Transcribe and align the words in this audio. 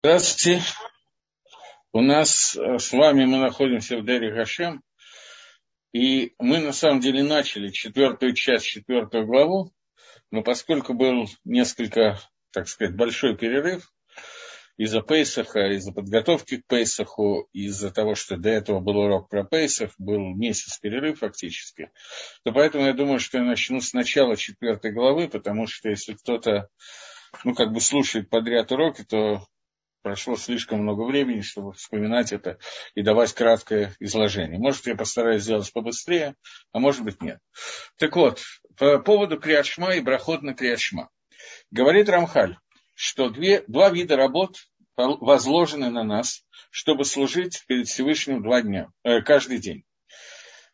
Здравствуйте. 0.00 0.62
У 1.92 2.00
нас 2.00 2.54
э, 2.54 2.78
с 2.78 2.92
вами 2.92 3.24
мы 3.24 3.38
находимся 3.38 3.98
в 3.98 4.06
Дере 4.06 4.32
Гашем, 4.32 4.80
и 5.92 6.34
мы 6.38 6.58
на 6.58 6.72
самом 6.72 7.00
деле 7.00 7.24
начали 7.24 7.70
четвертую 7.70 8.32
часть, 8.34 8.66
четвертую 8.66 9.26
главу, 9.26 9.72
но 10.30 10.44
поскольку 10.44 10.94
был 10.94 11.26
несколько, 11.44 12.20
так 12.52 12.68
сказать, 12.68 12.94
большой 12.94 13.36
перерыв 13.36 13.92
из-за 14.76 15.00
Пейсаха, 15.00 15.66
из-за 15.72 15.90
подготовки 15.90 16.58
к 16.58 16.66
Пейсаху, 16.68 17.48
из-за 17.52 17.90
того, 17.90 18.14
что 18.14 18.36
до 18.36 18.50
этого 18.50 18.78
был 18.78 18.98
урок 18.98 19.28
про 19.28 19.42
Пейсах, 19.42 19.90
был 19.98 20.32
месяц 20.36 20.78
перерыв 20.78 21.18
фактически, 21.18 21.90
то 22.44 22.52
поэтому 22.52 22.86
я 22.86 22.92
думаю, 22.92 23.18
что 23.18 23.38
я 23.38 23.44
начну 23.44 23.80
с 23.80 23.92
начала 23.92 24.36
четвертой 24.36 24.92
главы, 24.92 25.28
потому 25.28 25.66
что 25.66 25.88
если 25.88 26.12
кто-то 26.12 26.68
ну, 27.42 27.52
как 27.52 27.72
бы 27.72 27.80
слушает 27.80 28.30
подряд 28.30 28.70
уроки, 28.70 29.02
то 29.02 29.42
прошло 30.02 30.36
слишком 30.36 30.80
много 30.80 31.02
времени, 31.02 31.40
чтобы 31.40 31.72
вспоминать 31.72 32.32
это 32.32 32.58
и 32.94 33.02
давать 33.02 33.32
краткое 33.32 33.94
изложение. 34.00 34.58
Может, 34.58 34.86
я 34.86 34.96
постараюсь 34.96 35.42
сделать 35.42 35.72
побыстрее, 35.72 36.34
а 36.72 36.78
может 36.78 37.04
быть, 37.04 37.20
нет. 37.22 37.38
Так 37.98 38.16
вот, 38.16 38.42
по 38.76 38.98
поводу 38.98 39.38
Криашма 39.38 39.94
и 39.94 40.00
брахот 40.00 40.42
на 40.42 40.54
Криашма. 40.54 41.10
Говорит 41.70 42.08
Рамхаль, 42.08 42.56
что 42.94 43.28
две, 43.28 43.62
два 43.66 43.90
вида 43.90 44.16
работ 44.16 44.56
возложены 44.96 45.90
на 45.90 46.02
нас, 46.02 46.44
чтобы 46.70 47.04
служить 47.04 47.64
перед 47.66 47.86
Всевышним 47.86 48.42
два 48.42 48.62
дня, 48.62 48.88
э, 49.04 49.20
каждый 49.22 49.58
день. 49.58 49.84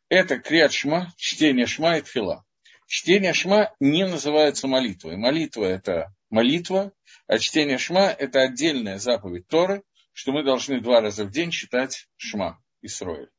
Это 0.08 0.38
Криашма, 0.38 1.12
чтение 1.16 1.66
Шма 1.66 1.98
и 1.98 2.02
Тфила. 2.02 2.44
Чтение 2.86 3.32
Шма 3.32 3.74
не 3.80 4.06
называется 4.06 4.66
молитвой. 4.68 5.16
Молитва– 5.16 5.64
это 5.64 6.14
молитва, 6.30 6.92
а 7.26 7.38
чтение 7.38 7.78
Шма– 7.78 8.10
это 8.18 8.42
отдельная 8.42 8.98
заповедь 8.98 9.48
Торы, 9.48 9.82
что 10.12 10.32
мы 10.32 10.42
должны 10.44 10.80
два 10.80 11.00
раза 11.00 11.24
в 11.24 11.30
день 11.30 11.50
читать 11.50 12.08
Шма 12.16 12.62
Исроиль. 12.82 13.30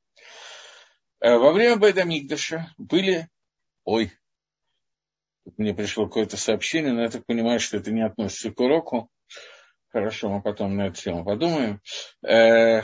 Э, 1.19 1.37
во 1.37 1.51
время 1.51 1.77
Байдамикдаша 1.77 2.73
были... 2.77 3.29
Ой, 3.83 4.11
мне 5.57 5.73
пришло 5.73 6.07
какое-то 6.07 6.37
сообщение, 6.37 6.91
но 6.93 7.03
я 7.03 7.09
так 7.09 7.25
понимаю, 7.25 7.59
что 7.59 7.77
это 7.77 7.91
не 7.91 8.01
относится 8.01 8.51
к 8.51 8.59
уроку. 8.59 9.09
Хорошо, 9.89 10.29
мы 10.29 10.41
потом 10.41 10.75
на 10.75 10.87
эту 10.87 11.01
тему 11.01 11.23
подумаем. 11.23 11.81
Э, 12.27 12.81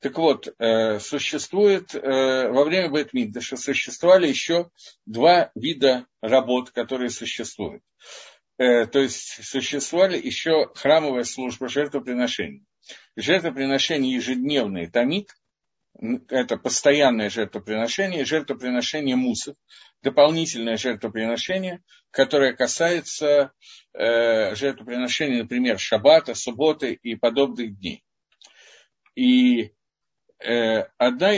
так 0.00 0.16
вот, 0.16 0.46
э, 0.58 1.00
существует, 1.00 1.92
во 1.92 2.64
время 2.64 2.88
Бэтмикдаша 2.90 3.56
существовали 3.56 4.28
еще 4.28 4.70
два 5.06 5.50
вида 5.56 6.06
работ, 6.20 6.70
которые 6.70 7.10
существуют. 7.10 7.82
Э, 8.58 8.86
то 8.86 8.98
есть 8.98 9.44
существовали 9.44 10.18
еще 10.18 10.70
храмовая 10.74 11.22
служба 11.22 11.68
жертвоприношений. 11.68 12.64
Жертвоприношение 13.16 14.14
ежедневное, 14.14 14.90
тамид, 14.90 15.30
это 16.28 16.56
постоянное 16.56 17.30
жертвоприношение, 17.30 18.24
жертвоприношение 18.24 19.16
мусов, 19.16 19.56
дополнительное 20.02 20.76
жертвоприношение, 20.76 21.82
которое 22.10 22.52
касается 22.52 23.52
э, 23.94 24.54
жертвоприношения, 24.54 25.42
например, 25.42 25.78
шаббата, 25.78 26.34
субботы 26.34 26.94
и 26.94 27.14
подобных 27.14 27.78
дней. 27.78 28.04
И 29.14 29.72
э, 30.40 30.84
одна, 30.98 31.34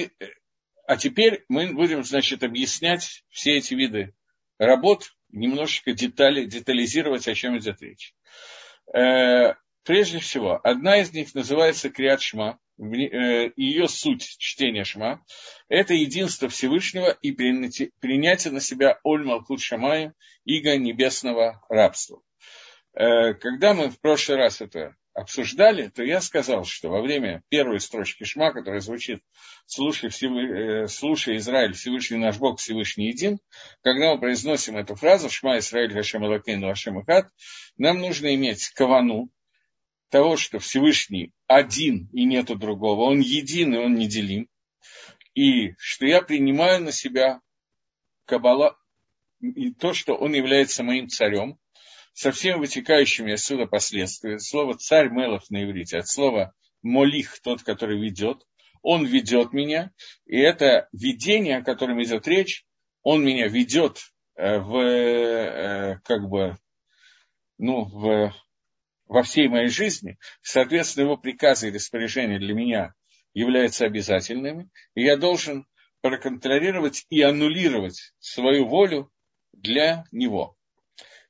а 0.87 0.97
теперь 0.97 1.45
мы 1.49 1.73
будем, 1.73 2.03
значит, 2.03 2.43
объяснять 2.43 3.25
все 3.29 3.57
эти 3.59 3.75
виды 3.75 4.15
работ, 4.59 5.11
немножечко 5.33 5.93
детали, 5.93 6.45
детализировать, 6.45 7.29
о 7.29 7.35
чем 7.35 7.59
идет 7.59 7.81
речь. 7.83 8.15
Э, 8.95 9.55
прежде 9.85 10.19
всего, 10.19 10.61
одна 10.63 11.01
из 11.01 11.13
них 11.13 11.35
называется 11.35 11.91
Криат 11.91 12.21
Шма, 12.21 12.59
э, 12.79 13.51
ее 13.57 13.89
суть 13.89 14.23
чтения 14.39 14.85
Шма, 14.85 15.25
это 15.69 15.95
единство 15.95 16.49
Всевышнего 16.49 17.11
и 17.11 17.33
принятие 17.33 18.53
на 18.53 18.61
себя 18.61 18.99
Оль 19.05 19.25
Малкут 19.25 19.61
Шамая, 19.61 20.15
иго 20.45 20.77
небесного 20.77 21.65
рабства. 21.69 22.23
Э, 22.95 23.35
когда 23.35 23.75
мы 23.75 23.91
в 23.91 24.01
прошлый 24.01 24.39
раз 24.39 24.61
это 24.61 24.97
обсуждали, 25.21 25.89
то 25.89 26.03
я 26.03 26.21
сказал, 26.21 26.65
что 26.65 26.89
во 26.89 27.01
время 27.03 27.43
первой 27.49 27.81
строчки 27.81 28.25
Шма, 28.25 28.53
которая 28.53 28.81
звучит 28.81 29.23
«Слушай, 29.67 30.11
Всевы... 30.11 30.43
Э, 30.43 30.89
слушай 30.89 31.37
Израиль, 31.37 31.75
Всевышний 31.75 32.19
наш 32.19 32.39
Бог, 32.39 32.59
Всевышний 32.59 33.09
един», 33.09 33.39
когда 33.83 34.15
мы 34.15 34.21
произносим 34.21 34.77
эту 34.77 34.95
фразу 34.95 35.31
«Шма 35.31 35.59
Израиль, 35.59 35.93
Хашем 35.93 36.25
Алакейну, 36.25 36.69
Хашем 36.69 37.01
Ихат», 37.01 37.29
нам 37.77 38.01
нужно 38.01 38.35
иметь 38.35 38.69
кавану 38.71 39.31
того, 40.09 40.37
что 40.37 40.59
Всевышний 40.59 41.33
один 41.47 42.09
и 42.13 42.25
нету 42.25 42.57
другого, 42.57 43.03
он 43.03 43.21
един 43.21 43.75
и 43.75 43.79
он 43.79 43.95
неделим, 43.95 44.49
и 45.35 45.75
что 45.79 46.07
я 46.07 46.23
принимаю 46.23 46.83
на 46.83 46.93
себя 46.93 47.41
Кабала, 48.25 48.77
и 49.41 49.73
то, 49.73 49.95
что 49.95 50.15
он 50.15 50.35
является 50.35 50.83
моим 50.83 51.09
царем, 51.09 51.59
со 52.13 52.33
всеми 52.33 52.59
вытекающими 52.59 53.33
отсюда 53.33 53.67
последствиями. 53.67 54.39
Слово 54.39 54.77
царь 54.77 55.11
Мелов 55.11 55.49
на 55.51 55.65
иврите, 55.65 55.99
от 55.99 56.09
слова 56.09 56.55
молих, 56.83 57.41
тот, 57.41 57.63
который 57.63 58.01
ведет, 58.01 58.47
он 58.83 59.05
ведет 59.05 59.53
меня, 59.53 59.93
и 60.27 60.39
это 60.39 60.89
видение, 60.93 61.59
о 61.59 61.65
котором 61.65 62.03
идет 62.03 62.27
речь, 62.27 62.65
он 63.03 63.25
меня 63.25 63.49
ведет 63.49 64.01
э, 64.37 64.59
в, 64.59 64.77
э, 64.77 66.01
как 66.05 66.29
бы, 66.29 66.57
ну, 67.59 67.85
в, 67.85 68.35
во 69.07 69.23
всей 69.23 69.49
моей 69.49 69.69
жизни, 69.69 70.19
соответственно, 70.41 71.05
его 71.05 71.17
приказы 71.17 71.69
и 71.69 71.73
распоряжения 71.73 72.39
для 72.39 72.55
меня 72.55 72.95
являются 73.35 73.85
обязательными, 73.85 74.71
и 74.95 75.03
я 75.03 75.17
должен 75.17 75.67
проконтролировать 76.01 77.07
и 77.11 77.21
аннулировать 77.21 78.15
свою 78.19 78.67
волю 78.67 79.13
для 79.53 80.05
него. 80.11 80.57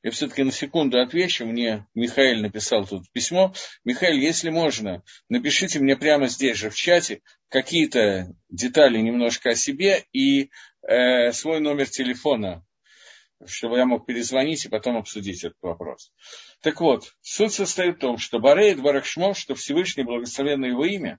Я 0.02 0.10
все-таки 0.12 0.42
на 0.42 0.52
секунду 0.52 0.98
отвечу. 0.98 1.44
Мне 1.44 1.86
Михаил 1.94 2.40
написал 2.40 2.86
тут 2.86 3.10
письмо. 3.12 3.52
Михаил, 3.84 4.16
если 4.16 4.48
можно, 4.48 5.02
напишите 5.28 5.78
мне 5.78 5.96
прямо 5.96 6.28
здесь 6.28 6.56
же 6.56 6.70
в 6.70 6.74
чате 6.74 7.20
какие-то 7.48 8.34
детали 8.48 8.98
немножко 8.98 9.50
о 9.50 9.54
себе 9.54 10.04
и 10.12 10.50
э, 10.82 11.32
свой 11.32 11.60
номер 11.60 11.88
телефона, 11.88 12.64
чтобы 13.44 13.76
я 13.76 13.84
мог 13.84 14.06
перезвонить 14.06 14.64
и 14.64 14.70
потом 14.70 14.96
обсудить 14.96 15.44
этот 15.44 15.58
вопрос. 15.60 16.12
Так 16.62 16.80
вот, 16.80 17.14
суть 17.20 17.52
состоит 17.52 17.96
в 17.96 18.00
том, 18.00 18.16
что 18.16 18.38
Бареет 18.38 18.80
Барахшмо, 18.80 19.34
что 19.34 19.54
Всевышний 19.54 20.04
благословенное 20.04 20.70
его 20.70 20.86
имя, 20.86 21.18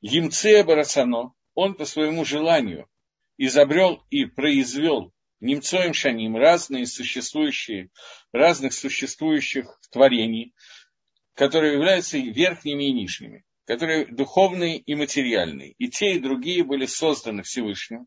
Емцея 0.00 0.64
Барацано, 0.64 1.34
он 1.54 1.74
по 1.74 1.84
своему 1.84 2.24
желанию 2.24 2.88
изобрел 3.38 4.04
и 4.10 4.24
произвел 4.24 5.12
немцоем 5.42 5.92
шаним, 5.92 6.36
разные 6.36 6.86
существующие, 6.86 7.90
разных 8.32 8.72
существующих 8.72 9.78
творений, 9.90 10.54
которые 11.34 11.74
являются 11.74 12.16
верхними 12.16 12.84
и 12.84 12.92
нижними, 12.92 13.44
которые 13.66 14.06
духовные 14.06 14.78
и 14.78 14.94
материальные. 14.94 15.72
И 15.72 15.88
те, 15.88 16.14
и 16.14 16.20
другие 16.20 16.64
были 16.64 16.86
созданы 16.86 17.42
Всевышним. 17.42 18.06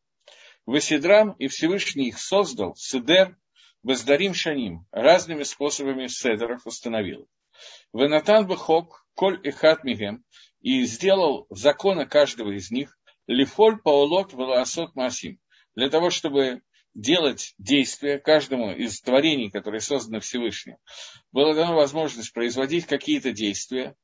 Васидрам 0.65 1.31
и 1.33 1.47
Всевышний 1.47 2.07
их 2.07 2.17
создал, 2.17 2.75
Седер, 2.75 3.37
Бездарим 3.83 4.33
Шаним, 4.33 4.87
разными 4.91 5.43
способами 5.43 6.07
седеров 6.07 6.65
установил. 6.65 7.27
Венатан 7.93 8.47
Бехок, 8.47 9.05
Коль 9.13 9.39
и 9.43 9.51
Хат 9.51 9.83
Мигем, 9.83 10.23
и 10.61 10.83
сделал 10.85 11.45
законы 11.51 12.07
каждого 12.07 12.51
из 12.51 12.71
них, 12.71 12.97
Лифоль 13.27 13.79
Паулот 13.79 14.33
Веласот 14.33 14.95
Масим, 14.95 15.39
для 15.75 15.89
того, 15.89 16.09
чтобы 16.09 16.61
делать 16.95 17.53
действия 17.59 18.17
каждому 18.17 18.71
из 18.71 19.01
творений, 19.01 19.51
которые 19.51 19.81
созданы 19.81 20.21
Всевышним, 20.21 20.77
была 21.31 21.53
дана 21.53 21.73
возможность 21.73 22.33
производить 22.33 22.85
какие-то 22.87 23.31
действия 23.31 23.95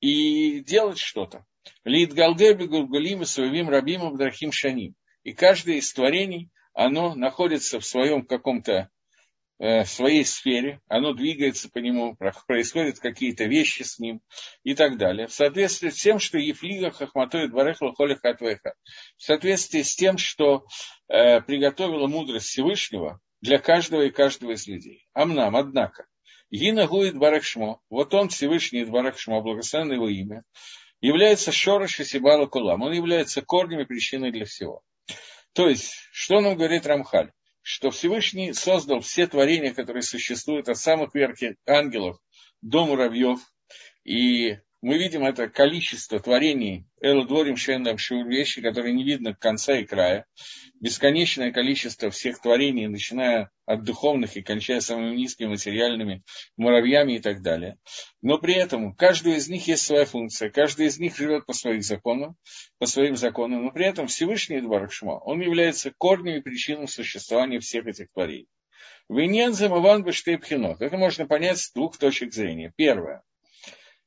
и 0.00 0.60
делать 0.60 0.98
что-то. 0.98 1.44
Лид 1.84 2.14
Галгеби 2.14 2.66
Гулгулим 2.66 3.22
и 3.22 3.26
Суевим 3.26 3.68
Рабим 3.68 4.02
Абдрахим 4.02 4.50
Шаним. 4.50 4.94
И 5.22 5.32
каждое 5.32 5.76
из 5.76 5.92
творений, 5.92 6.48
оно 6.72 7.14
находится 7.14 7.78
в 7.78 7.84
своем 7.84 8.24
каком-то 8.24 8.88
в 9.60 9.84
своей 9.84 10.24
сфере, 10.24 10.80
оно 10.88 11.12
двигается 11.12 11.68
по 11.68 11.78
нему, 11.78 12.16
происходят 12.46 12.98
какие-то 12.98 13.44
вещи 13.44 13.82
с 13.82 13.98
ним 13.98 14.22
и 14.64 14.74
так 14.74 14.96
далее. 14.96 15.26
В 15.26 15.34
соответствии 15.34 15.90
с 15.90 16.02
тем, 16.02 16.18
что 16.18 16.38
Ефлига 16.38 16.90
Хахматоид 16.90 17.52
Барехла 17.52 17.94
Холих 17.94 18.24
Атвеха. 18.24 18.72
В 19.18 19.22
соответствии 19.22 19.82
с 19.82 19.94
тем, 19.94 20.16
что 20.16 20.64
э, 21.08 21.42
приготовила 21.42 22.06
мудрость 22.06 22.46
Всевышнего 22.46 23.20
для 23.42 23.58
каждого 23.58 24.02
и 24.02 24.10
каждого 24.10 24.52
из 24.52 24.66
людей. 24.66 25.06
Амнам, 25.12 25.54
однако, 25.54 26.06
Гина 26.50 26.86
Гуид 26.86 27.18
Барахшмо, 27.18 27.80
вот 27.90 28.14
он 28.14 28.30
Всевышний 28.30 28.84
Барахшмо, 28.84 29.42
благословенное 29.42 29.96
его 29.96 30.08
имя, 30.08 30.42
является 31.02 31.52
Шорош 31.52 32.00
и 32.00 32.04
Сибала 32.04 32.46
Кулам. 32.46 32.80
Он 32.80 32.92
является 32.92 33.42
корнем 33.42 33.80
и 33.80 33.84
причиной 33.84 34.32
для 34.32 34.46
всего. 34.46 34.82
То 35.52 35.68
есть, 35.68 35.92
что 36.12 36.40
нам 36.40 36.56
говорит 36.56 36.86
Рамхаль? 36.86 37.30
Что 37.62 37.90
Всевышний 37.90 38.52
создал 38.52 39.00
все 39.00 39.26
творения, 39.26 39.72
которые 39.74 40.02
существуют, 40.02 40.68
от 40.68 40.78
самых 40.78 41.14
верхних 41.14 41.56
ангелов 41.66 42.18
до 42.62 42.86
муравьев, 42.86 43.40
и 44.04 44.58
мы 44.82 44.96
видим 44.96 45.26
это 45.26 45.48
количество 45.48 46.18
творений 46.20 46.86
Элдворим 47.02 47.56
Шендам 47.56 47.98
Шур, 47.98 48.26
вещи, 48.26 48.62
которые 48.62 48.94
не 48.94 49.04
видно 49.04 49.34
конца 49.34 49.76
и 49.76 49.84
края, 49.84 50.24
бесконечное 50.80 51.52
количество 51.52 52.10
всех 52.10 52.40
творений, 52.40 52.86
начиная 52.86 53.50
от 53.66 53.84
духовных 53.84 54.36
и 54.36 54.42
кончая 54.42 54.80
самыми 54.80 55.16
низкими 55.16 55.48
материальными 55.48 56.22
муравьями 56.56 57.14
и 57.14 57.18
так 57.18 57.42
далее. 57.42 57.76
Но 58.22 58.38
при 58.38 58.54
этом 58.54 58.94
каждую 58.94 59.36
из 59.36 59.48
них 59.48 59.66
есть 59.68 59.84
своя 59.84 60.06
функция, 60.06 60.48
каждый 60.48 60.86
из 60.86 60.98
них 60.98 61.14
живет 61.14 61.44
по 61.44 61.52
своим 61.52 61.82
законам, 61.82 62.36
по 62.78 62.86
своим 62.86 63.16
законам, 63.16 63.64
но 63.64 63.72
при 63.72 63.84
этом 63.84 64.06
Всевышний 64.06 64.62
Дваракшма, 64.62 65.18
он 65.18 65.42
является 65.42 65.92
корнем 65.96 66.36
и 66.36 66.40
причиной 66.40 66.88
существования 66.88 67.60
всех 67.60 67.86
этих 67.86 68.10
творений. 68.12 68.48
Виньян 69.10 69.52
замыван 69.52 70.04
бештейпхинот. 70.04 70.80
Это 70.80 70.96
можно 70.96 71.26
понять 71.26 71.58
с 71.58 71.72
двух 71.72 71.98
точек 71.98 72.32
зрения. 72.32 72.72
Первое 72.76 73.22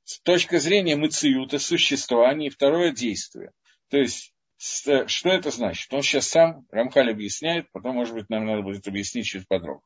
с 0.04 0.20
точки 0.22 0.58
зрения 0.58 0.96
мациюта, 0.96 1.60
существования, 1.60 2.48
и 2.48 2.52
второе 2.52 2.92
действие. 2.92 3.52
То 3.90 3.98
есть, 3.98 4.34
что 4.58 5.30
это 5.30 5.52
значит? 5.52 5.94
Он 5.94 6.02
сейчас 6.02 6.28
сам, 6.28 6.66
Рамхаль 6.72 7.12
объясняет, 7.12 7.72
потом, 7.72 7.96
может 7.96 8.14
быть, 8.14 8.30
нам 8.30 8.46
надо 8.46 8.62
будет 8.62 8.88
объяснить 8.88 9.26
чуть 9.26 9.48
подробнее. 9.48 9.84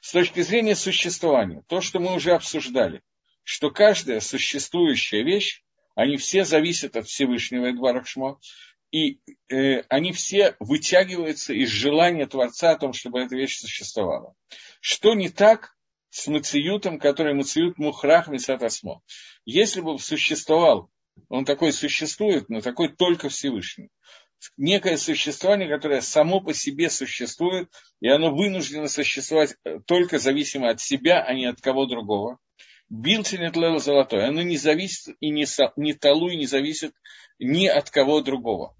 С 0.00 0.12
точки 0.12 0.40
зрения 0.40 0.76
существования, 0.76 1.62
то, 1.68 1.80
что 1.80 1.98
мы 1.98 2.14
уже 2.14 2.32
обсуждали, 2.32 3.02
что 3.42 3.70
каждая 3.70 4.20
существующая 4.20 5.22
вещь, 5.22 5.62
они 5.94 6.16
все 6.16 6.44
зависят 6.44 6.96
от 6.96 7.06
Всевышнего 7.06 7.66
Эдварахшмо, 7.66 8.38
и 8.90 9.20
э, 9.48 9.82
они 9.88 10.12
все 10.12 10.56
вытягиваются 10.60 11.52
из 11.52 11.70
желания 11.70 12.26
Творца 12.26 12.72
о 12.72 12.78
том, 12.78 12.92
чтобы 12.92 13.20
эта 13.20 13.34
вещь 13.34 13.58
существовала. 13.58 14.34
Что 14.80 15.14
не 15.14 15.28
так 15.28 15.75
с 16.16 16.28
Мациютом, 16.28 16.98
который 16.98 17.34
Мациют 17.34 17.76
Мухрах 17.76 18.28
Мисатасмо. 18.28 19.02
Если 19.44 19.82
бы 19.82 19.98
существовал, 19.98 20.90
он 21.28 21.44
такой 21.44 21.74
существует, 21.74 22.48
но 22.48 22.62
такой 22.62 22.88
только 22.88 23.28
Всевышний. 23.28 23.90
Некое 24.56 24.96
существование, 24.96 25.68
которое 25.68 26.00
само 26.00 26.40
по 26.40 26.54
себе 26.54 26.88
существует, 26.88 27.70
и 28.00 28.08
оно 28.08 28.34
вынуждено 28.34 28.88
существовать 28.88 29.56
только 29.86 30.18
зависимо 30.18 30.70
от 30.70 30.80
себя, 30.80 31.22
а 31.22 31.34
не 31.34 31.44
от 31.44 31.60
кого 31.60 31.84
другого. 31.84 32.38
Билтинет 32.88 33.54
лева 33.54 33.78
золотой. 33.78 34.26
Оно 34.26 34.40
не 34.40 34.56
зависит 34.56 35.16
и 35.20 35.28
не, 35.28 35.44
не 35.76 35.92
талу, 35.92 36.30
и 36.30 36.36
не 36.36 36.46
зависит 36.46 36.94
ни 37.38 37.66
от 37.66 37.90
кого 37.90 38.22
другого. 38.22 38.74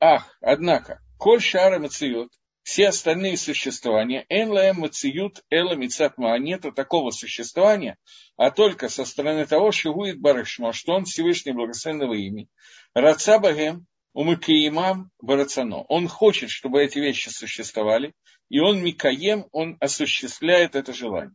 Ах, 0.00 0.36
однако, 0.40 1.00
коль 1.18 1.40
шара 1.40 1.78
мациют, 1.78 2.32
все 2.64 2.88
остальные 2.88 3.36
существования, 3.36 4.24
энлаэм 4.30 4.80
мациют 4.80 5.44
эла 5.50 5.74
мицатма, 5.74 6.36
нету 6.38 6.72
такого 6.72 7.10
существования, 7.10 7.98
а 8.38 8.50
только 8.50 8.88
со 8.88 9.04
стороны 9.04 9.46
того, 9.46 9.70
что 9.70 9.92
будет 9.92 10.18
барышма, 10.18 10.72
что 10.72 10.94
он 10.94 11.04
Всевышний 11.04 11.52
благословенного 11.52 12.14
имени. 12.14 12.48
Раца 12.94 13.38
багем 13.38 13.86
умыкаимам 14.14 15.10
барацано. 15.20 15.82
Он 15.88 16.08
хочет, 16.08 16.48
чтобы 16.48 16.82
эти 16.82 16.98
вещи 16.98 17.28
существовали, 17.28 18.14
и 18.48 18.60
он 18.60 18.82
микаем, 18.82 19.46
он 19.52 19.76
осуществляет 19.80 20.74
это 20.74 20.94
желание. 20.94 21.34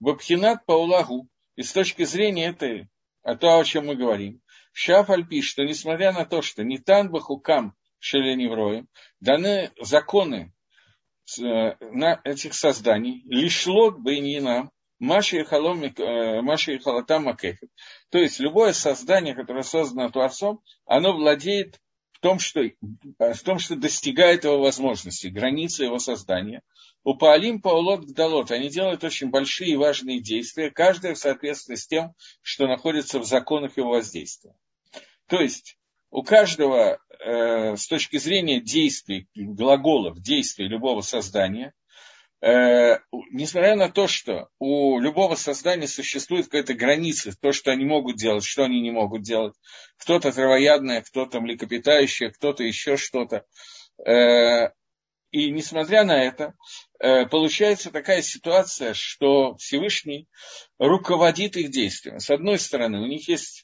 Бабхинат 0.00 0.66
паулагу, 0.66 1.28
и 1.54 1.62
с 1.62 1.72
точки 1.72 2.02
зрения 2.04 2.48
этой, 2.48 2.88
а 3.22 3.36
то, 3.36 3.60
о 3.60 3.64
чем 3.64 3.86
мы 3.86 3.94
говорим, 3.94 4.40
Шаф 4.72 5.08
Альпи, 5.08 5.40
что 5.40 5.62
несмотря 5.62 6.12
на 6.12 6.24
то, 6.24 6.42
что 6.42 6.64
не 6.64 6.78
тан 6.78 7.12
бахукам 7.12 7.74
шеленевроем, 8.00 8.88
даны 9.20 9.70
законы 9.80 10.52
на 11.38 12.20
этих 12.24 12.54
созданий, 12.54 13.22
лишлок 13.26 14.00
бейнина, 14.00 14.70
Маши 15.00 15.38
и 15.38 15.42
э, 15.42 16.78
Халатам 16.78 17.24
Макефет. 17.24 17.68
То 18.10 18.18
есть 18.18 18.40
любое 18.40 18.72
создание, 18.72 19.34
которое 19.34 19.62
создано 19.62 20.10
Творцом, 20.10 20.60
оно 20.86 21.12
владеет 21.12 21.80
в 22.12 22.20
том, 22.20 22.38
что, 22.38 22.62
в 23.18 23.42
том, 23.44 23.58
что 23.58 23.76
достигает 23.76 24.44
его 24.44 24.58
возможностей, 24.60 25.30
границы 25.30 25.84
его 25.84 25.98
создания. 25.98 26.62
У 27.02 27.14
Паалим 27.14 27.60
Паулот 27.60 28.04
Гдалот 28.04 28.50
они 28.50 28.70
делают 28.70 29.04
очень 29.04 29.28
большие 29.28 29.72
и 29.72 29.76
важные 29.76 30.20
действия, 30.20 30.70
каждое 30.70 31.14
в 31.14 31.18
соответствии 31.18 31.74
с 31.74 31.86
тем, 31.86 32.14
что 32.40 32.66
находится 32.66 33.18
в 33.18 33.24
законах 33.24 33.76
его 33.76 33.90
воздействия. 33.90 34.54
То 35.26 35.40
есть 35.40 35.76
у 36.10 36.22
каждого 36.22 36.98
э, 37.20 37.76
с 37.76 37.86
точки 37.86 38.18
зрения 38.18 38.60
действий, 38.60 39.28
глаголов, 39.34 40.20
действий 40.20 40.68
любого 40.68 41.00
создания, 41.00 41.72
э, 42.40 42.98
несмотря 43.30 43.76
на 43.76 43.88
то, 43.88 44.06
что 44.06 44.48
у 44.58 44.98
любого 44.98 45.34
создания 45.34 45.88
существует 45.88 46.46
какая-то 46.46 46.74
граница, 46.74 47.32
то, 47.40 47.52
что 47.52 47.70
они 47.70 47.84
могут 47.84 48.16
делать, 48.16 48.44
что 48.44 48.64
они 48.64 48.80
не 48.80 48.90
могут 48.90 49.22
делать, 49.22 49.54
кто-то 49.98 50.32
травоядное, 50.32 51.02
кто-то 51.02 51.40
млекопитающее, 51.40 52.30
кто-то 52.30 52.62
еще 52.64 52.96
что-то. 52.96 53.44
Э, 54.06 54.70
и 55.34 55.50
несмотря 55.50 56.04
на 56.04 56.22
это, 56.22 56.54
э, 57.00 57.26
получается 57.26 57.90
такая 57.90 58.22
ситуация, 58.22 58.94
что 58.94 59.56
Всевышний 59.56 60.28
руководит 60.78 61.56
их 61.56 61.72
действием. 61.72 62.20
С 62.20 62.30
одной 62.30 62.60
стороны, 62.60 63.00
у 63.00 63.06
них 63.06 63.28
есть 63.28 63.63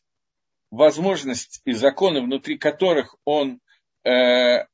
возможность 0.71 1.61
и 1.65 1.73
законы, 1.73 2.21
внутри 2.21 2.59
которых 2.59 3.17
он 3.25 3.61
э, 4.05 4.65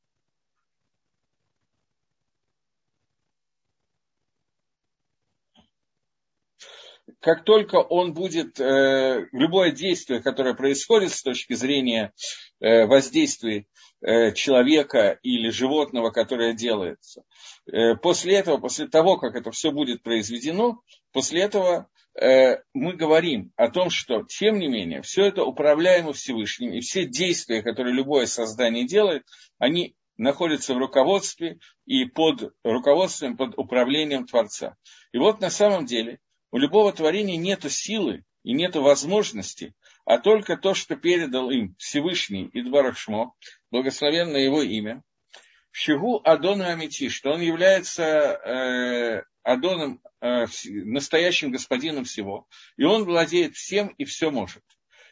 как 7.20 7.44
только 7.44 7.76
он 7.76 8.12
будет, 8.12 8.60
э, 8.60 9.26
любое 9.32 9.72
действие, 9.72 10.22
которое 10.22 10.54
происходит 10.54 11.12
с 11.12 11.22
точки 11.22 11.54
зрения 11.54 12.12
э, 12.60 12.86
воздействия 12.86 13.66
э, 14.00 14.32
человека 14.32 15.18
или 15.22 15.50
животного, 15.50 16.10
которое 16.10 16.52
делается, 16.52 17.22
э, 17.66 17.96
после 17.96 18.36
этого, 18.36 18.58
после 18.58 18.88
того, 18.88 19.16
как 19.16 19.34
это 19.34 19.50
все 19.50 19.70
будет 19.70 20.02
произведено, 20.02 20.80
после 21.12 21.42
этого 21.42 21.88
мы 22.18 22.94
говорим 22.94 23.52
о 23.56 23.68
том, 23.68 23.90
что, 23.90 24.22
тем 24.22 24.58
не 24.58 24.68
менее, 24.68 25.02
все 25.02 25.26
это 25.26 25.44
управляемо 25.44 26.12
Всевышним, 26.12 26.72
и 26.72 26.80
все 26.80 27.04
действия, 27.04 27.62
которые 27.62 27.94
любое 27.94 28.26
создание 28.26 28.86
делает, 28.86 29.26
они 29.58 29.94
находятся 30.16 30.74
в 30.74 30.78
руководстве 30.78 31.58
и 31.84 32.04
под 32.06 32.54
руководством, 32.64 33.36
под 33.36 33.58
управлением 33.58 34.26
Творца. 34.26 34.76
И 35.12 35.18
вот 35.18 35.40
на 35.40 35.50
самом 35.50 35.86
деле 35.86 36.18
у 36.50 36.58
любого 36.58 36.92
творения 36.92 37.36
нет 37.36 37.70
силы 37.70 38.24
и 38.42 38.52
нет 38.52 38.76
возможности, 38.76 39.74
а 40.04 40.18
только 40.18 40.56
то, 40.56 40.74
что 40.74 40.96
передал 40.96 41.50
им 41.50 41.74
Всевышний 41.78 42.44
и 42.52 42.62
Дварахшмо, 42.62 43.34
благословенное 43.70 44.40
его 44.40 44.62
имя, 44.62 45.02
Шигу 45.72 46.22
Адона 46.24 46.68
Амити, 46.68 47.10
что 47.10 47.32
он 47.32 47.42
является 47.42 48.04
э, 48.04 49.22
Адоном, 49.46 50.00
э, 50.20 50.46
настоящим 50.64 51.52
господином 51.52 52.02
всего. 52.02 52.48
И 52.76 52.82
он 52.82 53.04
владеет 53.04 53.54
всем 53.54 53.94
и 53.96 54.04
все 54.04 54.32
может. 54.32 54.64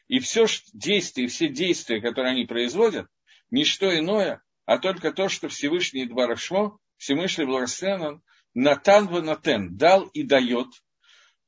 И 0.09 0.19
все 0.19 0.47
действия, 0.73 1.29
все 1.29 1.49
действия, 1.49 2.01
которые 2.01 2.33
они 2.33 2.45
производят, 2.45 3.07
не 3.51 3.65
что 3.65 3.97
иное, 3.97 4.43
а 4.67 4.79
только 4.79 5.13
то, 5.13 5.29
что 5.29 5.49
Всевышний 5.49 6.07
Дварашмо, 6.07 6.79
Всевышний 6.97 7.45
Благословен, 7.45 8.23
Натан 8.55 9.07
Натен 9.25 9.77
дал 9.77 10.07
и 10.09 10.25
дает 10.25 10.67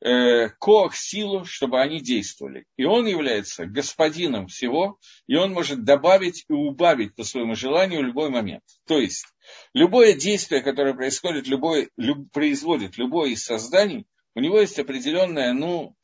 э, 0.00 0.48
коах 0.58 0.94
силу, 0.96 1.44
чтобы 1.44 1.80
они 1.80 2.00
действовали. 2.00 2.66
И 2.76 2.84
он 2.84 3.06
является 3.06 3.66
господином 3.66 4.48
всего, 4.48 4.98
и 5.26 5.36
он 5.36 5.52
может 5.52 5.84
добавить 5.84 6.44
и 6.48 6.52
убавить 6.52 7.14
по 7.14 7.24
своему 7.24 7.54
желанию 7.54 8.00
в 8.00 8.04
любой 8.04 8.30
момент. 8.30 8.62
То 8.86 8.98
есть 8.98 9.26
Любое 9.74 10.14
действие, 10.14 10.62
которое 10.62 10.94
происходит, 10.94 11.46
любое, 11.46 11.88
люб, 11.96 12.30
производит 12.32 12.96
любое 12.96 13.30
из 13.30 13.44
созданий, 13.44 14.06
у 14.34 14.40
него 14.40 14.60
есть 14.60 14.78
определенная, 14.78 15.52
ну, 15.52 15.94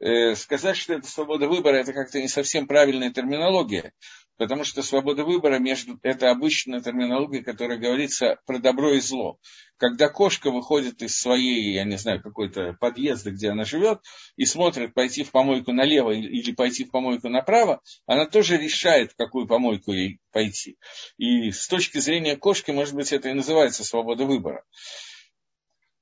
э, 0.00 0.34
сказать, 0.34 0.76
что 0.76 0.94
это 0.94 1.06
свобода 1.06 1.48
выбора, 1.48 1.76
это 1.76 1.92
как-то 1.92 2.20
не 2.20 2.28
совсем 2.28 2.66
правильная 2.66 3.12
терминология, 3.12 3.92
потому 4.40 4.64
что 4.64 4.82
свобода 4.82 5.22
выбора 5.22 5.58
между, 5.58 6.00
это 6.02 6.30
обычная 6.30 6.80
терминология, 6.80 7.42
которая 7.42 7.76
говорится 7.76 8.40
про 8.46 8.58
добро 8.58 8.94
и 8.94 9.00
зло. 9.00 9.38
Когда 9.76 10.08
кошка 10.08 10.50
выходит 10.50 11.02
из 11.02 11.20
своей, 11.20 11.74
я 11.74 11.84
не 11.84 11.98
знаю, 11.98 12.22
какой-то 12.22 12.72
подъезда, 12.80 13.32
где 13.32 13.50
она 13.50 13.66
живет, 13.66 14.00
и 14.36 14.46
смотрит 14.46 14.94
пойти 14.94 15.24
в 15.24 15.30
помойку 15.30 15.72
налево 15.72 16.12
или 16.12 16.52
пойти 16.52 16.86
в 16.86 16.90
помойку 16.90 17.28
направо, 17.28 17.82
она 18.06 18.24
тоже 18.24 18.56
решает, 18.56 19.12
в 19.12 19.16
какую 19.16 19.46
помойку 19.46 19.92
ей 19.92 20.20
пойти. 20.32 20.78
И 21.18 21.50
с 21.50 21.68
точки 21.68 21.98
зрения 21.98 22.34
кошки, 22.34 22.70
может 22.70 22.94
быть, 22.94 23.12
это 23.12 23.28
и 23.28 23.34
называется 23.34 23.84
свобода 23.84 24.24
выбора. 24.24 24.64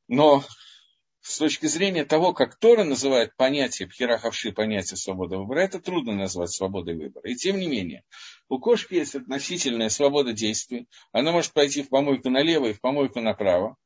Но 0.07 0.45
с 1.21 1.39
точки 1.39 1.67
зрения 1.67 2.05
того, 2.05 2.33
как 2.33 2.57
Тора 2.59 2.85
называет 2.85 3.35
понятие, 3.37 3.89
пхерахавши 3.89 4.53
понятие 4.53 4.97
свободы 4.97 5.37
выбора, 5.37 5.61
это 5.61 5.81
трудно 5.81 6.15
назвать 6.15 6.51
свободой 6.51 6.97
выбора. 6.97 7.29
И 7.29 7.35
тем 7.35 7.59
не 7.59 7.67
менее, 7.67 8.05
у 8.49 8.59
кошки 8.59 8.95
есть 8.95 9.15
относительная 9.15 9.89
свобода 9.89 10.33
действий. 10.33 10.89
Она 11.13 11.33
может 11.33 11.53
пойти 11.53 11.83
в 11.83 11.89
помойку 11.89 12.31
налево 12.31 12.67
и 12.67 12.73
в 12.73 12.81
помойку 12.81 13.21
направо. 13.21 13.77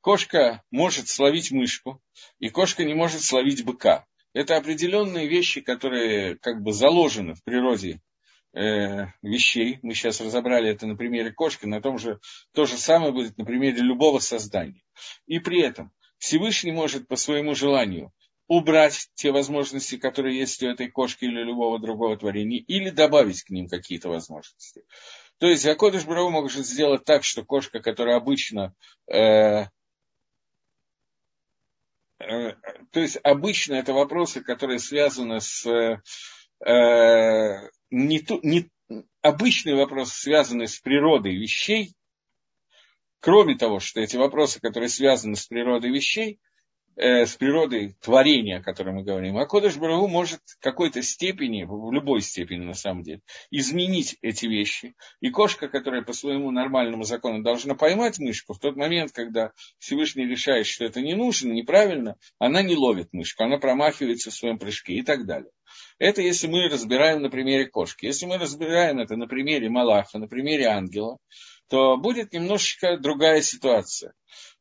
Кошка 0.00 0.62
может 0.70 1.08
словить 1.08 1.50
мышку, 1.50 2.00
и 2.38 2.48
кошка 2.48 2.84
не 2.84 2.94
может 2.94 3.22
словить 3.22 3.64
быка. 3.64 4.06
это 4.32 4.56
определенные 4.56 5.28
вещи, 5.28 5.60
которые 5.60 6.36
как 6.36 6.62
бы 6.62 6.72
заложены 6.72 7.34
в 7.34 7.42
природе 7.42 8.00
э, 8.54 9.06
вещей. 9.22 9.78
Мы 9.82 9.94
сейчас 9.94 10.20
разобрали 10.20 10.70
это 10.70 10.86
на 10.86 10.96
примере 10.96 11.32
кошки, 11.32 11.66
на 11.66 11.82
том 11.82 11.98
же 11.98 12.20
то 12.52 12.64
же 12.64 12.76
самое 12.78 13.12
будет 13.12 13.36
на 13.38 13.44
примере 13.44 13.78
любого 13.78 14.20
создания. 14.20 14.82
И 15.26 15.38
при 15.38 15.60
этом 15.60 15.92
Всевышний 16.20 16.70
может 16.70 17.08
по 17.08 17.16
своему 17.16 17.54
желанию 17.54 18.12
убрать 18.46 19.08
те 19.14 19.32
возможности, 19.32 19.96
которые 19.96 20.38
есть 20.38 20.62
у 20.62 20.68
этой 20.68 20.88
кошки 20.88 21.24
или 21.24 21.42
любого 21.42 21.78
другого 21.80 22.16
творения, 22.16 22.58
или 22.58 22.90
добавить 22.90 23.42
к 23.42 23.50
ним 23.50 23.68
какие-то 23.68 24.10
возможности. 24.10 24.84
То 25.38 25.46
есть 25.46 25.64
Акодыш 25.66 26.04
Брау 26.04 26.28
может 26.30 26.66
сделать 26.66 27.04
так, 27.04 27.24
что 27.24 27.42
кошка, 27.42 27.80
которая 27.80 28.16
обычно 28.16 28.74
э, 29.10 29.64
э, 32.18 32.52
то 32.90 33.00
есть 33.00 33.18
обычно 33.22 33.74
это 33.74 33.94
вопросы, 33.94 34.42
которые 34.42 34.78
связаны 34.78 35.40
с 35.40 35.64
э, 35.66 35.96
не, 37.90 38.20
ту, 38.20 38.40
не 38.42 38.68
обычные 39.22 39.76
вопросы, 39.76 40.20
связанные 40.20 40.68
с 40.68 40.78
природой 40.80 41.34
вещей, 41.34 41.94
кроме 43.20 43.56
того, 43.56 43.80
что 43.80 44.00
эти 44.00 44.16
вопросы, 44.16 44.60
которые 44.60 44.88
связаны 44.88 45.36
с 45.36 45.46
природой 45.46 45.90
вещей, 45.90 46.40
с 47.00 47.36
природой 47.36 47.96
творения, 48.02 48.58
о 48.58 48.62
котором 48.62 48.96
мы 48.96 49.04
говорим, 49.04 49.38
а 49.38 49.46
Кодыш 49.46 49.76
Барагу 49.76 50.06
может 50.06 50.40
в 50.44 50.60
какой-то 50.60 51.02
степени, 51.02 51.64
в 51.64 51.90
любой 51.92 52.20
степени 52.20 52.64
на 52.64 52.74
самом 52.74 53.02
деле, 53.02 53.22
изменить 53.50 54.18
эти 54.20 54.46
вещи. 54.46 54.94
И 55.20 55.30
кошка, 55.30 55.68
которая 55.68 56.02
по 56.02 56.12
своему 56.12 56.50
нормальному 56.50 57.04
закону 57.04 57.42
должна 57.42 57.74
поймать 57.74 58.18
мышку, 58.18 58.52
в 58.52 58.58
тот 58.58 58.76
момент, 58.76 59.12
когда 59.12 59.52
Всевышний 59.78 60.26
решает, 60.26 60.66
что 60.66 60.84
это 60.84 61.00
не 61.00 61.14
нужно, 61.14 61.52
неправильно, 61.52 62.16
она 62.38 62.60
не 62.60 62.76
ловит 62.76 63.12
мышку, 63.12 63.44
она 63.44 63.56
промахивается 63.56 64.30
в 64.30 64.34
своем 64.34 64.58
прыжке 64.58 64.94
и 64.94 65.02
так 65.02 65.24
далее. 65.24 65.50
Это 65.98 66.20
если 66.20 66.48
мы 66.48 66.68
разбираем 66.68 67.22
на 67.22 67.30
примере 67.30 67.66
кошки. 67.66 68.06
Если 68.06 68.26
мы 68.26 68.36
разбираем 68.36 68.98
это 68.98 69.16
на 69.16 69.26
примере 69.26 69.70
Малаха, 69.70 70.18
на 70.18 70.28
примере 70.28 70.66
ангела, 70.66 71.18
то 71.68 71.96
будет 71.96 72.32
немножечко 72.32 72.98
другая 72.98 73.40
ситуация. 73.40 74.12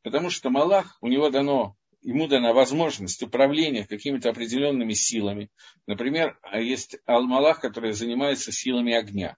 Потому 0.04 0.30
что 0.30 0.50
Малах, 0.50 0.98
у 1.02 1.08
него 1.08 1.30
дано 1.30 1.76
ему 2.02 2.28
дана 2.28 2.54
возможность 2.54 3.22
управления 3.24 3.86
какими-то 3.86 4.30
определенными 4.30 4.94
силами. 4.94 5.50
Например, 5.88 6.40
есть 6.54 6.98
Алмалах, 7.06 7.60
который 7.60 7.94
занимается 7.94 8.52
силами 8.52 8.94
огня. 8.94 9.38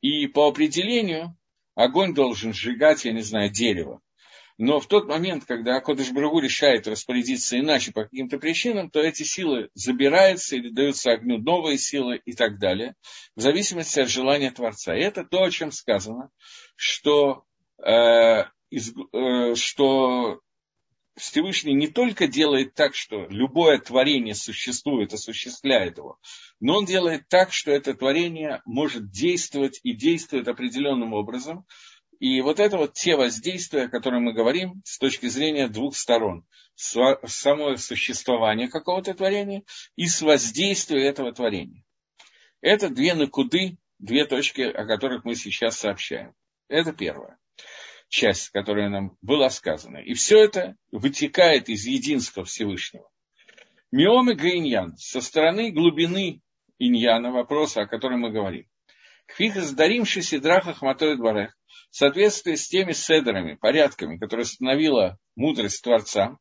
И 0.00 0.26
по 0.26 0.48
определению 0.48 1.36
огонь 1.74 2.14
должен 2.14 2.52
сжигать, 2.52 3.04
я 3.04 3.12
не 3.12 3.22
знаю, 3.22 3.50
дерево. 3.50 4.00
Но 4.56 4.78
в 4.78 4.86
тот 4.86 5.08
момент, 5.08 5.44
когда 5.46 5.76
Акодыш 5.76 6.12
Брагу 6.12 6.38
решает 6.38 6.86
распорядиться 6.86 7.58
иначе 7.58 7.92
по 7.92 8.04
каким-то 8.04 8.38
причинам, 8.38 8.88
то 8.88 9.00
эти 9.00 9.24
силы 9.24 9.68
забираются 9.74 10.54
или 10.54 10.70
даются 10.70 11.10
огню 11.10 11.38
новые 11.38 11.76
силы 11.76 12.20
и 12.24 12.34
так 12.34 12.60
далее, 12.60 12.94
в 13.34 13.40
зависимости 13.40 13.98
от 13.98 14.08
желания 14.08 14.52
Творца. 14.52 14.96
И 14.96 15.00
это 15.00 15.24
то, 15.24 15.42
о 15.42 15.50
чем 15.50 15.72
сказано, 15.72 16.30
что, 16.76 17.44
э, 17.84 18.44
из, 18.70 18.92
э, 19.12 19.54
что 19.56 20.40
Всевышний 21.16 21.74
не 21.74 21.86
только 21.86 22.26
делает 22.26 22.74
так, 22.74 22.94
что 22.94 23.26
любое 23.28 23.78
творение 23.78 24.34
существует, 24.34 25.12
осуществляет 25.12 25.98
его, 25.98 26.18
но 26.58 26.78
он 26.78 26.86
делает 26.86 27.28
так, 27.28 27.52
что 27.52 27.70
это 27.70 27.94
творение 27.94 28.62
может 28.64 29.10
действовать 29.10 29.78
и 29.84 29.94
действует 29.94 30.48
определенным 30.48 31.12
образом. 31.12 31.66
И 32.18 32.40
вот 32.40 32.58
это 32.58 32.78
вот 32.78 32.94
те 32.94 33.16
воздействия, 33.16 33.82
о 33.82 33.88
которых 33.88 34.22
мы 34.22 34.32
говорим 34.32 34.82
с 34.84 34.98
точки 34.98 35.26
зрения 35.26 35.68
двух 35.68 35.96
сторон. 35.96 36.44
Само 36.74 37.76
существование 37.76 38.68
какого-то 38.68 39.14
творения 39.14 39.62
и 39.94 40.06
с 40.06 40.20
воздействия 40.20 41.06
этого 41.06 41.32
творения. 41.32 41.84
Это 42.60 42.88
две 42.88 43.14
накуды, 43.14 43.78
две 43.98 44.24
точки, 44.24 44.62
о 44.62 44.84
которых 44.86 45.24
мы 45.24 45.36
сейчас 45.36 45.78
сообщаем. 45.78 46.34
Это 46.68 46.92
первое 46.92 47.38
часть, 48.14 48.50
которая 48.50 48.88
нам 48.88 49.16
была 49.22 49.50
сказана. 49.50 49.98
И 49.98 50.14
все 50.14 50.42
это 50.42 50.76
вытекает 50.92 51.68
из 51.68 51.84
единства 51.84 52.44
Всевышнего. 52.44 53.08
Миомы 53.90 54.34
Гаиньян, 54.34 54.96
со 54.96 55.20
стороны 55.20 55.72
глубины 55.72 56.40
иньяна, 56.78 57.32
вопроса, 57.32 57.82
о 57.82 57.86
котором 57.86 58.20
мы 58.20 58.30
говорим. 58.30 58.66
Кфиха 59.26 59.62
сдаримши 59.62 60.22
сидраха 60.22 60.74
хматоид 60.74 61.18
барех, 61.18 61.56
в 61.90 61.96
соответствии 61.96 62.54
с 62.54 62.68
теми 62.68 62.92
седерами, 62.92 63.54
порядками, 63.54 64.18
которые 64.18 64.44
установила 64.44 65.18
мудрость 65.34 65.82
Творца, 65.82 66.38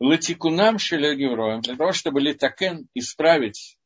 латикунам 0.00 0.78
шелегевроем, 0.78 1.60
для 1.60 1.76
того, 1.76 1.92
чтобы 1.92 2.20
литакен 2.20 2.88
исправить 2.94 3.76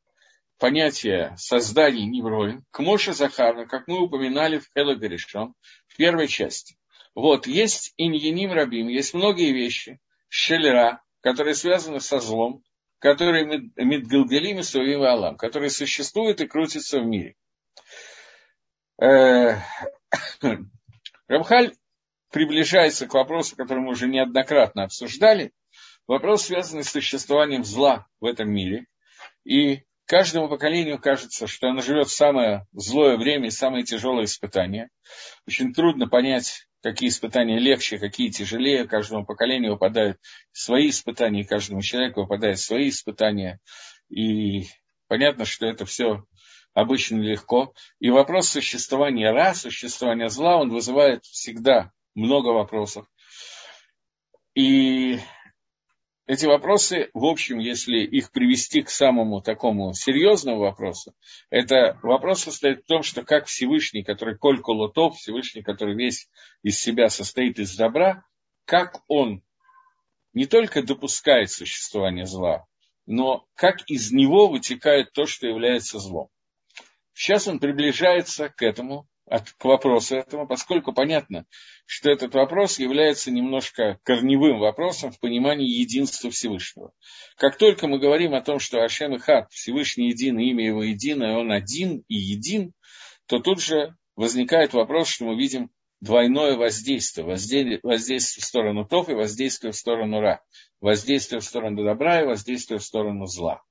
понятие 0.59 1.33
создания 1.37 2.05
невроин, 2.05 2.63
к 2.71 2.79
Моше 2.79 3.13
Захарна, 3.13 3.65
как 3.65 3.87
мы 3.87 4.01
упоминали 4.01 4.59
в 4.59 4.69
Эло 4.75 4.95
Горешон, 4.95 5.55
в 5.87 5.97
первой 5.97 6.27
части. 6.27 6.77
Вот, 7.15 7.47
есть 7.47 7.93
иньяним 7.97 8.51
рабим, 8.51 8.87
есть 8.87 9.13
многие 9.13 9.51
вещи, 9.51 9.99
шелера, 10.27 11.01
которые 11.21 11.55
связаны 11.55 11.99
со 11.99 12.19
злом, 12.19 12.63
которые 12.99 13.45
медгалгалим 13.75 14.59
и 14.59 14.63
своим 14.63 15.01
алам, 15.01 15.37
которые 15.37 15.69
существуют 15.69 16.41
и 16.41 16.47
крутятся 16.47 16.99
в 16.99 17.05
мире. 17.05 17.35
Э, 19.01 19.55
Рамхаль 21.27 21.73
приближается 22.31 23.07
к 23.07 23.13
вопросу, 23.13 23.55
который 23.55 23.79
мы 23.79 23.91
уже 23.91 24.07
неоднократно 24.07 24.83
обсуждали. 24.83 25.51
Вопрос, 26.07 26.45
связанный 26.45 26.83
с 26.83 26.91
существованием 26.91 27.63
зла 27.63 28.07
в 28.19 28.25
этом 28.25 28.51
мире. 28.51 28.87
И 29.45 29.83
Каждому 30.09 30.49
поколению 30.49 30.97
кажется, 30.97 31.45
что 31.45 31.67
оно 31.67 31.83
живет 31.83 32.07
в 32.07 32.15
самое 32.15 32.65
злое 32.71 33.15
время 33.15 33.49
и 33.49 33.51
самые 33.51 33.83
тяжелые 33.83 34.25
испытания. 34.25 34.89
Очень 35.45 35.71
трудно 35.71 36.09
понять, 36.09 36.65
какие 36.81 37.09
испытания 37.09 37.59
легче, 37.59 37.99
какие 37.99 38.31
тяжелее. 38.31 38.87
Каждому 38.87 39.23
поколению 39.23 39.73
выпадают 39.73 40.17
свои 40.51 40.89
испытания, 40.89 41.45
каждому 41.45 41.83
человеку 41.83 42.21
выпадают 42.21 42.57
свои 42.59 42.89
испытания. 42.89 43.59
И 44.09 44.63
понятно, 45.07 45.45
что 45.45 45.67
это 45.67 45.85
все 45.85 46.23
обычно 46.73 47.17
легко. 47.17 47.75
И 47.99 48.09
вопрос 48.09 48.49
существования 48.49 49.29
ра, 49.29 49.53
существования 49.53 50.29
зла, 50.29 50.57
он 50.57 50.71
вызывает 50.71 51.23
всегда 51.23 51.91
много 52.15 52.47
вопросов. 52.47 53.05
И 54.55 55.19
эти 56.29 56.45
вопросы, 56.45 57.09
в 57.15 57.25
общем, 57.25 57.57
если 57.57 58.01
их 58.01 58.31
привести 58.31 58.83
к 58.83 58.91
самому 58.91 59.41
такому 59.41 59.95
серьезному 59.95 60.59
вопросу, 60.59 61.15
это 61.49 61.97
вопрос 62.03 62.43
состоит 62.43 62.83
в 62.83 62.85
том, 62.85 63.01
что 63.01 63.23
как 63.23 63.47
Всевышний, 63.47 64.03
который 64.03 64.37
коль 64.37 64.61
колотов, 64.61 65.17
Всевышний, 65.17 65.63
который 65.63 65.95
весь 65.95 66.29
из 66.61 66.79
себя 66.79 67.09
состоит 67.09 67.57
из 67.57 67.75
добра, 67.75 68.23
как 68.65 69.01
он 69.07 69.41
не 70.33 70.45
только 70.45 70.83
допускает 70.83 71.49
существование 71.49 72.27
зла, 72.27 72.67
но 73.07 73.47
как 73.55 73.77
из 73.89 74.11
него 74.11 74.49
вытекает 74.49 75.11
то, 75.13 75.25
что 75.25 75.47
является 75.47 75.97
злом. 75.97 76.29
Сейчас 77.13 77.47
он 77.47 77.57
приближается 77.57 78.49
к 78.49 78.61
этому, 78.61 79.08
от, 79.29 79.51
к 79.51 79.63
вопросу 79.65 80.15
этому, 80.15 80.47
поскольку 80.47 80.91
понятно, 80.91 81.45
что 81.85 82.09
этот 82.09 82.33
вопрос 82.33 82.79
является 82.79 83.31
немножко 83.31 83.99
корневым 84.03 84.59
вопросом 84.59 85.11
в 85.11 85.19
понимании 85.19 85.67
единства 85.67 86.29
Всевышнего. 86.31 86.91
Как 87.37 87.57
только 87.57 87.87
мы 87.87 87.99
говорим 87.99 88.33
о 88.33 88.41
том, 88.41 88.59
что 88.59 88.83
Ашем 88.83 89.15
и 89.15 89.19
Хат, 89.19 89.51
Всевышний 89.51 90.09
един, 90.09 90.39
имя 90.39 90.65
его 90.65 90.83
единое, 90.83 91.37
он 91.37 91.51
один 91.51 92.03
и 92.07 92.15
един, 92.15 92.73
то 93.27 93.39
тут 93.39 93.61
же 93.61 93.95
возникает 94.15 94.73
вопрос, 94.73 95.07
что 95.07 95.25
мы 95.25 95.37
видим 95.37 95.69
двойное 96.01 96.57
воздействие. 96.57 97.25
Воздействие 97.25 98.41
в 98.41 98.45
сторону 98.45 98.85
Тов 98.85 99.09
и 99.09 99.13
воздействие 99.13 99.71
в 99.71 99.75
сторону 99.75 100.19
Ра. 100.19 100.41
Воздействие 100.81 101.41
в 101.41 101.45
сторону 101.45 101.83
добра 101.83 102.21
и 102.21 102.25
воздействие 102.25 102.79
в 102.79 102.83
сторону 102.83 103.25
зла. 103.25 103.61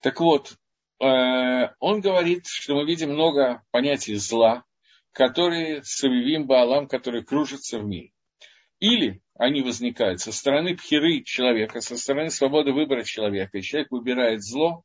Так 0.00 0.20
вот, 0.20 0.56
он 1.00 2.00
говорит, 2.00 2.46
что 2.46 2.74
мы 2.74 2.84
видим 2.84 3.12
много 3.12 3.62
понятий 3.70 4.16
зла, 4.16 4.64
которые 5.12 5.82
Савивим 5.82 6.46
Баалам, 6.46 6.88
которые 6.88 7.24
кружатся 7.24 7.78
в 7.78 7.84
мире. 7.84 8.12
Или 8.80 9.22
они 9.34 9.62
возникают 9.62 10.20
со 10.20 10.32
стороны 10.32 10.76
пхиры 10.76 11.22
человека, 11.22 11.80
со 11.80 11.96
стороны 11.96 12.30
свободы 12.30 12.72
выбора 12.72 13.04
человека. 13.04 13.58
И 13.58 13.62
человек 13.62 13.90
выбирает 13.90 14.42
зло 14.42 14.84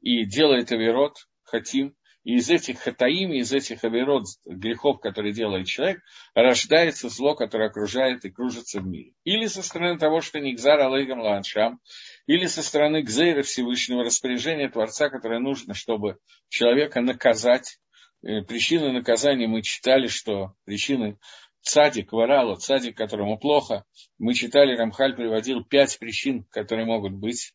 и 0.00 0.24
делает 0.24 0.72
авирот, 0.72 1.16
хотим, 1.42 1.94
и 2.26 2.38
из 2.38 2.50
этих 2.50 2.80
хатаим, 2.80 3.32
из 3.32 3.52
этих 3.52 3.84
авирот, 3.84 4.24
грехов, 4.44 4.98
которые 4.98 5.32
делает 5.32 5.68
человек, 5.68 6.02
рождается 6.34 7.08
зло, 7.08 7.36
которое 7.36 7.68
окружает 7.68 8.24
и 8.24 8.32
кружится 8.32 8.80
в 8.80 8.86
мире. 8.86 9.12
Или 9.22 9.46
со 9.46 9.62
стороны 9.62 9.96
того, 9.96 10.20
что 10.20 10.40
Нигзар 10.40 10.80
Алейгам 10.80 11.20
Ланшам, 11.20 11.78
или 12.26 12.46
со 12.46 12.64
стороны 12.64 13.02
Гзейра 13.02 13.42
Всевышнего 13.42 14.02
распоряжения 14.02 14.68
Творца, 14.68 15.08
которое 15.08 15.38
нужно, 15.38 15.74
чтобы 15.74 16.18
человека 16.48 17.00
наказать. 17.00 17.78
Э, 18.24 18.42
причины 18.42 18.90
наказания 18.90 19.46
мы 19.46 19.62
читали, 19.62 20.08
что 20.08 20.54
причины 20.64 21.18
цадик, 21.60 22.10
варала, 22.10 22.56
цадик, 22.56 22.96
которому 22.96 23.38
плохо. 23.38 23.84
Мы 24.18 24.34
читали, 24.34 24.76
Рамхаль 24.76 25.14
приводил 25.14 25.62
пять 25.62 25.96
причин, 26.00 26.42
которые 26.50 26.86
могут 26.86 27.12
быть. 27.12 27.54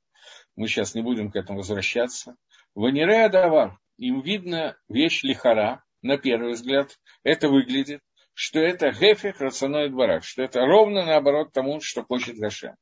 мы 0.55 0.69
сейчас 0.69 0.95
не 0.95 1.01
будем 1.01 1.29
к 1.29 1.35
этому 1.35 1.57
возвращаться. 1.57 2.37
Ванере 2.73 3.25
Адавар, 3.25 3.80
им 4.01 4.21
видно 4.21 4.75
вещь 4.89 5.21
лихара, 5.21 5.83
на 6.01 6.17
первый 6.17 6.53
взгляд, 6.53 6.97
это 7.23 7.49
выглядит, 7.49 8.01
что 8.33 8.59
это 8.59 8.89
гефих 8.91 9.39
рационоид 9.39 9.93
барак, 9.93 10.23
что 10.23 10.41
это 10.41 10.65
ровно 10.65 11.05
наоборот 11.05 11.53
тому, 11.53 11.79
что 11.81 12.03
хочет 12.03 12.37
Гашем. 12.37 12.75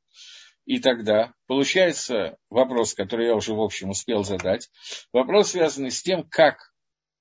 И 0.66 0.80
тогда 0.80 1.34
получается 1.46 2.38
вопрос, 2.50 2.94
который 2.94 3.28
я 3.28 3.36
уже 3.36 3.54
в 3.54 3.60
общем 3.60 3.90
успел 3.90 4.24
задать, 4.24 4.70
вопрос, 5.12 5.52
связанный 5.52 5.92
с 5.92 6.02
тем, 6.02 6.24
как 6.24 6.72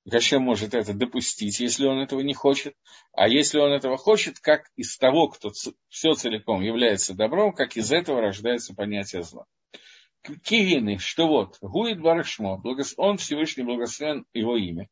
Гашем 0.04 0.42
может 0.42 0.74
это 0.74 0.94
допустить, 0.94 1.58
если 1.58 1.86
он 1.86 1.98
этого 1.98 2.20
не 2.20 2.34
хочет, 2.34 2.74
а 3.12 3.26
если 3.26 3.58
он 3.58 3.72
этого 3.72 3.96
хочет, 3.96 4.38
как 4.38 4.70
из 4.76 4.96
того, 4.96 5.26
кто 5.26 5.50
все 5.88 6.14
целиком 6.14 6.62
является 6.62 7.14
добром, 7.14 7.52
как 7.52 7.76
из 7.76 7.90
этого 7.90 8.20
рождается 8.20 8.76
понятие 8.76 9.24
зла. 9.24 9.44
Кигины, 10.22 10.98
что 10.98 11.28
вот, 11.28 11.58
Гуид 11.60 12.00
Барашмо, 12.00 12.60
он 12.96 13.16
Всевышний 13.16 13.64
благословен 13.64 14.24
его 14.32 14.56
имя. 14.56 14.88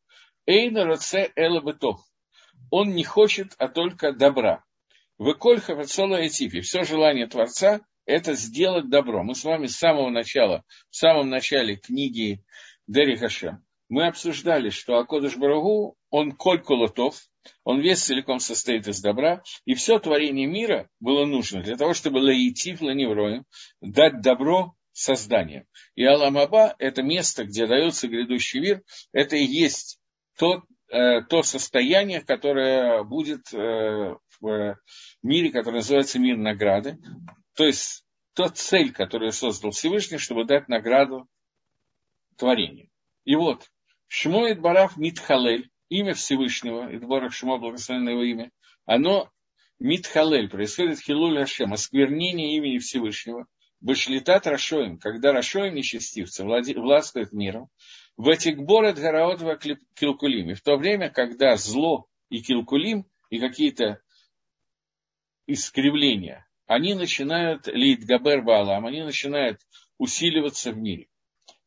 Эйна 0.47 0.85
Роце 0.85 1.33
Эла 1.37 1.61
Бетов. 1.61 2.01
Он 2.71 2.95
не 2.95 3.05
хочет, 3.05 3.55
а 3.59 3.69
только 3.69 4.13
добра. 4.13 4.65
Выколь 5.19 5.61
Хавацола 5.61 6.27
Этифи. 6.27 6.61
Все 6.61 6.85
желание 6.85 7.27
Творца– 7.27 7.81
это 8.07 8.35
сделать 8.35 8.89
добро. 8.89 9.23
Мы 9.25 9.35
с 9.35 9.45
вами 9.45 9.67
с 9.67 9.77
самого 9.77 10.11
начала, 10.11 10.63
в 10.91 10.97
самом 10.97 11.29
начале 11.29 11.77
книги 11.77 12.45
Дери 12.87 13.17
Хашем, 13.17 13.65
мы 13.89 14.07
обсуждали, 14.07 14.71
что 14.71 14.99
Акодыш 14.99 15.37
Барагу, 15.37 15.97
он 16.11 16.33
коль 16.33 16.61
колотов, 16.61 17.17
он 17.65 17.81
весь 17.81 18.03
целиком 18.03 18.41
состоит 18.41 18.89
из 18.89 19.01
добра, 19.01 19.43
и 19.65 19.75
все 19.75 19.99
творение 19.99 20.47
мира 20.47 20.89
было 20.99 21.25
нужно 21.25 21.63
для 21.63 21.77
того, 21.77 21.95
чтобы 21.95 22.19
лаитив 22.19 22.81
ланевроем, 22.81 23.45
дать 23.81 24.21
добро 24.21 24.75
созданием. 24.97 25.67
И 25.95 26.05
Аламаба– 26.05 26.75
это 26.79 27.03
место, 27.03 27.45
где 27.45 27.67
дается 27.67 28.09
грядущий 28.09 28.61
мир, 28.61 28.83
это 29.13 29.37
и 29.37 29.45
есть 29.45 30.01
то, 30.39 30.63
э, 30.89 31.21
то 31.23 31.43
состояние, 31.43 32.23
которое 32.23 33.05
будет 33.05 33.53
э, 33.53 34.17
в 34.41 34.79
мире, 35.23 35.51
который 35.51 35.77
называется 35.77 36.19
мир 36.19 36.39
награды. 36.39 36.99
То 37.55 37.67
есть 37.67 38.05
та 38.33 38.49
цель, 38.49 38.91
которую 38.93 39.33
создал 39.33 39.73
Всевышний, 39.73 40.17
чтобы 40.17 40.47
дать 40.47 40.69
награду 40.69 41.29
творению. 42.37 42.89
И 43.25 43.35
вот, 43.37 43.71
Шмоид 44.09 44.61
Барав 44.61 44.97
Митхалель, 44.97 45.69
имя 45.91 46.15
Всевышнего, 46.15 46.91
и 46.91 46.97
Идборах 46.97 47.35
Шмо, 47.35 47.59
благословенное 47.59 48.15
его 48.15 48.23
имя, 48.23 48.51
оно 48.87 49.31
Митхалель, 49.79 50.49
происходит 50.49 51.01
Хилуль 51.01 51.39
Хашем, 51.39 51.75
осквернение 51.75 52.57
имени 52.57 52.79
Всевышнего, 52.79 53.47
Башлитат 53.81 54.47
Рашоим, 54.47 54.99
когда 54.99 55.33
Рашоим 55.33 55.75
нечестивцы 55.75 56.45
властвует 56.45 57.33
миром, 57.33 57.69
в 58.17 58.29
этих 58.29 58.59
борет 58.59 58.99
Гараот 58.99 59.41
Килкулим. 59.95 60.51
И 60.51 60.55
в 60.55 60.63
то 60.63 60.77
время, 60.77 61.11
когда 61.11 61.57
зло 61.57 62.09
и 62.31 62.41
Килкулим, 62.41 63.07
и 63.29 63.39
какие-то 63.39 64.01
искривления, 65.47 66.47
они 66.67 66.95
начинают, 66.95 67.67
лид 67.67 68.05
Габер 68.05 68.43
Баалам, 68.43 68.87
они 68.87 69.03
начинают 69.03 69.61
усиливаться 69.99 70.73
в 70.73 70.79
мире. 70.79 71.09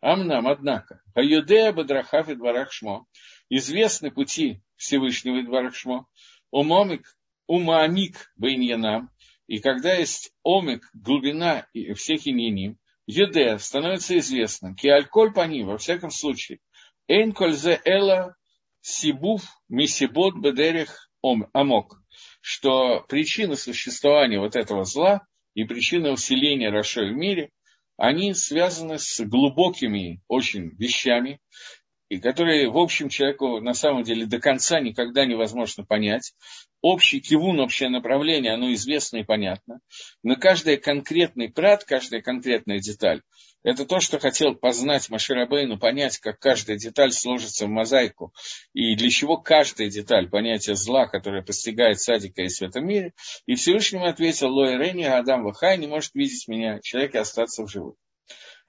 Амнам, 0.01 0.47
однако, 0.47 1.01
Аюдея 1.13 1.73
Бадрахав 1.73 2.29
и 2.29 2.35
Дварахшмо, 2.35 3.05
известны 3.49 4.11
пути 4.11 4.61
Всевышнего 4.75 5.37
и 5.37 5.43
Дварахшмо, 5.43 6.07
Умомик, 6.51 7.17
Умаамик 7.47 8.31
Бейньянам, 8.37 9.09
и 9.49 9.57
когда 9.57 9.95
есть 9.95 10.31
омик, 10.43 10.87
глубина 10.93 11.65
всех 11.95 12.27
иньяним, 12.27 12.77
Юдея 13.07 13.57
становится 13.57 14.15
известным, 14.19 14.75
киальколь 14.75 15.33
пани, 15.33 15.63
во 15.63 15.79
всяком 15.79 16.11
случае, 16.11 16.59
эйн 17.07 17.31
кользе 17.33 17.81
эла 17.83 18.35
сибуф 18.81 19.41
мисибот 19.67 20.35
бедерех 20.35 21.09
амок, 21.23 21.99
что 22.41 23.03
причина 23.09 23.55
существования 23.55 24.39
вот 24.39 24.55
этого 24.55 24.83
зла 24.83 25.25
и 25.55 25.63
причина 25.63 26.11
усиления 26.11 26.69
Рашой 26.69 27.11
в 27.11 27.17
мире 27.17 27.49
они 27.97 28.35
связаны 28.35 28.99
с 28.99 29.19
глубокими 29.25 30.21
очень 30.27 30.75
вещами, 30.77 31.41
и 32.09 32.19
которые, 32.19 32.69
в 32.69 32.77
общем, 32.77 33.07
человеку 33.07 33.61
на 33.61 33.73
самом 33.73 34.03
деле 34.03 34.25
до 34.25 34.39
конца 34.39 34.79
никогда 34.79 35.25
невозможно 35.25 35.85
понять. 35.85 36.33
Общий 36.81 37.19
кивун, 37.19 37.59
общее 37.59 37.89
направление, 37.89 38.53
оно 38.53 38.73
известно 38.73 39.17
и 39.17 39.23
понятно. 39.23 39.79
Но 40.23 40.35
каждый 40.35 40.77
конкретный 40.77 41.49
прат, 41.49 41.83
каждая 41.83 42.21
конкретная 42.21 42.79
деталь, 42.79 43.21
это 43.61 43.85
то, 43.85 43.99
что 43.99 44.19
хотел 44.19 44.55
познать 44.55 45.09
Маширабейну, 45.09 45.77
понять, 45.77 46.17
как 46.17 46.39
каждая 46.39 46.77
деталь 46.77 47.11
сложится 47.11 47.65
в 47.65 47.69
мозаику, 47.69 48.33
и 48.73 48.95
для 48.95 49.09
чего 49.09 49.37
каждая 49.37 49.89
деталь 49.89 50.29
понятия 50.29 50.75
зла, 50.75 51.07
которое 51.07 51.43
постигает 51.43 51.99
садика 51.99 52.41
и 52.41 52.47
в 52.47 52.61
этом 52.61 52.87
мире. 52.87 53.13
И 53.45 53.55
Всевышнему 53.55 54.05
ответил, 54.05 54.49
Лоя 54.49 54.77
Рени, 54.77 55.03
Адам 55.03 55.43
Вахай 55.43 55.77
не 55.77 55.87
может 55.87 56.15
видеть 56.15 56.47
меня, 56.47 56.79
человек 56.81 57.15
и 57.15 57.17
остаться 57.17 57.63
в 57.63 57.69
живых. 57.69 57.95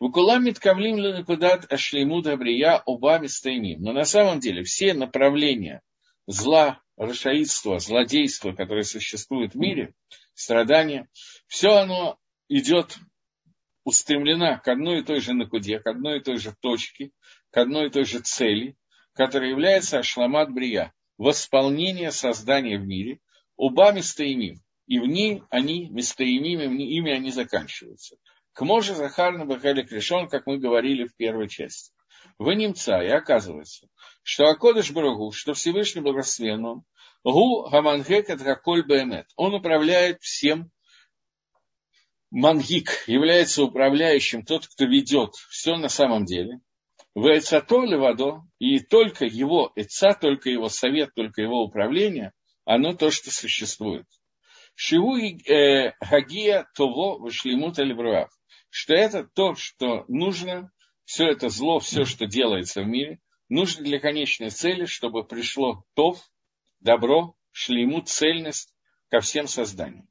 Вукуламит 0.01 0.59
кавлим 0.59 0.97
ленакудат 0.97 1.71
ашлеймут 1.71 2.27
абрия 2.27 2.83
оба 2.87 3.21
стейним. 3.29 3.83
Но 3.83 3.93
на 3.93 4.05
самом 4.05 4.41
деле 4.41 4.63
все 4.65 4.95
направления 4.95 5.83
зла, 6.27 6.81
расшаидства, 6.97 7.79
злодейства, 7.79 8.53
которые 8.53 8.85
существуют 8.85 9.53
в 9.53 9.59
мире, 9.59 9.95
страдания, 10.35 11.09
все 11.47 11.73
оно 11.73 12.19
идет 12.49 12.97
устремлена 13.85 14.59
к 14.59 14.69
одной 14.69 15.01
и 15.01 15.05
той 15.05 15.21
же 15.21 15.35
накуде, 15.35 15.81
к 15.81 15.87
одной 15.87 16.19
и 16.19 16.23
той 16.23 16.39
же 16.39 16.55
точке, 16.61 17.11
к 17.51 17.59
одной 17.59 17.89
и 17.89 17.91
той 17.91 18.05
же 18.05 18.21
цели, 18.21 18.77
которая 19.13 19.51
является 19.51 19.99
ашламат 19.99 20.51
брия, 20.51 20.95
восполнение 21.19 22.11
создания 22.11 22.79
в 22.79 22.87
мире, 22.87 23.21
оба 23.57 23.93
местоимим, 23.93 24.63
и 24.87 24.99
в 24.99 25.07
ней 25.07 25.43
они, 25.51 25.91
местоимим, 25.91 26.79
ими 26.79 27.13
они 27.13 27.31
заканчиваются. 27.31 28.17
К 28.61 28.63
може 28.63 28.95
Захарна 28.95 29.47
Бахалик 29.47 29.91
решен, 29.91 30.29
как 30.29 30.47
мы 30.47 30.59
говорили 30.59 31.07
в 31.07 31.17
первой 31.17 31.49
части. 31.49 31.95
Вы 32.39 32.57
немца, 32.57 33.01
и 33.01 33.09
оказывается, 33.09 33.89
что 34.23 34.49
Акодыш 34.49 34.91
Барагу, 34.91 35.33
что 35.33 35.55
Всевышний 35.55 36.03
Благословен 36.03 36.67
он, 36.67 36.83
Гу 37.25 37.67
Гамангекет 37.71 38.43
Гаколь 38.43 38.85
Бемет, 38.87 39.29
он 39.37 39.55
управляет 39.55 40.21
всем 40.21 40.71
Мангик 42.31 43.05
является 43.07 43.63
управляющим, 43.65 44.45
тот, 44.45 44.67
кто 44.67 44.85
ведет 44.85 45.37
все 45.49 45.77
на 45.79 45.89
самом 45.89 46.27
деле. 46.27 46.61
В 47.15 47.35
Эцато 47.35 47.83
Левадо, 47.83 48.43
и 48.59 48.81
только 48.81 49.25
его 49.25 49.73
Эца, 49.75 50.13
только 50.13 50.51
его 50.51 50.69
совет, 50.69 51.15
только 51.15 51.41
его 51.41 51.63
управление, 51.63 52.35
оно 52.67 52.93
то, 52.93 53.11
что 53.11 53.31
существует. 53.31 54.05
Шиву 54.75 55.17
э, 55.17 55.95
Хагия 56.03 56.69
Того 56.75 57.17
Вашлимут 57.17 57.79
Альбруав. 57.79 58.29
Что 58.71 58.95
это 58.95 59.25
то, 59.25 59.55
что 59.55 60.05
нужно, 60.09 60.73
все 61.05 61.27
это 61.27 61.49
зло, 61.49 61.81
все, 61.81 62.05
что 62.05 62.27
делается 62.27 62.83
в 62.83 62.87
мире, 62.87 63.21
нужно 63.49 63.85
для 63.85 63.99
конечной 63.99 64.51
цели, 64.51 64.85
чтобы 64.87 65.25
пришло 65.25 65.85
Тов, 65.95 66.21
добро, 66.79 67.35
шлейму, 67.51 68.01
цельность 68.03 68.73
ко 69.09 69.21
всем 69.21 69.49
созданиям. 69.49 70.09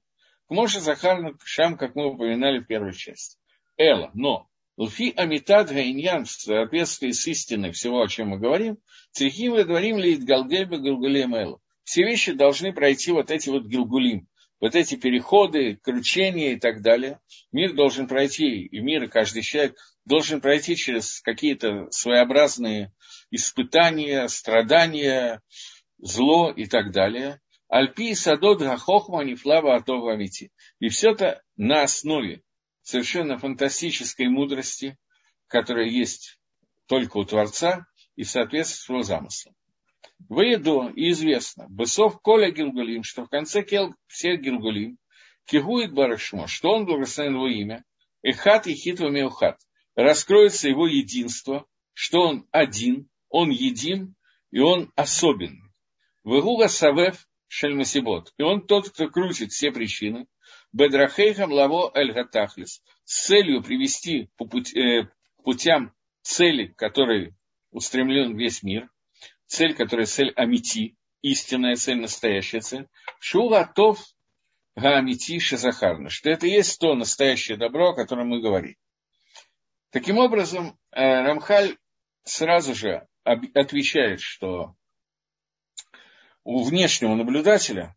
Моше 0.49 0.79
Захарну 0.79 1.37
Шам, 1.43 1.77
как 1.77 1.95
мы 1.95 2.07
упоминали 2.13 2.59
в 2.59 2.67
первой 2.67 2.93
части. 2.93 3.37
Эла, 3.77 4.11
но 4.13 4.49
Лфи 4.77 5.13
Амитад 5.15 5.69
Гайньян 5.69 6.25
в 6.25 6.31
соответствии 6.31 7.11
с 7.11 7.27
истиной 7.27 7.71
всего, 7.71 8.01
о 8.01 8.07
чем 8.07 8.29
мы 8.29 8.39
говорим, 8.39 8.77
Црихим 9.11 9.55
и 9.57 9.63
Дворим 9.63 9.97
Лид 9.97 10.23
Галгельба 10.23 10.77
Галгулем 10.77 11.35
Эла. 11.35 11.59
Все 11.83 12.03
вещи 12.03 12.33
должны 12.33 12.73
пройти 12.73 13.11
вот 13.11 13.31
эти 13.31 13.49
вот 13.49 13.65
гилгулим, 13.65 14.27
вот 14.59 14.75
эти 14.75 14.95
переходы, 14.95 15.77
кручения 15.77 16.53
и 16.53 16.59
так 16.59 16.81
далее. 16.81 17.19
Мир 17.51 17.73
должен 17.73 18.07
пройти, 18.07 18.65
и 18.65 18.79
мир, 18.79 19.03
и 19.03 19.07
каждый 19.07 19.41
человек 19.41 19.77
должен 20.05 20.41
пройти 20.41 20.75
через 20.75 21.21
какие-то 21.21 21.87
своеобразные 21.91 22.91
испытания, 23.31 24.27
страдания, 24.27 25.41
зло 25.97 26.51
и 26.51 26.65
так 26.65 26.91
далее. 26.91 27.39
Альпи 27.69 28.15
садот 28.15 28.59
гахохма 28.59 29.23
нефлава 29.23 29.75
атова 29.75 30.13
амити. 30.13 30.51
И 30.79 30.89
все 30.89 31.11
это 31.11 31.43
на 31.55 31.83
основе 31.83 32.41
совершенно 32.81 33.37
фантастической 33.37 34.27
мудрости, 34.27 34.97
которая 35.47 35.87
есть 35.87 36.39
только 36.87 37.17
у 37.17 37.25
Творца 37.25 37.85
и 38.15 38.23
в 38.23 38.29
соответствии 38.29 38.85
с 38.85 38.89
его 38.89 39.03
замыслом. 39.03 39.55
Выеду 40.27 40.89
и 40.95 41.09
известно, 41.11 41.67
Бесов 41.69 42.21
Коля 42.21 42.51
Гилгулим, 42.51 43.03
что 43.03 43.25
в 43.25 43.29
конце 43.29 43.65
всех 44.07 44.41
Гилгулим, 44.41 44.97
Кигует 45.45 45.93
Барашмо, 45.93 46.47
что 46.47 46.69
он 46.69 46.85
благословен 46.85 47.35
его 47.35 47.47
имя, 47.47 47.83
Эхат 48.21 48.67
и 48.67 48.75
Хитва 48.75 49.09
Меухат, 49.09 49.57
раскроется 49.95 50.69
его 50.69 50.87
единство, 50.87 51.65
что 51.93 52.21
он 52.21 52.47
один, 52.51 53.09
он 53.29 53.49
един, 53.49 54.15
и 54.51 54.59
он 54.59 54.91
особенный. 54.95 55.71
Вегуга 56.23 56.67
Савев 56.67 57.27
Шельмасибот. 57.49 58.33
И 58.37 58.43
он 58.43 58.65
тот, 58.65 58.89
кто 58.89 59.09
крутит 59.09 59.51
все 59.51 59.71
причины. 59.71 60.27
Бедрахейхам 60.71 61.51
лаво 61.51 61.91
эль 61.95 62.13
гатахлис. 62.13 62.81
с 63.03 63.25
целью 63.25 63.63
привести 63.63 64.29
по 64.37 64.45
э, 64.45 65.09
путям 65.43 65.93
цели, 66.21 66.67
которые 66.67 67.35
устремлен 67.71 68.37
весь 68.37 68.61
мир, 68.61 68.89
цель, 69.49 69.75
которая 69.75 70.05
цель 70.05 70.31
Амити, 70.35 70.95
истинная 71.21 71.75
цель, 71.75 71.99
настоящая 71.99 72.61
цель, 72.61 72.87
Шулатов 73.19 73.99
Гаамити 74.75 75.39
Шизахарна, 75.39 76.09
что 76.09 76.29
это 76.29 76.47
есть 76.47 76.79
то 76.79 76.95
настоящее 76.95 77.57
добро, 77.57 77.89
о 77.89 77.95
котором 77.95 78.29
мы 78.29 78.41
говорим. 78.41 78.75
Таким 79.89 80.19
образом, 80.19 80.77
э, 80.91 81.01
Рамхаль 81.23 81.75
сразу 82.23 82.75
же 82.75 83.07
отвечает, 83.23 84.21
что 84.21 84.75
у 86.43 86.63
внешнего 86.63 87.15
наблюдателя, 87.15 87.95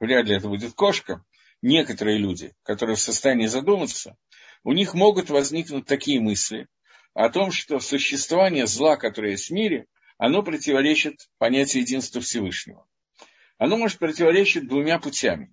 вряд 0.00 0.26
ли 0.26 0.36
это 0.36 0.48
будет 0.48 0.72
кошка, 0.74 1.24
некоторые 1.60 2.18
люди, 2.18 2.54
которые 2.62 2.96
в 2.96 3.00
состоянии 3.00 3.46
задуматься, 3.46 4.16
у 4.62 4.72
них 4.72 4.94
могут 4.94 5.30
возникнуть 5.30 5.86
такие 5.86 6.20
мысли 6.20 6.68
о 7.12 7.28
том, 7.28 7.50
что 7.50 7.80
существование 7.80 8.66
зла, 8.66 8.96
которое 8.96 9.32
есть 9.32 9.50
в 9.50 9.52
мире, 9.52 9.86
оно 10.22 10.44
противоречит 10.44 11.28
понятию 11.38 11.82
единства 11.82 12.20
Всевышнего. 12.20 12.86
Оно 13.58 13.76
может 13.76 13.98
противоречить 13.98 14.68
двумя 14.68 15.00
путями. 15.00 15.52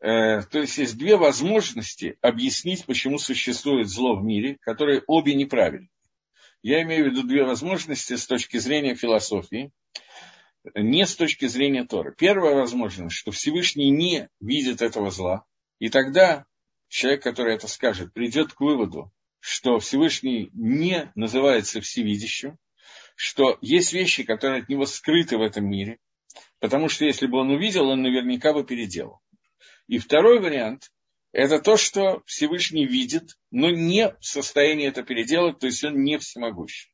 Э, 0.00 0.42
то 0.42 0.60
есть 0.60 0.78
есть 0.78 0.96
две 0.96 1.16
возможности 1.16 2.18
объяснить, 2.20 2.86
почему 2.86 3.18
существует 3.18 3.88
зло 3.88 4.14
в 4.14 4.22
мире, 4.22 4.58
которые 4.60 5.02
обе 5.08 5.34
неправильны. 5.34 5.88
Я 6.62 6.82
имею 6.82 7.02
в 7.02 7.10
виду 7.10 7.26
две 7.26 7.42
возможности 7.42 8.14
с 8.14 8.28
точки 8.28 8.58
зрения 8.58 8.94
философии, 8.94 9.72
не 10.76 11.04
с 11.04 11.16
точки 11.16 11.48
зрения 11.48 11.82
Торы. 11.82 12.14
Первая 12.16 12.54
возможность, 12.54 13.16
что 13.16 13.32
Всевышний 13.32 13.90
не 13.90 14.28
видит 14.38 14.82
этого 14.82 15.10
зла, 15.10 15.44
и 15.80 15.88
тогда 15.88 16.46
человек, 16.86 17.24
который 17.24 17.56
это 17.56 17.66
скажет, 17.66 18.12
придет 18.12 18.52
к 18.52 18.60
выводу, 18.60 19.10
что 19.40 19.80
Всевышний 19.80 20.48
не 20.52 21.10
называется 21.16 21.80
всевидящим, 21.80 22.56
что 23.16 23.58
есть 23.60 23.92
вещи, 23.92 24.22
которые 24.22 24.62
от 24.62 24.68
него 24.68 24.86
скрыты 24.86 25.38
в 25.38 25.42
этом 25.42 25.68
мире, 25.68 25.98
потому 26.60 26.88
что 26.88 27.04
если 27.04 27.26
бы 27.26 27.38
он 27.38 27.50
увидел, 27.50 27.88
он 27.88 28.02
наверняка 28.02 28.52
бы 28.52 28.62
переделал. 28.62 29.20
И 29.88 29.98
второй 29.98 30.38
вариант– 30.38 30.92
это 31.32 31.58
то, 31.58 31.76
что 31.76 32.22
Всевышний 32.26 32.86
видит, 32.86 33.36
но 33.50 33.70
не 33.70 34.10
в 34.20 34.24
состоянии 34.24 34.86
это 34.86 35.02
переделать, 35.02 35.58
то 35.58 35.66
есть 35.66 35.82
он 35.82 36.04
не 36.04 36.18
всемогущий. 36.18 36.92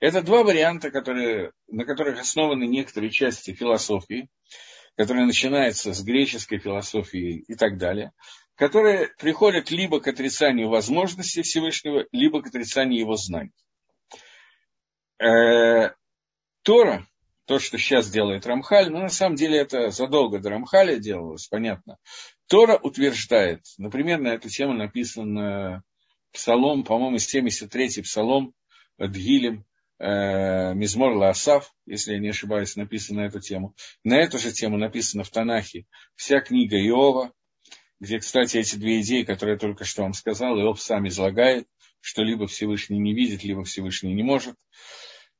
Это 0.00 0.22
два 0.22 0.42
варианта, 0.42 0.90
которые, 0.90 1.52
на 1.68 1.84
которых 1.84 2.20
основаны 2.20 2.64
некоторые 2.64 3.10
части 3.10 3.54
философии, 3.54 4.28
которые 4.96 5.26
начинаются 5.26 5.92
с 5.92 6.02
греческой 6.02 6.58
философии 6.58 7.44
и 7.46 7.54
так 7.54 7.78
далее, 7.78 8.12
которые 8.56 9.08
приходят 9.18 9.70
либо 9.70 10.00
к 10.00 10.08
отрицанию 10.08 10.68
возможности 10.68 11.42
Всевышнего, 11.42 12.06
либо 12.12 12.42
к 12.42 12.48
отрицанию 12.48 13.00
его 13.00 13.16
знаний. 13.16 13.52
Э, 15.18 15.90
Тора 16.62 17.06
то, 17.46 17.58
что 17.58 17.76
сейчас 17.76 18.10
делает 18.10 18.46
Рамхаль, 18.46 18.90
но 18.90 19.00
на 19.00 19.08
самом 19.10 19.36
деле 19.36 19.58
это 19.58 19.90
задолго 19.90 20.38
до 20.38 20.50
Рамхаля 20.50 20.96
делалось, 20.96 21.46
понятно. 21.46 21.98
Тора 22.46 22.78
утверждает, 22.78 23.60
например, 23.76 24.20
на 24.20 24.28
эту 24.28 24.48
тему 24.48 24.72
написан 24.72 25.82
псалом, 26.32 26.84
по-моему, 26.84 27.16
73-й 27.16 28.02
псалом 28.02 28.54
Дгилем, 28.98 29.64
э, 29.98 30.74
Мизмор 30.74 31.16
Лаасав, 31.16 31.72
если 31.86 32.14
я 32.14 32.18
не 32.18 32.28
ошибаюсь, 32.28 32.76
написано 32.76 33.22
на 33.22 33.26
эту 33.26 33.40
тему. 33.40 33.74
На 34.02 34.18
эту 34.18 34.38
же 34.38 34.52
тему 34.52 34.76
написано 34.76 35.24
в 35.24 35.30
Танахе 35.30 35.86
вся 36.16 36.40
книга 36.40 36.76
Иова, 36.76 37.32
где, 38.00 38.18
кстати, 38.18 38.58
эти 38.58 38.76
две 38.76 39.00
идеи, 39.00 39.22
которые 39.22 39.54
я 39.54 39.58
только 39.58 39.84
что 39.84 40.02
вам 40.02 40.12
сказал, 40.12 40.58
Иов 40.58 40.80
сам 40.80 41.08
излагает, 41.08 41.66
что 42.00 42.22
либо 42.22 42.46
Всевышний 42.46 42.98
не 42.98 43.14
видит, 43.14 43.44
либо 43.44 43.64
Всевышний 43.64 44.12
не 44.12 44.22
может. 44.22 44.56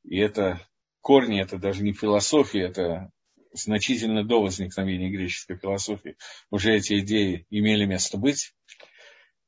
И 0.05 0.19
это 0.19 0.61
корни, 1.01 1.41
это 1.41 1.59
даже 1.59 1.83
не 1.83 1.93
философия, 1.93 2.63
это 2.63 3.11
значительно 3.53 4.25
до 4.25 4.43
возникновения 4.43 5.11
греческой 5.11 5.57
философии 5.57 6.17
уже 6.51 6.75
эти 6.75 6.99
идеи 7.01 7.47
имели 7.51 7.85
место 7.85 8.19
быть. 8.19 8.55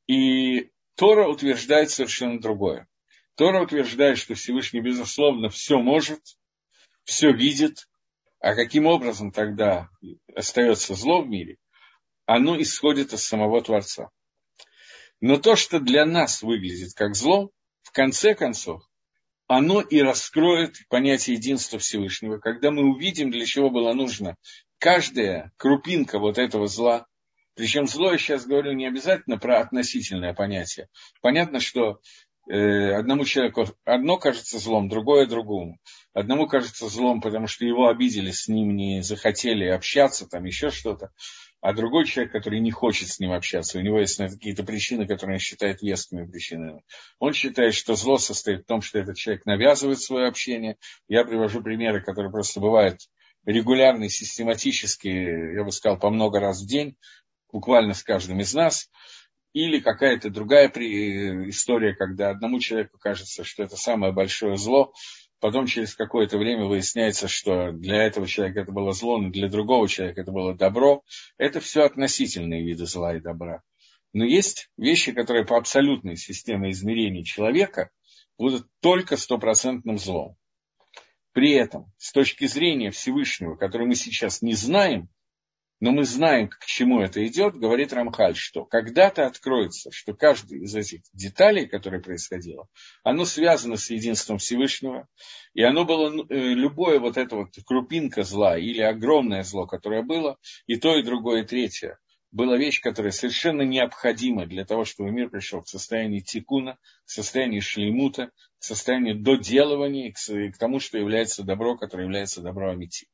И 0.07 0.71
Тора 0.95 1.29
утверждает 1.29 1.90
совершенно 1.90 2.40
другое. 2.40 2.88
Тора 3.35 3.62
утверждает, 3.62 4.19
что 4.19 4.35
Всевышний, 4.35 4.81
безусловно, 4.81 5.51
все 5.51 5.79
может, 5.79 6.21
все 7.05 7.33
видит, 7.33 7.88
а 8.40 8.55
каким 8.55 8.87
образом 8.87 9.33
тогда 9.33 9.90
остается 10.35 10.95
зло 10.95 11.23
в 11.23 11.29
мире, 11.29 11.59
оно 12.25 12.61
исходит 12.61 13.12
из 13.12 13.25
самого 13.25 13.61
Творца. 13.62 14.11
Но 15.21 15.38
то, 15.38 15.57
что 15.57 15.81
для 15.81 16.07
нас 16.07 16.42
выглядит 16.42 16.95
как 16.95 17.14
зло, 17.14 17.51
в 17.83 17.92
конце 17.92 18.35
концов, 18.35 18.83
оно 19.49 19.81
и 19.81 20.01
раскроет 20.01 20.77
понятие 20.89 21.37
единства 21.37 21.79
Всевышнего, 21.79 22.39
когда 22.39 22.71
мы 22.71 22.85
увидим, 22.85 23.31
для 23.31 23.47
чего 23.47 23.71
было 23.71 23.93
нужно 23.93 24.37
каждая 24.79 25.53
крупинка 25.57 26.19
вот 26.19 26.39
этого 26.39 26.67
зла. 26.67 27.07
Причем 27.55 27.87
зло, 27.87 28.13
я 28.13 28.19
сейчас 28.19 28.47
говорю 28.47 28.73
не 28.73 28.87
обязательно 28.87 29.39
про 29.39 29.61
относительное 29.61 30.35
понятие. 30.35 30.89
Понятно, 31.23 31.61
что 31.61 32.01
э, 32.51 32.93
одному 32.93 33.25
человеку 33.25 33.67
одно 33.85 34.19
кажется 34.19 34.59
злом, 34.59 34.89
другое 34.89 35.27
другому. 35.27 35.79
Одному 36.13 36.47
кажется 36.47 36.89
злом, 36.89 37.21
потому 37.21 37.47
что 37.47 37.65
его 37.65 37.89
обидели, 37.89 38.31
с 38.31 38.49
ним 38.49 38.77
не 38.77 39.03
захотели 39.03 39.65
общаться, 39.65 40.29
там 40.29 40.45
еще 40.45 40.71
что-то 40.71 41.11
а 41.61 41.73
другой 41.73 42.07
человек, 42.07 42.33
который 42.33 42.61
не 42.61 42.71
хочет 42.71 43.09
с 43.09 43.19
ним 43.19 43.33
общаться, 43.33 43.79
у 43.79 43.83
него 43.83 43.99
есть 43.99 44.19
какие-то 44.19 44.62
причины, 44.62 45.07
которые 45.07 45.35
он 45.35 45.40
считает 45.40 45.83
вескими 45.83 46.25
причинами. 46.25 46.83
Он 47.19 47.33
считает, 47.33 47.75
что 47.75 47.95
зло 47.95 48.19
состоит 48.19 48.62
в 48.62 48.66
том, 48.66 48.83
что 48.83 48.99
этот 48.99 49.16
человек 49.16 49.47
навязывает 49.47 50.01
свое 50.01 50.29
общение. 50.29 50.77
Я 51.09 51.25
привожу 51.25 51.62
примеры, 51.62 52.03
которые 52.03 52.31
просто 52.31 52.61
бывают 52.61 53.01
регулярные, 53.45 54.11
систематические, 54.11 55.55
я 55.55 55.64
бы 55.64 55.73
сказал, 55.73 55.99
по 55.99 56.11
много 56.11 56.40
раз 56.40 56.62
в 56.62 56.66
день, 56.66 56.97
буквально 57.51 57.95
с 57.95 58.03
каждым 58.03 58.40
из 58.40 58.53
нас. 58.55 58.90
Или 59.53 59.81
какая-то 59.81 60.29
другая 60.29 60.69
история, 60.69 61.95
когда 61.95 62.29
одному 62.29 62.61
человеку 62.61 62.99
кажется, 62.99 63.42
что 63.42 63.62
это 63.62 63.77
самое 63.77 64.12
большое 64.12 64.57
зло, 64.59 64.92
Потом 65.47 65.67
через 65.67 65.95
какое-то 65.95 66.39
время 66.39 66.65
выясняется, 66.65 67.29
что 67.29 67.71
для 67.71 68.03
этого 68.03 68.27
человека 68.27 68.63
это 68.63 68.73
было 68.73 68.91
зло, 68.91 69.19
но 69.19 69.31
для 69.31 69.49
другого 69.49 69.89
человека 69.89 70.23
это 70.23 70.33
было 70.33 70.57
добро. 70.57 71.05
Это 71.39 71.61
все 71.61 71.85
относительные 71.85 72.65
виды 72.65 72.85
зла 72.85 73.15
и 73.15 73.21
добра. 73.21 73.63
Но 74.13 74.25
есть 74.25 74.69
вещи, 74.77 75.13
которые 75.13 75.47
по 75.47 75.57
абсолютной 75.57 76.17
системе 76.17 76.73
измерений 76.73 77.23
человека 77.23 77.91
будут 78.37 78.67
только 78.81 79.17
стопроцентным 79.17 79.99
злом. 79.99 80.37
При 81.31 81.53
этом, 81.53 81.93
с 81.97 82.11
точки 82.11 82.49
зрения 82.49 82.91
Всевышнего, 82.91 83.55
который 83.55 83.87
мы 83.87 83.95
сейчас 83.95 84.43
не 84.43 84.55
знаем, 84.55 85.09
но 85.79 85.93
мы 85.93 86.05
знаем, 86.05 86.49
к 86.49 86.65
чему 86.65 87.01
это 87.01 87.27
идет, 87.27 87.57
говорит 87.57 87.93
Рамхаль, 87.93 88.35
что 88.35 88.65
когда-то 88.65 89.27
откроется, 89.27 89.91
что 89.93 90.15
каждый 90.15 90.62
из 90.62 90.75
этих 90.75 91.03
деталей, 91.12 91.67
которые 91.67 92.03
происходило, 92.03 92.69
оно 93.03 93.25
связано 93.25 93.77
с 93.77 93.91
единством 93.91 94.39
Всевышнего, 94.39 95.07
и 95.53 95.62
оно 95.62 95.85
было, 95.85 96.11
ну, 96.11 96.27
э, 96.29 96.55
любое 96.55 96.99
вот 96.99 97.19
это 97.19 97.37
вот 97.37 97.51
крупинка 97.67 98.23
зла 98.23 98.59
или 98.59 98.81
огромное 98.81 99.43
зло, 99.43 99.67
которое 99.67 100.03
было, 100.03 100.39
и 100.67 100.77
то, 100.77 100.97
и 100.97 101.03
другое, 101.03 101.43
и 101.43 101.47
третье, 101.47 101.99
была 102.33 102.57
вещь, 102.57 102.81
которая 102.81 103.12
совершенно 103.12 103.62
необходима 103.62 104.47
для 104.47 104.65
того, 104.65 104.85
чтобы 104.85 105.11
мир 105.11 105.31
пришел 105.31 105.62
к 105.62 105.69
состоянию 105.69 106.23
тикуна, 106.23 106.79
к 107.05 107.11
состоянию 107.11 107.62
шлеймута, 107.62 108.31
к 108.59 108.65
состоянию 108.65 109.19
доделывания, 109.19 110.12
к 110.12 110.59
тому, 110.59 110.81
что 110.81 110.99
является 110.99 111.45
добро, 111.45 111.77
которое 111.77 112.05
является 112.05 112.43
добро 112.43 112.71
Амити. 112.71 113.09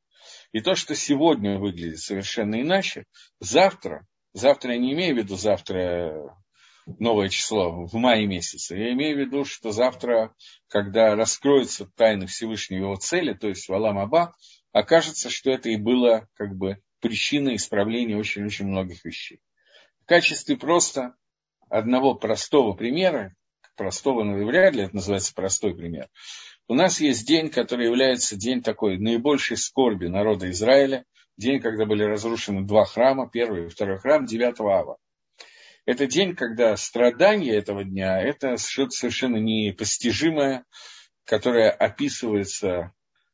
И 0.53 0.61
то, 0.61 0.75
что 0.75 0.95
сегодня 0.95 1.57
выглядит 1.57 1.99
совершенно 1.99 2.61
иначе, 2.61 3.05
завтра, 3.39 4.05
завтра 4.33 4.73
я 4.73 4.77
не 4.79 4.93
имею 4.93 5.15
в 5.15 5.17
виду 5.17 5.35
завтра 5.35 6.37
новое 6.85 7.29
число 7.29 7.85
в 7.87 7.93
мае 7.95 8.27
месяце, 8.27 8.75
я 8.75 8.93
имею 8.93 9.17
в 9.17 9.19
виду, 9.19 9.45
что 9.45 9.71
завтра, 9.71 10.33
когда 10.67 11.15
раскроются 11.15 11.89
тайны 11.95 12.27
Всевышнего 12.27 12.85
его 12.85 12.95
цели, 12.97 13.33
то 13.33 13.47
есть 13.47 13.67
Валам 13.67 13.97
Аба, 13.97 14.35
окажется, 14.71 15.31
что 15.31 15.49
это 15.49 15.69
и 15.69 15.75
было 15.75 16.27
как 16.35 16.55
бы 16.55 16.77
причиной 16.99 17.55
исправления 17.55 18.15
очень-очень 18.15 18.67
многих 18.67 19.03
вещей. 19.05 19.41
В 20.01 20.05
качестве 20.05 20.55
просто 20.55 21.15
одного 21.67 22.13
простого 22.13 22.73
примера, 22.73 23.35
простого, 23.75 24.23
но 24.23 24.45
вряд 24.45 24.75
ли 24.75 24.83
это 24.83 24.95
называется 24.95 25.33
простой 25.33 25.75
пример, 25.75 26.09
у 26.67 26.75
нас 26.75 27.01
есть 27.01 27.27
день, 27.27 27.49
который 27.49 27.85
является 27.85 28.35
день 28.35 28.61
такой 28.61 28.97
наибольшей 28.97 29.57
скорби 29.57 30.07
народа 30.07 30.49
Израиля, 30.51 31.05
день, 31.37 31.59
когда 31.59 31.85
были 31.85 32.03
разрушены 32.03 32.65
два 32.65 32.85
храма, 32.85 33.29
первый 33.29 33.65
и 33.65 33.69
второй 33.69 33.99
храм, 33.99 34.25
9 34.25 34.59
ава. 34.61 34.97
Это 35.85 36.07
день, 36.07 36.35
когда 36.35 36.77
страдания 36.77 37.53
этого 37.53 37.83
дня, 37.83 38.21
это 38.21 38.57
что-то 38.57 38.91
совершенно 38.91 39.37
непостижимое, 39.37 40.65
которое 41.25 41.69
описывается 41.69 42.93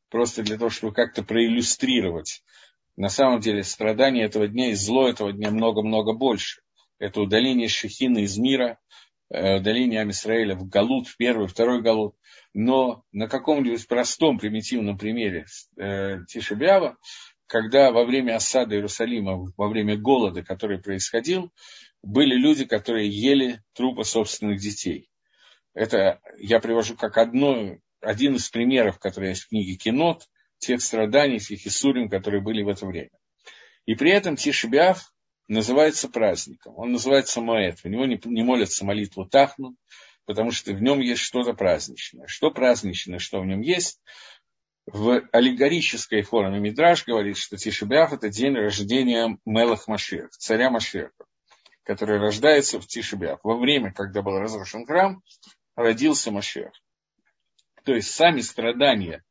просто 0.10 0.42
для 0.42 0.58
того, 0.58 0.72
чтобы 0.72 0.94
как-то 0.94 1.24
проиллюстрировать. 1.24 2.44
На 2.96 3.10
самом 3.10 3.40
деле 3.40 3.64
страдания 3.64 4.24
этого 4.24 4.48
дня 4.48 4.72
и 4.72 4.74
зло 4.74 5.08
этого 5.08 5.32
дня 5.32 5.52
много-много 5.52 6.14
больше. 6.14 6.62
это 6.98 7.22
удаление 7.22 7.70
Шехина 7.70 8.20
из 8.20 8.38
мира, 8.38 8.80
э, 9.30 9.58
удаление 9.58 10.02
Амисраэля 10.02 10.56
в 10.56 10.68
Галут, 10.68 11.08
в 11.08 11.18
первый, 11.18 11.48
второй 11.48 11.82
Галут. 11.82 12.16
Но 12.54 13.04
на 13.12 13.28
каком-нибудь 13.28 13.88
простом, 13.88 14.38
примитивном 14.38 14.98
примере 14.98 15.46
э, 15.78 16.20
Тишебява, 16.28 16.98
когда 17.48 17.92
во 17.92 18.06
время 18.06 18.36
осады 18.36 18.76
Иерусалима, 18.76 19.52
во 19.58 19.68
время 19.70 19.98
голода, 19.98 20.44
который 20.44 20.80
происходил, 20.80 21.52
были 22.04 22.36
люди, 22.36 22.66
которые 22.66 23.10
ели 23.10 23.62
трупы 23.74 24.04
собственных 24.04 24.60
детей. 24.60 25.10
Это 25.74 26.20
я 26.38 26.60
привожу 26.60 26.96
как 26.96 27.18
одно, 27.18 27.78
один 28.02 28.36
из 28.36 28.50
примеров, 28.50 29.00
который 29.00 29.30
есть 29.30 29.44
в 29.44 29.50
книге 29.50 29.76
Кинот, 29.76 30.28
тех 30.60 30.82
страданий, 30.82 31.40
тех 31.40 31.66
Исурим, 31.66 32.10
которые 32.10 32.42
были 32.42 32.62
в 32.62 32.68
это 32.68 32.86
время. 32.86 33.12
И 33.86 33.96
при 33.96 34.12
этом 34.12 34.36
Тишебиав 34.36 35.12
называется 35.50 36.08
праздником. 36.08 36.74
Он 36.78 36.92
называется 36.92 37.42
Моэт. 37.42 37.80
В 37.80 37.86
него 37.86 38.06
не, 38.06 38.20
не 38.24 38.44
молятся 38.44 38.86
молитву 38.86 39.26
Тахну, 39.26 39.76
потому 40.26 40.52
что 40.52 40.72
в 40.74 40.82
нем 40.82 41.00
есть 41.02 41.22
что-то 41.22 41.54
праздничное. 41.54 42.28
Что 42.28 42.52
праздничное, 42.52 43.20
что 43.20 43.42
в 43.42 43.46
нем 43.46 43.62
есть? 43.62 44.00
В 44.86 45.28
аллегорической 45.32 46.22
форме 46.22 46.60
Мидраш 46.60 47.06
говорит, 47.06 47.38
что 47.38 47.58
Тишебиав– 47.58 48.14
это 48.14 48.30
день 48.30 48.56
рождения 48.56 49.38
Мелах 49.46 49.88
Машех, 49.88 50.30
царя 50.32 50.70
Машеха, 50.70 51.26
который 51.84 52.20
рождается 52.20 52.80
в 52.80 52.88
Тишебиав. 52.88 53.40
Во 53.44 53.58
время, 53.58 53.92
когда 53.92 54.22
был 54.22 54.40
разрушен 54.40 54.86
храм, 54.86 55.22
родился 55.76 56.32
Машех. 56.32 56.72
То 57.84 57.94
есть 57.94 58.12
сами 58.12 58.42
страдания 58.42 59.24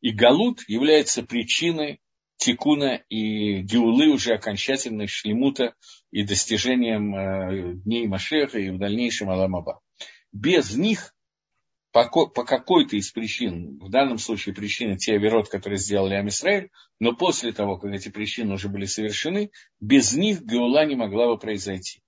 и 0.00 0.10
Галут 0.10 0.62
являются 0.68 1.22
причиной 1.22 2.00
Тикуна 2.40 2.94
и 3.10 3.60
Геулы 3.60 4.08
уже 4.08 4.32
окончательной 4.32 5.06
шлемута 5.06 5.74
и 6.10 6.24
достижением 6.24 7.14
э, 7.14 7.74
дней 7.84 8.06
Машеха 8.06 8.58
и 8.58 8.70
в 8.70 8.78
дальнейшем 8.78 9.28
Аламаба. 9.28 9.80
Без 10.32 10.74
них, 10.74 11.14
по, 11.92 12.08
по 12.08 12.44
какой-то 12.44 12.96
из 12.96 13.10
причин, 13.10 13.78
в 13.78 13.90
данном 13.90 14.16
случае 14.16 14.54
причины 14.54 14.96
те 14.96 15.16
оверот, 15.16 15.50
которые 15.50 15.78
сделали 15.78 16.14
Амисраэль, 16.14 16.70
но 16.98 17.14
после 17.14 17.52
того, 17.52 17.76
как 17.76 17.92
эти 17.92 18.08
причины 18.08 18.54
уже 18.54 18.70
были 18.70 18.86
совершены, 18.86 19.50
без 19.78 20.14
них 20.14 20.40
Геула 20.40 20.86
не 20.86 20.96
могла 20.96 21.26
бы 21.26 21.38
произойти. 21.38 22.00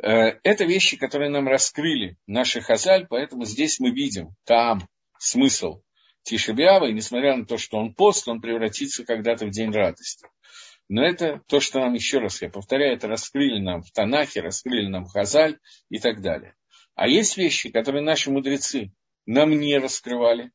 Э, 0.00 0.38
это 0.44 0.64
вещи, 0.64 0.96
которые 0.96 1.30
нам 1.30 1.48
раскрыли 1.48 2.16
наши 2.28 2.60
хазаль, 2.60 3.08
поэтому 3.10 3.46
здесь 3.46 3.80
мы 3.80 3.90
видим 3.90 4.28
там 4.44 4.86
смысл 5.18 5.80
Тишебиава, 6.24 6.86
и 6.86 6.92
несмотря 6.92 7.36
на 7.36 7.46
то, 7.46 7.56
что 7.56 7.78
он 7.78 7.94
пост, 7.94 8.26
он 8.28 8.40
превратится 8.40 9.04
когда-то 9.04 9.46
в 9.46 9.50
день 9.50 9.70
радости. 9.70 10.26
Но 10.88 11.02
это 11.02 11.40
то, 11.46 11.60
что 11.60 11.80
нам, 11.80 11.94
еще 11.94 12.18
раз 12.18 12.42
я 12.42 12.50
повторяю, 12.50 12.96
это 12.96 13.08
раскрыли 13.08 13.60
нам 13.60 13.82
в 13.82 13.90
Танахе, 13.92 14.40
раскрыли 14.40 14.88
нам 14.88 15.04
в 15.04 15.12
Хазаль 15.12 15.58
и 15.88 15.98
так 15.98 16.20
далее. 16.20 16.54
А 16.94 17.08
есть 17.08 17.36
вещи, 17.36 17.70
которые 17.70 18.02
наши 18.02 18.30
мудрецы 18.30 18.92
нам 19.26 19.50
не 19.50 19.78
раскрывали, 19.78 20.50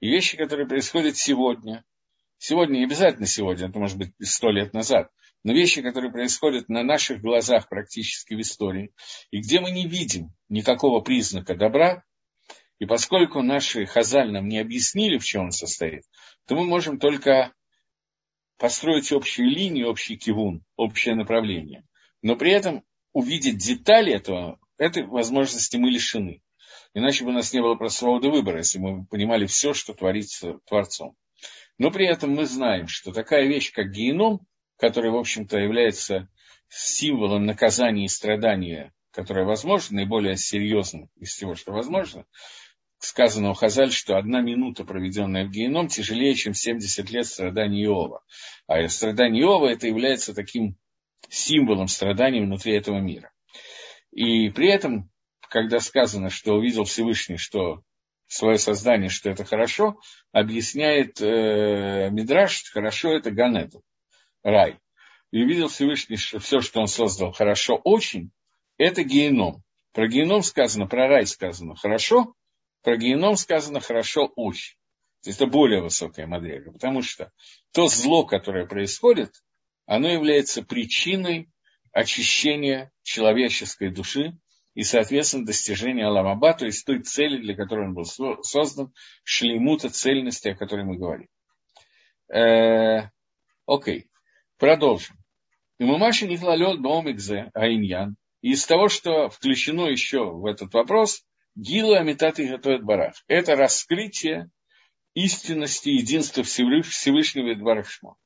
и 0.00 0.08
вещи, 0.08 0.36
которые 0.36 0.66
происходят 0.66 1.16
сегодня. 1.16 1.84
Сегодня 2.38 2.78
не 2.78 2.84
обязательно 2.84 3.26
сегодня, 3.26 3.68
это 3.68 3.78
может 3.78 3.98
быть 3.98 4.12
сто 4.20 4.50
лет 4.50 4.72
назад– 4.72 5.10
но 5.44 5.52
вещи, 5.52 5.82
которые 5.82 6.10
происходят 6.10 6.68
на 6.68 6.82
наших 6.82 7.20
глазах 7.20 7.68
практически 7.68 8.34
в 8.34 8.40
истории, 8.40 8.92
и 9.30 9.40
где 9.40 9.60
мы 9.60 9.70
не 9.70 9.86
видим 9.86 10.32
никакого 10.48 11.00
признака 11.00 11.54
добра, 11.54 12.02
и 12.78 12.86
поскольку 12.86 13.42
наши 13.42 13.86
хазаль 13.86 14.32
нам 14.32 14.48
не 14.48 14.58
объяснили, 14.58 15.18
в 15.18 15.24
чем 15.24 15.44
он 15.44 15.52
состоит, 15.52 16.02
то 16.46 16.54
мы 16.54 16.64
можем 16.64 16.98
только 16.98 17.52
построить 18.58 19.12
общую 19.12 19.48
линию, 19.48 19.88
общий 19.88 20.16
кивун, 20.16 20.64
общее 20.76 21.14
направление. 21.14 21.84
Но 22.22 22.36
при 22.36 22.52
этом 22.52 22.84
увидеть 23.12 23.58
детали 23.58 24.12
этого, 24.12 24.58
этой 24.78 25.04
возможности 25.04 25.76
мы 25.76 25.90
лишены. 25.90 26.42
Иначе 26.94 27.24
бы 27.24 27.30
у 27.30 27.34
нас 27.34 27.52
не 27.52 27.60
было 27.60 27.74
просто 27.74 28.00
свободы 28.00 28.30
выбора, 28.30 28.58
если 28.58 28.78
бы 28.78 28.98
мы 28.98 29.06
понимали 29.06 29.46
все, 29.46 29.74
что 29.74 29.94
творится 29.94 30.58
Творцом. 30.66 31.16
Но 31.78 31.90
при 31.90 32.06
этом 32.06 32.30
мы 32.30 32.46
знаем, 32.46 32.86
что 32.86 33.12
такая 33.12 33.46
вещь, 33.46 33.72
как 33.72 33.90
геном, 33.90 34.40
который, 34.76 35.10
в 35.10 35.16
общем-то, 35.16 35.58
является 35.58 36.28
символом 36.68 37.46
наказания 37.46 38.04
и 38.04 38.08
страдания, 38.08 38.92
которое 39.10 39.44
возможно, 39.44 39.96
наиболее 39.96 40.36
серьезным 40.36 41.08
из 41.16 41.30
всего, 41.30 41.54
что 41.54 41.72
возможно, 41.72 42.26
сказано 43.04 43.50
у 43.50 43.54
Хазаль, 43.54 43.92
что 43.92 44.16
одна 44.16 44.40
минута, 44.40 44.84
проведенная 44.84 45.44
в 45.44 45.50
геном, 45.50 45.88
тяжелее, 45.88 46.34
чем 46.34 46.54
70 46.54 47.10
лет 47.10 47.26
страданий 47.26 47.84
Иова. 47.84 48.24
А 48.66 48.88
страдание 48.88 49.42
Иова 49.42 49.68
это 49.68 49.86
является 49.86 50.34
таким 50.34 50.76
символом 51.28 51.88
страданий 51.88 52.40
внутри 52.40 52.74
этого 52.74 52.98
мира. 52.98 53.32
И 54.10 54.48
при 54.50 54.68
этом, 54.68 55.10
когда 55.48 55.80
сказано, 55.80 56.30
что 56.30 56.54
увидел 56.54 56.84
Всевышний, 56.84 57.36
что 57.36 57.82
свое 58.26 58.58
создание, 58.58 59.08
что 59.08 59.30
это 59.30 59.44
хорошо, 59.44 60.00
объясняет 60.32 61.20
э, 61.20 62.10
Мидраш, 62.10 62.70
хорошо 62.70 63.12
это 63.12 63.30
Ганеду 63.30 63.82
рай, 64.42 64.78
и 65.30 65.42
увидел 65.42 65.68
Всевышний, 65.68 66.16
что 66.16 66.38
все, 66.38 66.60
что 66.60 66.80
он 66.80 66.86
создал 66.86 67.32
хорошо 67.32 67.76
очень, 67.76 68.30
это 68.78 69.02
геном. 69.02 69.62
Про 69.92 70.08
геном 70.08 70.42
сказано, 70.42 70.86
про 70.86 71.08
рай 71.08 71.26
сказано 71.26 71.76
хорошо, 71.76 72.34
про 72.84 72.96
геном 72.98 73.36
сказано 73.36 73.80
хорошо 73.80 74.26
очень. 74.36 74.76
То 75.22 75.30
есть 75.30 75.40
это 75.40 75.50
более 75.50 75.80
высокая 75.80 76.26
модель, 76.26 76.70
потому 76.70 77.00
что 77.02 77.32
то 77.72 77.88
зло, 77.88 78.26
которое 78.26 78.66
происходит, 78.66 79.32
оно 79.86 80.08
является 80.08 80.62
причиной 80.62 81.48
очищения 81.92 82.92
человеческой 83.02 83.90
души 83.90 84.38
и, 84.74 84.82
соответственно, 84.82 85.46
достижения 85.46 86.06
Аламаба, 86.06 86.52
то 86.52 86.66
есть 86.66 86.84
той 86.84 87.00
цели, 87.00 87.38
для 87.40 87.56
которой 87.56 87.86
он 87.86 87.94
был 87.94 88.04
создан, 88.04 88.92
шлемута 89.24 89.88
цельности, 89.88 90.48
о 90.48 90.56
которой 90.56 90.84
мы 90.84 90.98
говорим. 90.98 91.28
Э, 92.28 93.08
окей. 93.66 94.10
Продолжим. 94.58 95.16
И 95.78 95.84
мамаши 95.84 96.26
не 96.26 96.36
хлалет 96.36 96.80
баомикзе 96.80 97.50
аиньян. 97.54 98.16
И 98.42 98.52
из 98.52 98.66
того, 98.66 98.88
что 98.88 99.30
включено 99.30 99.86
еще 99.86 100.30
в 100.30 100.44
этот 100.44 100.74
вопрос, 100.74 101.24
гила 101.54 101.98
амитат 101.98 102.38
и 102.38 102.46
готовит 102.46 102.84
барах. 102.84 103.14
Это 103.28 103.56
раскрытие 103.56 104.50
истинности 105.14 105.90
единства 105.90 106.42
Всевышнего 106.42 107.52
и 107.52 107.54
Барахшмо. 107.54 108.16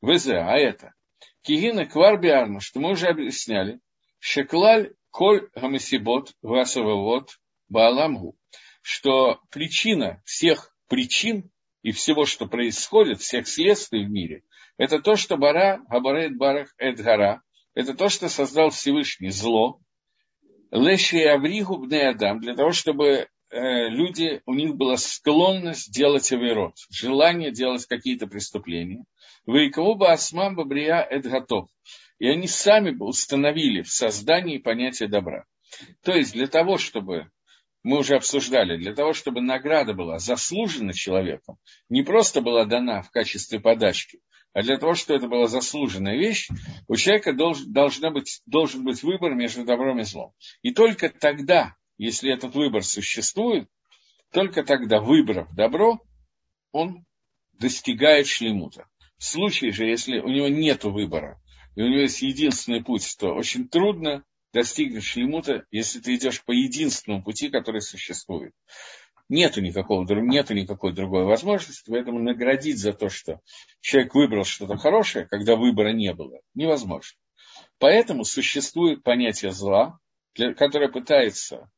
ВЗ, 0.00 0.28
а 0.28 0.56
это. 0.56 0.94
Кигина 1.42 1.86
кварбиарну, 1.86 2.60
что 2.60 2.80
мы 2.80 2.92
уже 2.92 3.08
объясняли, 3.08 3.80
шеклаль 4.18 4.94
коль 5.10 5.48
гамасибот 5.54 6.34
васававот 6.42 7.38
бааламгу, 7.68 8.36
что 8.82 9.40
причина 9.50 10.22
всех 10.24 10.74
причин 10.88 11.50
и 11.82 11.92
всего, 11.92 12.24
что 12.24 12.46
происходит, 12.46 13.20
всех 13.20 13.46
следствий 13.48 14.04
в 14.04 14.10
мире, 14.10 14.42
это 14.76 15.00
то, 15.00 15.16
что 15.16 15.36
Бара, 15.36 15.80
Габарет 15.88 16.36
Барах 16.36 16.72
Эдгара, 16.78 17.42
это 17.74 17.94
то, 17.94 18.08
что 18.08 18.28
создал 18.28 18.70
Всевышний 18.70 19.30
зло, 19.30 19.80
Леши 20.70 21.18
и 21.18 21.24
Авригу 21.24 21.86
Адам, 21.90 22.40
для 22.40 22.54
того, 22.54 22.72
чтобы 22.72 23.28
э, 23.50 23.88
люди, 23.88 24.42
у 24.46 24.54
них 24.54 24.76
была 24.76 24.96
склонность 24.96 25.92
делать 25.92 26.30
авирот, 26.32 26.74
желание 26.90 27.50
делать 27.50 27.86
какие-то 27.86 28.26
преступления. 28.26 29.04
Вейкауба 29.46 30.12
Асмам 30.12 30.56
Бабрия 30.56 31.00
Эдгатов. 31.00 31.68
И 32.18 32.28
они 32.28 32.46
сами 32.46 32.94
установили 32.98 33.82
в 33.82 33.88
создании 33.88 34.58
понятие 34.58 35.08
добра. 35.08 35.46
То 36.02 36.12
есть 36.12 36.32
для 36.32 36.48
того, 36.48 36.76
чтобы 36.76 37.30
мы 37.82 37.98
уже 37.98 38.16
обсуждали, 38.16 38.76
для 38.76 38.94
того, 38.94 39.12
чтобы 39.12 39.40
награда 39.40 39.94
была 39.94 40.18
заслужена 40.18 40.92
человеком, 40.92 41.56
не 41.88 42.02
просто 42.02 42.40
была 42.40 42.64
дана 42.64 43.02
в 43.02 43.10
качестве 43.10 43.60
подачки, 43.60 44.20
а 44.52 44.62
для 44.62 44.78
того, 44.78 44.94
чтобы 44.94 45.18
это 45.18 45.28
была 45.28 45.46
заслуженная 45.46 46.16
вещь, 46.16 46.48
у 46.88 46.96
человека 46.96 47.32
должен, 47.32 47.72
должна 47.72 48.10
быть, 48.10 48.40
должен 48.46 48.84
быть 48.84 49.02
выбор 49.02 49.34
между 49.34 49.64
добром 49.64 50.00
и 50.00 50.04
злом. 50.04 50.32
И 50.62 50.72
только 50.72 51.08
тогда, 51.10 51.76
если 51.96 52.32
этот 52.32 52.54
выбор 52.54 52.82
существует, 52.82 53.68
только 54.32 54.62
тогда, 54.64 55.00
выбрав 55.00 55.54
добро, 55.54 56.00
он 56.72 57.04
достигает 57.52 58.26
шлемута. 58.26 58.88
В 59.18 59.24
случае 59.24 59.72
же, 59.72 59.86
если 59.86 60.18
у 60.18 60.28
него 60.28 60.48
нет 60.48 60.84
выбора, 60.84 61.40
и 61.74 61.82
у 61.82 61.88
него 61.88 62.00
есть 62.00 62.22
единственный 62.22 62.82
путь, 62.82 63.16
то 63.18 63.34
очень 63.34 63.68
трудно 63.68 64.24
достигнуть 64.52 65.04
шлемута, 65.04 65.66
если 65.70 66.00
ты 66.00 66.14
идешь 66.14 66.42
по 66.42 66.52
единственному 66.52 67.22
пути, 67.22 67.48
который 67.48 67.80
существует 67.80 68.52
нету, 69.28 69.60
никакого, 69.60 70.04
нету 70.20 70.54
никакой 70.54 70.92
другой 70.92 71.24
возможности, 71.24 71.90
поэтому 71.90 72.18
наградить 72.18 72.78
за 72.78 72.92
то, 72.92 73.08
что 73.08 73.40
человек 73.80 74.14
выбрал 74.14 74.44
что-то 74.44 74.76
хорошее, 74.76 75.26
когда 75.26 75.56
выбора 75.56 75.92
не 75.92 76.12
было, 76.14 76.40
невозможно. 76.54 77.18
Поэтому 77.78 78.24
существует 78.24 79.02
понятие 79.02 79.52
зла, 79.52 79.98
которое 80.56 80.88
пытается 80.88 81.70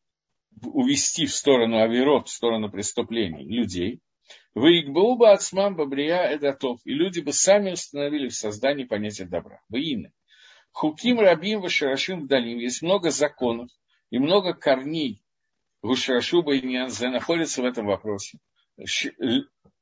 увести 0.63 1.27
в 1.27 1.35
сторону 1.35 1.81
авирот, 1.81 2.29
в 2.29 2.33
сторону 2.33 2.71
преступлений 2.71 3.45
людей. 3.45 4.01
Выигбауба 4.55 5.33
ацмам 5.33 5.77
бабрия 5.77 6.35
эдатов. 6.35 6.81
И 6.85 6.93
люди 6.93 7.21
бы 7.21 7.33
сами 7.33 7.73
установили 7.73 8.29
в 8.29 8.35
создании 8.35 8.85
понятия 8.85 9.25
добра. 9.25 9.61
Выины. 9.69 10.13
Хуким 10.73 11.21
Рабим 11.21 11.61
Вашарашим 11.61 12.23
Вдалим. 12.23 12.59
Есть 12.59 12.83
много 12.83 13.11
законов 13.11 13.71
и 14.11 14.19
много 14.19 14.55
корней 14.55 15.23
Гушарашуба 15.83 16.55
и 16.55 16.63
Ньянзе 16.63 17.09
находятся 17.09 17.63
в 17.63 17.65
этом 17.65 17.87
вопросе. 17.87 18.39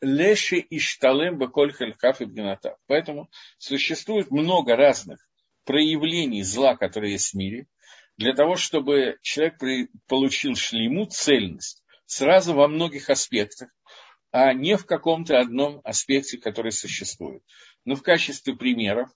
Леши 0.00 0.58
и 0.58 0.78
Шталем 0.78 1.38
Беколь 1.38 1.72
Халькаф 1.72 2.20
и 2.20 2.24
Бгената. 2.24 2.76
Поэтому 2.86 3.30
существует 3.58 4.30
много 4.30 4.76
разных 4.76 5.28
проявлений 5.64 6.42
зла, 6.42 6.76
которые 6.76 7.12
есть 7.12 7.32
в 7.32 7.36
мире, 7.36 7.66
для 8.16 8.34
того, 8.34 8.56
чтобы 8.56 9.18
человек 9.22 9.58
получил 10.06 10.56
шлему, 10.56 11.06
цельность, 11.06 11.82
сразу 12.06 12.54
во 12.54 12.68
многих 12.68 13.10
аспектах, 13.10 13.70
а 14.30 14.52
не 14.52 14.76
в 14.76 14.86
каком-то 14.86 15.38
одном 15.38 15.80
аспекте, 15.84 16.38
который 16.38 16.72
существует. 16.72 17.42
Ну, 17.84 17.94
в 17.94 18.02
качестве 18.02 18.56
примеров 18.56 19.10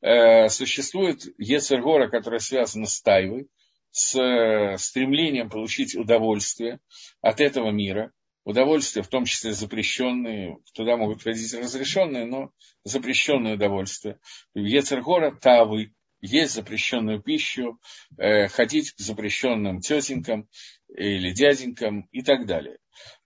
э, 0.00 0.48
существует 0.48 1.22
Ецергора, 1.38 2.08
которая 2.08 2.40
связана 2.40 2.86
с 2.86 3.00
Тайвой, 3.00 3.48
с 3.94 4.18
э, 4.18 4.76
стремлением 4.76 5.48
получить 5.48 5.94
удовольствие 5.94 6.80
от 7.20 7.40
этого 7.40 7.70
мира, 7.70 8.10
удовольствия, 8.44 9.02
в 9.02 9.08
том 9.08 9.24
числе 9.24 9.52
запрещенные, 9.52 10.58
туда 10.74 10.96
могут 10.96 11.20
входить 11.20 11.54
разрешенные, 11.54 12.24
но 12.24 12.50
запрещенные 12.82 13.54
удовольствия. 13.54 14.18
В 14.52 14.58
Ецергора 14.58 15.30
Тавы 15.30 15.92
есть 16.20 16.54
запрещенную 16.54 17.22
пищу, 17.22 17.78
э, 18.18 18.48
ходить 18.48 18.90
к 18.90 18.98
запрещенным 18.98 19.78
тетенькам 19.78 20.48
или 20.88 21.30
дяденькам 21.30 22.08
и 22.10 22.22
так 22.22 22.46
далее. 22.46 22.78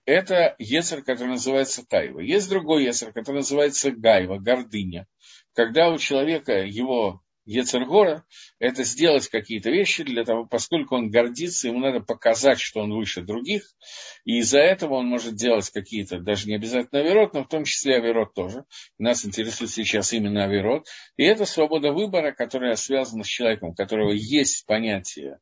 Это 0.05 0.55
Ецер, 0.59 1.03
который 1.03 1.31
называется 1.31 1.83
Тайва. 1.87 2.21
Есть 2.21 2.51
другой 2.51 2.85
Ецер, 2.85 3.15
который 3.15 3.37
называется 3.37 3.91
Гайва, 3.91 4.37
гордыня. 4.37 5.07
Когда 5.55 5.89
у 5.89 5.97
человека 5.97 6.53
его 6.59 7.23
Ецергора– 7.49 8.25
это 8.59 8.85
сделать 8.85 9.27
какие-то 9.29 9.71
вещи 9.71 10.05
для 10.05 10.23
того, 10.23 10.45
поскольку 10.45 10.97
он 10.97 11.09
гордится, 11.09 11.69
ему 11.69 11.79
надо 11.79 12.01
показать, 12.01 12.61
что 12.61 12.81
он 12.81 12.93
выше 12.93 13.23
других, 13.23 13.63
и 14.25 14.41
из-за 14.41 14.59
этого 14.59 14.97
он 14.97 15.07
может 15.07 15.35
делать 15.35 15.71
какие-то, 15.71 16.21
даже 16.21 16.47
не 16.47 16.57
обязательно 16.57 17.01
авирот, 17.01 17.33
но 17.33 17.45
в 17.45 17.49
том 17.49 17.65
числе 17.65 17.97
авирот 17.97 18.35
тоже. 18.35 18.65
Нас 18.99 19.25
интересует 19.25 19.71
сейчас 19.71 20.13
именно 20.13 20.45
авирот. 20.45 20.87
И 21.17 21.25
это 21.25 21.47
свобода 21.47 21.91
выбора, 21.91 22.33
которая 22.33 22.75
связана 22.75 23.25
с 23.25 23.29
человеком, 23.29 23.71
у 23.71 23.75
которого 23.75 24.13
есть 24.13 24.67
понятие 24.67 25.39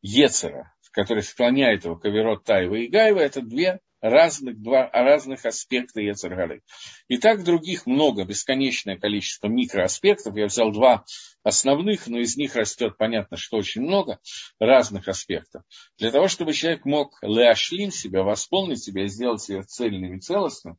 Ецера, 0.00 0.74
который 0.90 1.22
склоняет 1.22 1.84
его 1.84 1.94
к 1.94 2.04
авирот 2.04 2.42
Таева 2.42 2.74
и 2.74 2.88
Гаева, 2.88 3.20
это 3.20 3.42
две 3.42 3.78
разных, 4.02 4.60
два, 4.60 4.90
разных 4.92 5.46
аспекта 5.46 6.00
Ецаргары. 6.00 6.62
И 7.08 7.16
так 7.16 7.44
других 7.44 7.86
много, 7.86 8.24
бесконечное 8.24 8.98
количество 8.98 9.46
микроаспектов. 9.46 10.36
Я 10.36 10.46
взял 10.46 10.72
два 10.72 11.04
основных, 11.44 12.08
но 12.08 12.18
из 12.18 12.36
них 12.36 12.56
растет, 12.56 12.98
понятно, 12.98 13.36
что 13.36 13.56
очень 13.56 13.82
много 13.82 14.18
разных 14.58 15.08
аспектов. 15.08 15.62
Для 15.98 16.10
того, 16.10 16.28
чтобы 16.28 16.52
человек 16.52 16.84
мог 16.84 17.16
леашлим 17.22 17.92
себя, 17.92 18.24
восполнить 18.24 18.82
себя 18.82 19.06
сделать 19.06 19.42
себя 19.42 19.62
цельным 19.62 20.16
и 20.16 20.20
целостным 20.20 20.78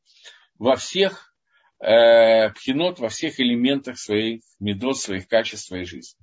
во 0.59 0.75
всех 0.75 1.33
э, 1.79 2.49
пхенот, 2.49 2.99
во 2.99 3.09
всех 3.09 3.39
элементах 3.39 3.97
своих 3.97 4.41
медот, 4.59 4.99
своих 4.99 5.27
качеств 5.27 5.67
своей 5.67 5.85
жизни. 5.85 6.19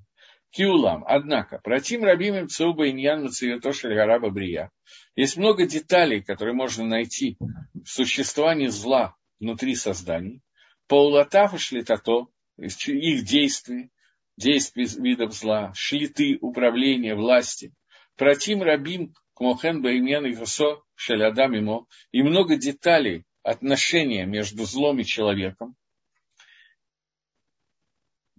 Киулам. 0.50 1.04
Однако, 1.06 1.60
протим 1.62 2.04
рабимим 2.04 2.48
цуба 2.48 2.90
иньян 2.90 3.22
мацеветошель 3.22 3.94
гараба 3.94 4.30
брия. 4.30 4.70
Есть 5.14 5.36
много 5.36 5.66
деталей, 5.66 6.22
которые 6.22 6.54
можно 6.54 6.84
найти 6.84 7.36
в 7.72 7.88
существовании 7.88 8.68
зла 8.68 9.16
внутри 9.38 9.74
созданий. 9.74 10.42
Паулатафа 10.88 11.58
шлитато, 11.58 12.26
их 12.58 13.24
действий, 13.24 13.90
действий 14.36 14.88
видов 14.98 15.34
зла, 15.34 15.72
шлиты, 15.74 16.38
управления, 16.40 17.14
власти. 17.14 17.72
Протим 18.16 18.62
рабим 18.62 19.14
кмохен 19.34 19.82
баимен 19.82 20.26
и 20.26 20.34
госо 20.34 20.82
шалядам 20.94 21.56
имо. 21.56 21.86
И 22.10 22.22
много 22.22 22.56
деталей 22.56 23.24
отношения 23.42 24.26
между 24.26 24.64
злом 24.64 24.98
и 24.98 25.04
человеком. 25.04 25.76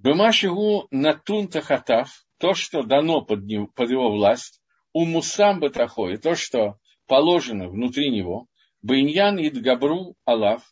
Бемашигу 0.04 0.88
натун 0.90 1.48
тахатав, 1.48 2.10
то, 2.40 2.56
что 2.56 2.82
дано 2.82 3.22
под, 3.22 3.44
него, 3.46 3.68
под 3.68 3.92
его 3.92 4.12
власть, 4.12 4.60
у 4.94 5.06
мусам 5.06 5.60
батахо, 5.60 6.10
и 6.10 6.18
то, 6.18 6.34
что 6.34 6.80
положено 7.06 7.70
внутри 7.70 8.10
него, 8.10 8.48
биньян 8.82 9.38
идгабру 9.38 10.16
алав, 10.26 10.64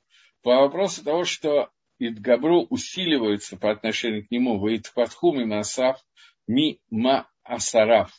по 0.41 0.55
вопросу 0.61 1.03
того, 1.03 1.25
что 1.25 1.69
идгабру 1.99 2.65
усиливаются 2.71 3.55
по 3.55 3.69
отношению 3.69 4.25
к 4.25 4.31
нему, 4.31 4.59
в 4.59 4.67
идхватхум 4.75 5.41
и 5.41 5.45
масав, 5.45 6.03
ми 6.47 6.79
ма 6.89 7.29
асараф, 7.43 8.11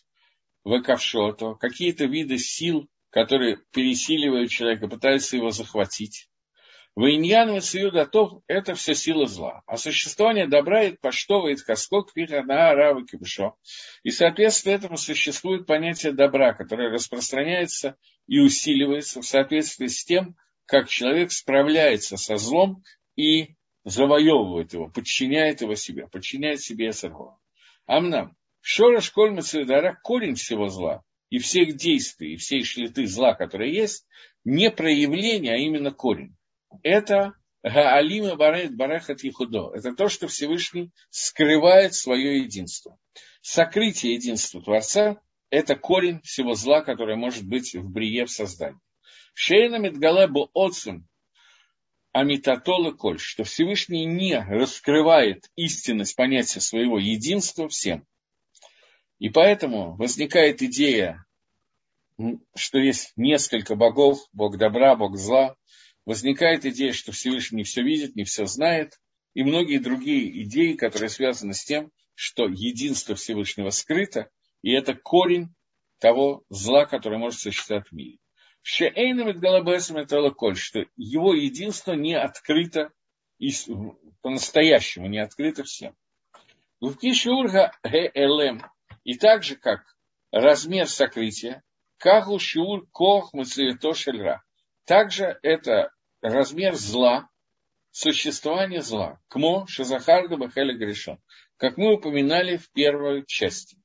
векавшото, 0.64 1.54
какие-то 1.54 2.04
виды 2.04 2.38
сил, 2.38 2.88
которые 3.10 3.58
пересиливают 3.72 4.50
человека, 4.50 4.86
пытаются 4.86 5.36
его 5.36 5.50
захватить. 5.50 6.29
Ваиньян 6.96 7.52
Васиюдатов– 7.52 8.42
это 8.48 8.74
все 8.74 8.94
сила 8.94 9.26
зла. 9.26 9.62
А 9.66 9.76
существование 9.76 10.48
добра 10.48 10.84
и 10.84 10.96
поштовает 10.96 11.60
хаскок 11.60 12.12
пихана 12.12 12.70
арава 12.70 13.06
кибшо. 13.06 13.54
И 14.02 14.10
соответственно 14.10 14.74
этому 14.74 14.96
существует 14.96 15.66
понятие 15.66 16.12
добра, 16.12 16.52
которое 16.52 16.90
распространяется 16.90 17.96
и 18.26 18.40
усиливается 18.40 19.22
в 19.22 19.26
соответствии 19.26 19.86
с 19.86 20.04
тем, 20.04 20.36
как 20.66 20.88
человек 20.88 21.30
справляется 21.30 22.16
со 22.16 22.36
злом 22.36 22.82
и 23.14 23.54
завоевывает 23.84 24.72
его, 24.72 24.88
подчиняет 24.88 25.60
его 25.60 25.76
себе, 25.76 26.08
подчиняет 26.08 26.60
себе 26.60 26.90
Эсаргова. 26.90 27.38
Амнам. 27.86 28.36
Шора 28.62 29.00
школь 29.00 29.30
Мацидара– 29.30 29.98
корень 30.02 30.34
всего 30.34 30.68
зла 30.68 31.02
и 31.30 31.38
всех 31.38 31.76
действий, 31.76 32.34
и 32.34 32.36
всей 32.36 32.62
шлиты 32.64 33.06
зла, 33.06 33.32
которые 33.32 33.72
есть, 33.72 34.06
не 34.44 34.70
проявление, 34.70 35.54
а 35.54 35.56
именно 35.56 35.92
корень 35.92 36.36
это 36.82 37.34
Гаалима 37.62 38.36
Барет 38.36 38.76
Барахат 38.76 39.22
Ехудо. 39.22 39.72
Это 39.74 39.94
то, 39.94 40.08
что 40.08 40.28
Всевышний 40.28 40.90
скрывает 41.10 41.94
свое 41.94 42.38
единство. 42.38 42.98
Сокрытие 43.42 44.14
единства 44.14 44.62
Творца– 44.62 45.20
это 45.50 45.76
корень 45.76 46.20
всего 46.22 46.54
зла, 46.54 46.82
которое 46.82 47.16
может 47.16 47.46
быть 47.46 47.74
в 47.74 47.90
брие 47.90 48.26
в 48.26 48.30
создании. 48.30 48.80
Шейна 49.34 49.76
Медгалебу 49.76 50.50
Оцим 50.54 51.06
Амитатола 52.12 52.92
Коль, 52.92 53.20
что 53.20 53.44
Всевышний 53.44 54.04
не 54.04 54.38
раскрывает 54.38 55.48
истинность 55.54 56.16
понятия 56.16 56.60
своего 56.60 56.98
единства 56.98 57.68
всем. 57.68 58.06
И 59.18 59.28
поэтому 59.28 59.96
возникает 59.96 60.62
идея, 60.62 61.24
что 62.54 62.78
есть 62.78 63.12
несколько 63.16 63.76
богов, 63.76 64.18
бог 64.32 64.56
добра, 64.56 64.96
бог 64.96 65.16
зла, 65.16 65.56
возникает 66.06 66.64
идея, 66.64 66.92
что 66.92 67.12
Всевышний 67.12 67.58
не 67.58 67.64
все 67.64 67.82
видит, 67.82 68.16
не 68.16 68.24
все 68.24 68.46
знает, 68.46 68.98
и 69.34 69.42
многие 69.42 69.78
другие 69.78 70.42
идеи, 70.42 70.74
которые 70.74 71.08
связаны 71.08 71.54
с 71.54 71.64
тем, 71.64 71.90
что 72.14 72.48
единство 72.48 73.14
Всевышнего 73.14 73.70
скрыто, 73.70 74.28
и 74.62 74.72
это 74.72 74.94
корень 74.94 75.54
того 75.98 76.44
зла, 76.48 76.86
которое 76.86 77.18
может 77.18 77.40
существовать 77.40 77.88
в 77.88 77.92
мире. 77.92 78.18
Шеэйном 78.62 79.28
это 79.28 80.30
коль, 80.30 80.56
что 80.56 80.84
его 80.96 81.34
единство 81.34 81.92
не 81.92 82.14
открыто 82.14 82.92
по-настоящему, 84.20 85.06
не 85.06 85.18
открыто 85.18 85.64
всем. 85.64 85.94
В 86.80 86.94
Кишурга 86.96 87.72
ГЛМ, 87.82 88.62
и 89.04 89.14
так 89.14 89.42
же, 89.42 89.56
как 89.56 89.96
размер 90.30 90.86
сокрытия, 90.86 91.62
Каху 91.98 92.38
Шиур 92.38 92.86
Кох 92.90 93.32
Мацевито 93.34 93.92
Шельра. 93.94 94.42
Также 94.90 95.38
это 95.42 95.92
размер 96.20 96.74
зла, 96.74 97.28
существование 97.92 98.82
зла. 98.82 99.20
Кмо 99.28 99.64
Шазахарда 99.68 100.36
Бахеля 100.36 100.76
Гришон. 100.76 101.20
Как 101.58 101.76
мы 101.76 101.94
упоминали 101.94 102.56
в 102.56 102.72
первой 102.72 103.24
части. 103.24 103.78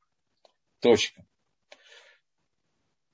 Точка. 0.82 1.24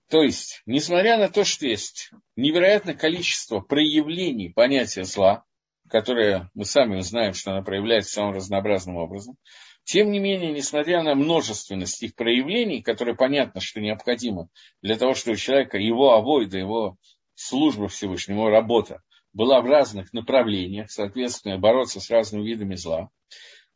То 0.08 0.24
есть, 0.24 0.62
несмотря 0.66 1.18
на 1.18 1.28
то, 1.28 1.44
что 1.44 1.68
есть 1.68 2.12
невероятное 2.38 2.96
количество 2.96 3.60
проявлений 3.60 4.48
понятия 4.48 5.04
зла, 5.04 5.44
которое 5.90 6.50
мы 6.54 6.64
сами 6.64 6.96
узнаем, 6.96 7.34
что 7.34 7.52
оно 7.52 7.62
проявляется 7.62 8.14
самым 8.14 8.36
разнообразным 8.36 8.96
образом, 8.96 9.36
тем 9.84 10.12
не 10.12 10.20
менее, 10.20 10.54
несмотря 10.54 11.04
на 11.04 11.14
множественность 11.14 12.02
их 12.04 12.16
проявлений, 12.16 12.82
которые 12.82 13.18
понятно, 13.18 13.60
что 13.60 13.82
необходимо 13.82 14.48
для 14.82 14.96
того, 14.96 15.14
чтобы 15.14 15.34
у 15.34 15.38
человека 15.38 15.78
его 15.78 16.14
авойда, 16.14 16.58
его 16.58 16.96
служба 17.42 17.88
Всевышнему, 17.88 18.50
работа 18.50 19.02
была 19.34 19.62
в 19.62 19.66
разных 19.66 20.14
направлениях, 20.14 20.92
соответственно, 20.92 21.58
бороться 21.58 22.00
с 22.00 22.10
разными 22.10 22.44
видами 22.44 22.76
зла. 22.76 23.10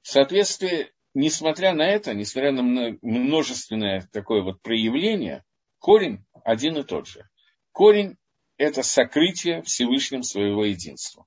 В 0.01 0.07
соответствии, 0.07 0.91
несмотря 1.13 1.73
на 1.73 1.83
это, 1.83 2.13
несмотря 2.13 2.51
на 2.51 2.97
множественное 3.01 4.07
такое 4.11 4.43
вот 4.43 4.61
проявление, 4.61 5.43
корень 5.79 6.25
один 6.43 6.77
и 6.77 6.83
тот 6.83 7.07
же. 7.07 7.27
Корень– 7.71 8.17
это 8.57 8.83
сокрытие 8.83 9.63
Всевышним 9.63 10.23
своего 10.23 10.65
единства. 10.65 11.25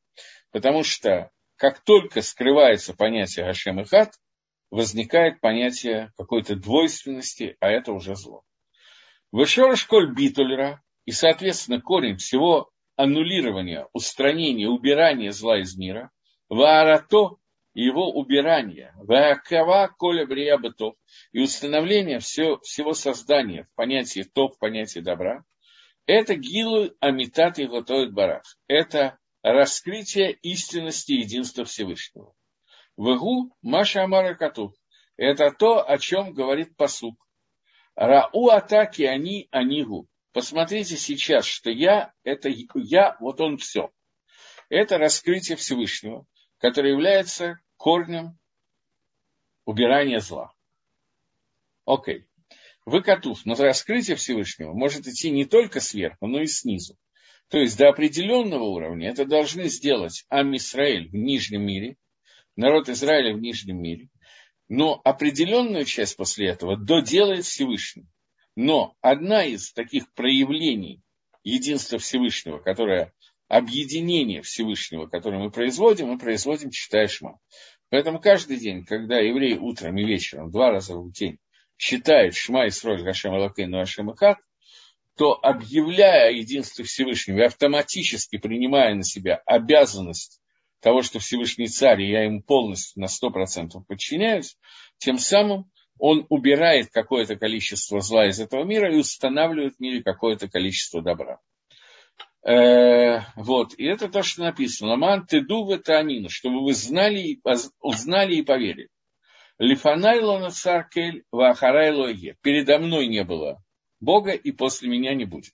Потому 0.53 0.85
что 0.85 1.31
как 1.57 1.81
только 1.81 2.23
скрывается 2.23 2.95
понятие 2.95 3.47
Ашем 3.47 3.81
и 3.81 3.85
Хат, 3.85 4.15
возникает 4.71 5.41
понятие 5.41 6.13
какой-то 6.17 6.55
двойственности, 6.55 7.57
а 7.61 7.69
это 7.69 7.93
уже 7.93 8.15
зло. 8.15 8.45
Вышора 9.33 9.77
школь 9.77 10.15
битулера, 10.15 10.83
и, 11.09 11.11
соответственно, 11.11 11.81
корень 11.81 12.19
всего 12.19 12.71
аннулирования, 12.95 13.89
устранения, 13.95 14.69
убирания 14.69 15.31
зла 15.31 15.59
из 15.59 15.75
мира, 15.75 16.11
ваарато, 16.51 17.37
его 17.73 18.11
убирание, 18.11 18.93
ваакава 18.97 19.89
коля 19.89 20.27
брия 20.27 20.59
бытов, 20.59 20.97
и 21.33 21.41
установление 21.41 22.19
все, 22.19 22.59
всего 22.59 22.93
создания 22.93 23.65
в 23.65 23.75
понятии 23.75 24.23
топ, 24.23 24.57
в 24.57 24.59
понятии 24.59 25.01
добра, 25.01 25.47
это 26.05 26.35
гилу 26.35 26.91
амитат 27.01 27.59
и 27.59 27.65
готовит 27.65 28.13
барах. 28.13 28.43
Это 28.67 29.17
раскрытие 29.43 30.33
истинности 30.33 31.13
единства 31.13 31.65
Всевышнего. 31.65 32.35
Вегу 32.99 33.57
Маша 33.63 34.05
Амара 34.05 34.35
Кату. 34.35 34.75
Это 35.17 35.53
то, 35.53 35.89
о 35.89 35.97
чем 35.97 36.35
говорит 36.35 36.77
посук. 36.77 37.17
Рау 37.95 38.49
атаки 38.51 39.05
они 39.05 39.49
анигу. 39.53 40.07
Посмотрите 40.39 40.97
сейчас, 40.97 41.47
что 41.47 41.69
я, 41.69 42.13
это 42.23 42.49
я, 42.77 43.17
вот 43.19 43.41
он 43.41 43.57
все. 43.57 43.91
Это 44.69 44.97
раскрытие 44.97 45.57
Всевышнего, 45.57 46.27
которое 46.59 46.93
является 46.93 47.59
корнем 47.77 48.39
убирания 49.65 50.21
зла. 50.21 50.53
Окей. 51.85 52.29
Вы 52.87 53.03
котув, 53.03 53.45
но 53.47 53.57
раскрытие 53.57 54.15
Всевышнего 54.15 54.75
может 54.75 55.09
идти 55.09 55.33
не 55.33 55.45
только 55.45 55.81
сверху, 55.81 56.29
но 56.29 56.41
и 56.41 56.47
снизу. 56.47 56.97
То 57.49 57.59
есть 57.59 57.77
до 57.77 57.89
определенного 57.89 58.63
уровня 58.63 59.11
это 59.11 59.25
должны 59.25 59.65
сделать 59.65 60.25
Ам 60.29 60.55
Исраэль 60.55 61.09
в 61.09 61.15
нижнем 61.15 61.63
мире, 61.67 61.97
народ 62.55 62.89
Израиля 62.89 63.35
в 63.35 63.41
нижнем 63.41 63.83
мире, 63.83 64.09
но 64.69 65.01
определенную 65.03 65.85
часть 65.85 66.17
после 66.17 66.47
этого 66.47 66.77
доделает 66.77 67.45
Всевышний. 67.45 68.07
Но 68.61 68.97
одна 69.03 69.45
из 69.45 69.73
таких 69.73 70.13
проявлений 70.15 71.01
единства 71.45 72.01
Всевышнего, 72.01 72.59
которое 72.59 73.13
объединение 73.47 74.43
Всевышнего, 74.43 75.07
которое 75.07 75.39
мы 75.39 75.53
производим, 75.53 76.09
мы 76.09 76.19
производим, 76.19 76.71
читая 76.71 77.07
Шма. 77.07 77.39
Поэтому 77.89 78.19
каждый 78.19 78.59
день, 78.59 78.85
когда 78.85 79.21
еврей 79.21 79.57
утром 79.57 79.97
и 79.99 80.05
вечером, 80.05 80.51
два 80.51 80.73
раза 80.73 80.97
в 80.97 81.13
день, 81.13 81.39
читает 81.77 82.35
Шма 82.35 82.67
и 82.67 82.71
Сроль 82.71 83.05
Гашем 83.05 83.33
Алакейну 83.33 83.79
Ашем 83.79 84.11
Акад, 84.11 84.39
то, 85.17 85.39
объявляя 85.41 86.33
единство 86.33 86.85
Всевышнего 86.85 87.39
и 87.39 87.43
автоматически 87.43 88.39
принимая 88.39 88.93
на 88.97 89.05
себя 89.05 89.41
обязанность 89.47 90.41
того, 90.81 91.03
что 91.03 91.21
Всевышний 91.21 91.69
царь, 91.69 92.03
и 92.03 92.11
я 92.11 92.25
ему 92.25 92.43
полностью 92.43 93.03
на 93.03 93.07
сто 93.07 93.31
процентов 93.31 93.87
подчиняюсь, 93.87 94.59
тем 94.99 95.17
самым 95.17 95.71
он 95.99 96.27
убирает 96.29 96.91
какое-то 96.91 97.37
количество 97.37 98.01
зла 98.01 98.27
из 98.27 98.41
этого 98.41 98.65
мира 98.65 98.93
и 98.93 98.99
устанавливает 98.99 99.77
в 99.77 99.81
мире 99.81 100.03
какое-то 100.03 100.49
количество 100.49 101.03
добра. 101.03 101.39
Э, 102.47 103.21
вот, 103.37 103.75
и 103.77 103.85
это 103.85 104.09
то, 104.09 104.23
что 104.23 104.43
написано. 104.43 104.97
В 104.97 105.71
это 105.71 105.99
амину, 105.99 106.29
чтобы 106.29 106.63
вы 106.63 106.73
знали, 106.73 107.41
узнали 107.81 108.37
и 108.37 108.43
поверили. 108.43 108.89
Лифанай 109.59 110.21
лона 110.21 110.51
царкель 110.51 111.25
вахарай 111.33 111.93
логе. 111.93 112.37
Передо 112.43 112.79
мной 112.79 113.09
не 113.09 113.25
было 113.25 113.63
Бога, 114.01 114.33
и 114.33 114.53
после 114.53 114.89
меня 114.89 115.15
не 115.15 115.25
будет. 115.25 115.53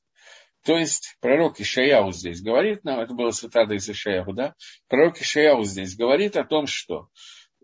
То 0.64 0.76
есть 0.78 1.16
пророк 1.20 1.60
Ишаяу 1.60 2.12
здесь 2.12 2.42
говорит 2.42 2.84
нам, 2.84 3.00
это 3.00 3.14
было 3.14 3.30
цитата 3.32 3.74
из 3.74 3.88
Ишаяу, 3.88 4.32
да? 4.32 4.54
Пророк 4.88 5.20
Ишаяу 5.20 5.62
здесь 5.64 5.96
говорит 5.96 6.36
о 6.36 6.44
том, 6.44 6.66
что 6.66 7.08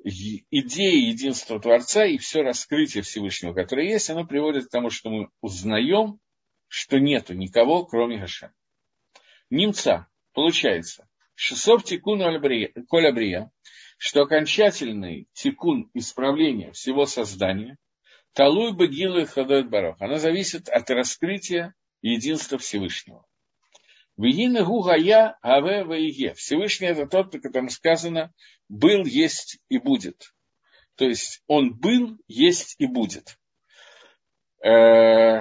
идея 0.05 1.11
единства 1.11 1.61
Творца 1.61 2.05
и 2.05 2.19
все 2.19 2.43
раскрытие 2.43 3.03
Всевышнего, 3.03 3.53
которое 3.53 3.89
есть, 3.89 4.11
оно 4.11 4.27
приводит 4.27 4.67
к 4.67 4.71
тому, 4.71 4.91
что 4.91 5.11
мы 5.11 5.29
узнаем, 5.41 6.21
что 6.69 6.99
нету 6.99 7.35
никого, 7.35 7.85
кроме 7.85 8.19
Гашем. 8.19 8.53
Немца, 9.51 10.09
получается, 10.33 11.09
Шесов 11.43 11.85
тикун 11.85 12.21
коль 12.87 13.13
брия, 13.13 13.51
что 13.97 14.23
окончательный 14.23 15.27
тикун 15.33 15.91
исправления 15.95 16.73
всего 16.73 17.07
создания, 17.07 17.79
талуй 18.35 18.75
багилу 18.75 19.21
и 19.21 19.25
хадоет 19.25 19.71
барах, 19.71 19.97
она 20.01 20.19
зависит 20.19 20.69
от 20.69 20.91
раскрытия 20.91 21.75
единства 22.03 22.59
Всевышнего. 22.59 23.27
Вегина 24.21 24.65
гугая 24.65 25.39
аве 25.43 25.85
ваиге. 25.85 26.35
Всевышний 26.35 26.89
это 26.89 27.07
тот, 27.07 27.35
о 27.35 27.41
котором 27.41 27.71
сказано, 27.71 28.35
был, 28.69 29.07
есть 29.07 29.59
и 29.71 29.79
будет. 29.79 30.35
То 30.97 31.07
есть 31.07 31.43
он 31.47 31.73
был, 31.75 32.19
есть 32.29 32.77
и 32.79 32.87
будет. 32.87 33.39
Э, 34.63 35.41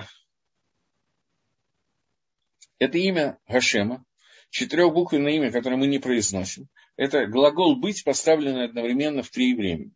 это 2.78 2.98
имя 2.98 3.38
Гашема, 3.50 4.06
четырехбуквенное 4.50 5.34
имя, 5.34 5.52
которое 5.52 5.76
мы 5.76 5.88
не 5.88 6.00
произносим. 6.00 6.70
Это 6.96 7.28
глагол 7.28 7.76
«быть», 7.76 8.06
поставленный 8.06 8.64
одновременно 8.64 9.24
в 9.24 9.30
три 9.30 9.56
времени. 9.56 9.92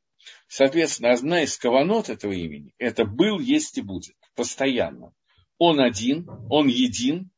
Соответственно, 0.48 1.14
одна 1.14 1.44
из 1.44 1.58
каванот 1.58 2.10
этого 2.10 2.34
имени– 2.34 2.74
это 2.80 3.06
«был, 3.06 3.40
есть 3.40 3.78
и 3.78 3.82
будет», 3.82 4.16
постоянно 4.36 5.14
он 5.58 5.80
один, 5.80 6.28
он 6.50 6.68
един, 6.68 7.30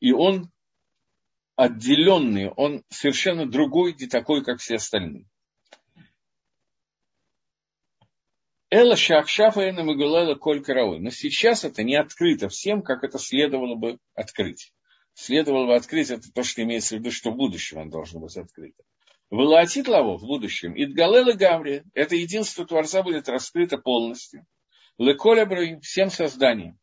и 0.00 0.12
он 0.12 0.50
отделенный, 1.56 2.50
он 2.50 2.84
совершенно 2.90 3.46
другой, 3.46 3.94
не 3.98 4.06
такой, 4.06 4.44
как 4.44 4.60
все 4.60 4.76
остальные. 4.76 5.24
Эла 8.68 8.96
Шахшафа 8.96 9.62
и 9.62 9.72
Намагулала 9.72 10.34
Коль 10.34 10.62
Караой. 10.62 11.00
Но 11.00 11.10
сейчас 11.10 11.64
это 11.64 11.82
не 11.82 11.96
открыто 11.96 12.48
всем, 12.48 12.82
как 12.82 13.04
это 13.04 13.18
следовало 13.18 13.76
бы 13.76 13.98
открыть. 14.14 14.72
Следовало 15.14 15.66
бы 15.66 15.76
открыть 15.76 16.10
это 16.10 16.30
то, 16.32 16.42
что 16.42 16.62
имеется 16.62 16.96
в 16.96 16.98
виду, 16.98 17.10
что 17.10 17.30
в 17.30 17.36
будущем 17.36 17.78
оно 17.78 17.90
должно 17.90 18.20
быть 18.20 18.36
открыто. 18.36 18.82
Вылатит 19.30 19.88
лаво 19.88 20.18
в 20.18 20.22
будущем. 20.22 20.74
Идгалела 20.76 21.32
Гамри. 21.32 21.84
Это 21.94 22.16
единство 22.16 22.66
Творца 22.66 23.02
будет 23.02 23.28
раскрыто 23.28 23.78
полностью. 23.78 24.44
Леколя 24.98 25.46
всем 25.80 26.10
созданием. 26.10 26.78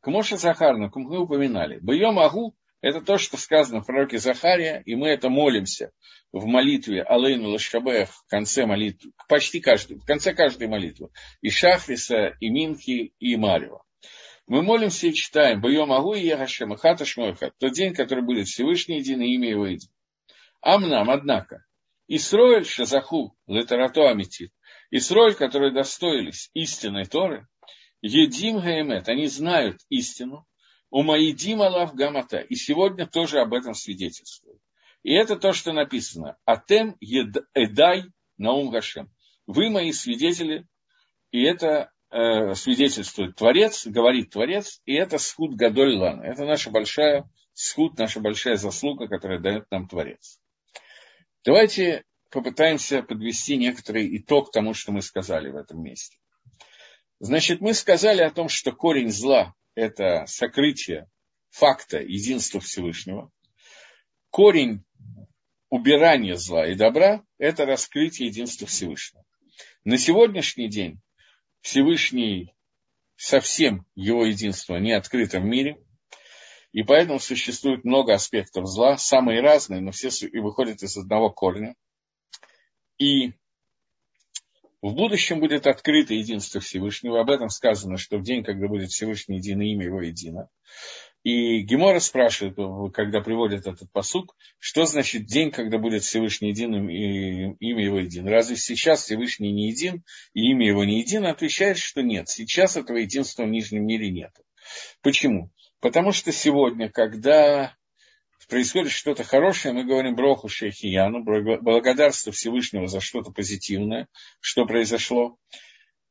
К 0.00 0.08
Моше 0.08 0.36
Захарну, 0.36 0.90
мы 0.94 1.20
упоминали, 1.20 1.78
Бьем 1.80 2.18
Агу– 2.18 2.54
это 2.80 3.00
то, 3.00 3.18
что 3.18 3.36
сказано 3.36 3.80
в 3.80 3.86
пророке 3.86 4.18
Захария, 4.18 4.82
и 4.86 4.94
мы 4.94 5.08
это 5.08 5.28
молимся 5.28 5.92
в 6.32 6.46
молитве 6.46 7.02
Алейну 7.02 7.50
Лашкабех 7.50 8.10
в 8.10 8.26
конце 8.26 8.66
молитвы, 8.66 9.12
почти 9.28 9.60
каждый, 9.60 9.98
в 9.98 10.04
конце 10.04 10.32
каждой 10.32 10.68
молитвы, 10.68 11.10
и 11.40 11.50
Шахриса, 11.50 12.36
и 12.40 12.48
Минки, 12.48 13.12
и 13.18 13.36
Марева. 13.36 13.84
Мы 14.46 14.62
молимся 14.62 15.08
и 15.08 15.14
читаем 15.14 15.60
Бьем 15.60 15.92
Агу 15.92 16.14
и 16.14 16.26
Ягашем, 16.26 16.74
Хата 16.76 17.04
Шмойха, 17.04 17.52
тот 17.58 17.72
день, 17.72 17.94
который 17.94 18.24
будет 18.24 18.46
Всевышний 18.48 18.98
един 18.98 19.20
и 19.20 19.34
имя 19.34 19.50
его 19.50 19.66
един. 19.66 19.90
Амнам, 20.60 21.10
однако, 21.10 21.64
Исроэль 22.08 22.66
Шазаху, 22.66 23.36
Летарато 23.46 24.10
Амитит, 24.10 24.52
Исроэль, 24.90 25.34
которые 25.34 25.72
достоились 25.72 26.50
истинной 26.54 27.04
Торы, 27.04 27.46
Едим 28.02 28.60
Гаэмет, 28.60 29.08
они 29.08 29.26
знают 29.26 29.78
истину, 29.90 30.46
у 30.90 31.02
Маидим 31.02 31.62
Аллах 31.62 31.94
Гамата, 31.94 32.38
и 32.38 32.54
сегодня 32.56 33.06
тоже 33.06 33.40
об 33.40 33.54
этом 33.54 33.74
свидетельствуют. 33.74 34.60
И 35.02 35.14
это 35.14 35.36
то, 35.36 35.52
что 35.52 35.72
написано. 35.72 36.36
Атем 36.44 36.96
Эдай 37.54 38.04
Наум 38.36 38.70
Гашем. 38.70 39.10
Вы 39.46 39.70
мои 39.70 39.92
свидетели, 39.92 40.66
и 41.30 41.42
это 41.42 41.90
э, 42.10 42.54
свидетельствует 42.54 43.36
Творец, 43.36 43.86
говорит 43.86 44.30
Творец, 44.30 44.80
и 44.84 44.94
это 44.94 45.18
схуд 45.18 45.54
Гадоль 45.54 45.96
Лана. 45.96 46.22
Это 46.22 46.44
наша 46.44 46.70
большая 46.70 47.30
схуд, 47.54 47.98
наша 47.98 48.20
большая 48.20 48.56
заслуга, 48.56 49.08
которая 49.08 49.38
дает 49.38 49.70
нам 49.70 49.88
Творец. 49.88 50.38
Давайте 51.44 52.04
попытаемся 52.30 53.02
подвести 53.02 53.56
некоторый 53.56 54.16
итог 54.18 54.52
тому, 54.52 54.74
что 54.74 54.92
мы 54.92 55.02
сказали 55.02 55.50
в 55.50 55.56
этом 55.56 55.82
месте. 55.82 56.18
Значит, 57.20 57.60
мы 57.60 57.74
сказали 57.74 58.22
о 58.22 58.30
том, 58.30 58.48
что 58.48 58.72
корень 58.72 59.10
зла– 59.10 59.54
это 59.80 60.26
сокрытие 60.26 61.08
факта 61.48 62.00
единства 62.00 62.60
Всевышнего. 62.60 63.30
Корень 64.28 64.84
убирания 65.70 66.36
зла 66.36 66.66
и 66.66 66.74
добра– 66.74 67.24
это 67.38 67.64
раскрытие 67.64 68.28
единства 68.28 68.66
Всевышнего. 68.66 69.24
На 69.84 69.96
сегодняшний 69.96 70.68
день 70.68 71.00
Всевышний 71.62 72.54
совсем 73.16 73.86
его 73.94 74.26
единство 74.26 74.76
не 74.76 74.92
открыто 74.92 75.40
в 75.40 75.44
мире, 75.44 75.82
и 76.72 76.82
поэтому 76.82 77.18
существует 77.18 77.84
много 77.84 78.12
аспектов 78.12 78.66
зла, 78.66 78.98
самые 78.98 79.40
разные, 79.40 79.80
но 79.80 79.92
все 79.92 80.08
и 80.26 80.38
выходят 80.40 80.82
из 80.82 80.96
одного 80.98 81.30
корня. 81.30 81.74
И 82.98 83.32
в 84.82 84.94
будущем 84.94 85.40
будет 85.40 85.66
открыто 85.66 86.14
единство 86.14 86.60
Всевышнего. 86.60 87.20
Об 87.20 87.30
этом 87.30 87.48
сказано, 87.48 87.96
что 87.96 88.18
в 88.18 88.22
день, 88.22 88.42
когда 88.42 88.66
будет 88.66 88.90
Всевышний 88.90 89.36
единое 89.36 89.66
имя 89.66 89.86
его 89.86 90.00
едино. 90.00 90.48
И 91.22 91.60
Гемора 91.60 92.00
спрашивает, 92.00 92.56
когда 92.94 93.20
приводит 93.20 93.66
этот 93.66 93.92
посук, 93.92 94.34
что 94.58 94.86
значит 94.86 95.26
день, 95.26 95.50
когда 95.50 95.76
будет 95.76 96.02
Всевышний 96.02 96.48
единым 96.48 96.88
и 96.88 97.56
имя 97.60 97.84
его 97.84 97.98
един? 97.98 98.26
Разве 98.26 98.56
сейчас 98.56 99.02
Всевышний 99.02 99.52
не 99.52 99.68
един 99.68 100.02
и 100.32 100.50
имя 100.50 100.66
его 100.66 100.82
не 100.84 101.00
един? 101.00 101.26
Отвечает, 101.26 101.76
что 101.76 102.00
нет. 102.02 102.30
Сейчас 102.30 102.78
этого 102.78 102.96
единства 102.96 103.42
в 103.42 103.50
нижнем 103.50 103.84
мире 103.86 104.10
нет. 104.10 104.32
Почему? 105.02 105.50
Потому 105.80 106.12
что 106.12 106.32
сегодня, 106.32 106.88
когда 106.88 107.74
происходит 108.48 108.90
что-то 108.92 109.24
хорошее, 109.24 109.74
мы 109.74 109.84
говорим 109.84 110.14
Броху 110.14 110.48
Шейхияну, 110.48 111.22
благодарство 111.22 112.32
Всевышнего 112.32 112.86
за 112.86 113.00
что-то 113.00 113.30
позитивное, 113.30 114.08
что 114.40 114.66
произошло. 114.66 115.36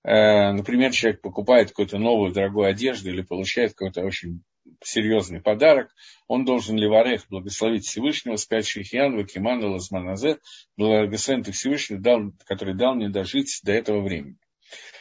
Э, 0.03 0.51
например, 0.53 0.91
человек 0.91 1.21
покупает 1.21 1.69
какую-то 1.69 1.97
новую 1.97 2.31
дорогую 2.31 2.67
одежду 2.67 3.09
или 3.09 3.21
получает 3.21 3.73
какой-то 3.73 4.01
очень 4.01 4.43
серьезный 4.83 5.41
подарок, 5.41 5.93
он 6.27 6.45
должен 6.45 6.77
Леварех 6.77 7.25
благословить 7.29 7.85
Всевышнего, 7.85 8.35
сказать 8.35 8.67
Шейхиян, 8.67 9.15
Вакиман, 9.15 9.63
Лазманазе, 9.63 10.39
благословен 10.77 11.43
ты 11.43 11.51
Всевышний, 11.51 11.97
дал, 11.97 12.31
который 12.45 12.75
дал 12.75 12.95
мне 12.95 13.09
дожить 13.09 13.59
до 13.63 13.71
этого 13.71 14.01
времени. 14.01 14.37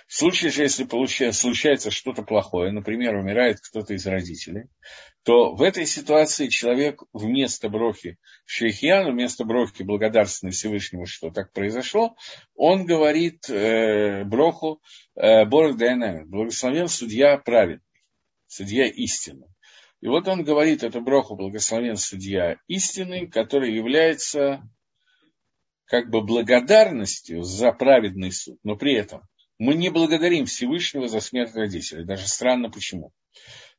В 0.09 0.14
случае 0.14 0.50
же, 0.50 0.62
если 0.62 0.88
случается 1.32 1.90
что-то 1.90 2.22
плохое, 2.22 2.72
например, 2.72 3.14
умирает 3.14 3.61
кто-то 3.61 3.92
из 3.92 4.06
родителей, 4.06 4.64
то 5.22 5.54
в 5.54 5.61
этой 5.61 5.84
ситуации 5.84 6.46
человек 6.46 7.02
вместо 7.12 7.68
брохи 7.68 8.16
шейхьяна, 8.46 9.12
вместо 9.12 9.44
брохи 9.44 9.82
благодарственной 9.82 10.52
Всевышнему, 10.52 11.04
что 11.04 11.30
так 11.30 11.52
произошло, 11.52 12.16
он 12.54 12.86
говорит 12.86 13.50
э, 13.50 14.24
броху 14.24 14.80
э, 15.14 15.44
Борг 15.44 15.76
Дайнамит, 15.76 16.26
благословен 16.26 16.88
судья 16.88 17.36
праведный, 17.36 17.84
судья 18.46 18.86
истинный. 18.86 19.48
И 20.00 20.09
вот 20.09 20.26
он 20.26 20.42
говорит 20.42 20.84
эту 20.84 21.02
броху 21.02 21.36
благословен 21.36 21.96
судья 21.96 22.56
истинный, 22.66 23.26
который 23.26 23.74
является 23.74 24.62
как 25.84 26.09
бы 26.09 26.22
благодарностью 26.22 27.42
за 27.42 27.72
праведный 27.72 28.32
суд, 28.32 28.59
но 28.62 28.74
при 28.74 28.94
этом 28.94 29.20
мы 29.59 29.74
не 29.74 29.90
благодарим 29.90 30.46
Всевышнего 30.46 31.09
за 31.09 31.20
смерть 31.20 31.54
родителей. 31.54 32.04
Даже 32.04 32.28
странно 32.28 32.70
почему. 32.70 33.12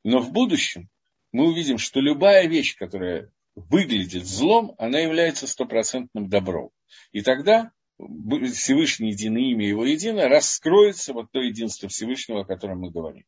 Но 0.03 0.19
в 0.19 0.32
будущем 0.32 0.89
мы 1.32 1.47
увидим, 1.47 1.77
что 1.77 2.01
любая 2.01 2.47
вещь, 2.47 2.75
которая 2.75 3.32
выглядит 3.55 4.25
злом, 4.25 4.75
она 4.77 4.99
является 4.99 5.47
стопроцентным 5.47 6.30
добром. 6.30 6.71
И 7.11 7.21
тогда 7.21 7.71
Всевышний 7.97 9.11
единое 9.11 9.51
имя 9.51 9.67
его 9.67 9.86
едино, 9.86 10.30
раскроется 10.30 11.13
вот 11.13 11.32
то 11.32 11.39
единство 11.39 11.89
Всевышнего, 11.89 12.41
о 12.41 12.45
котором 12.45 12.80
мы 12.80 12.91
говорим. 12.91 13.25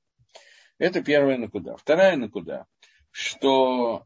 Это 0.78 1.04
первая 1.04 1.38
накуда. 1.38 1.76
Вторая 1.78 2.16
накуда, 2.16 2.66
что 3.12 4.06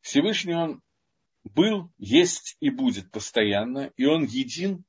Всевышний 0.00 0.54
он 0.54 0.82
был, 1.44 1.90
есть 1.98 2.56
и 2.60 2.70
будет 2.70 3.10
постоянно, 3.10 3.92
и 3.96 4.04
он 4.04 4.24
един 4.24 4.84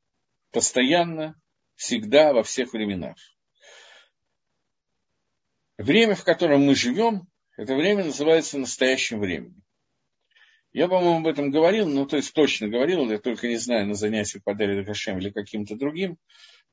постоянно 0.52 1.36
всегда, 1.78 2.34
во 2.34 2.44
всех 2.44 2.74
временах. 2.74 3.16
Время, 5.78 6.16
в 6.16 6.24
котором 6.24 6.66
мы 6.66 6.76
живем, 6.76 7.28
это 7.56 7.76
время 7.76 8.04
называется 8.04 8.58
настоящим 8.58 9.20
временем. 9.20 9.64
Я, 10.74 10.88
по-моему, 10.88 11.20
об 11.20 11.28
этом 11.28 11.50
говорил, 11.50 11.88
ну, 11.88 12.06
то 12.06 12.18
есть 12.18 12.34
точно 12.34 12.68
говорил, 12.68 13.10
я 13.10 13.20
только 13.20 13.48
не 13.48 13.58
знаю, 13.58 13.88
на 13.88 13.94
занятиях 13.94 14.44
по 14.44 14.54
Дарье 14.54 14.84
Кашем 14.84 15.18
или 15.18 15.30
каким-то 15.30 15.76
другим, 15.76 16.18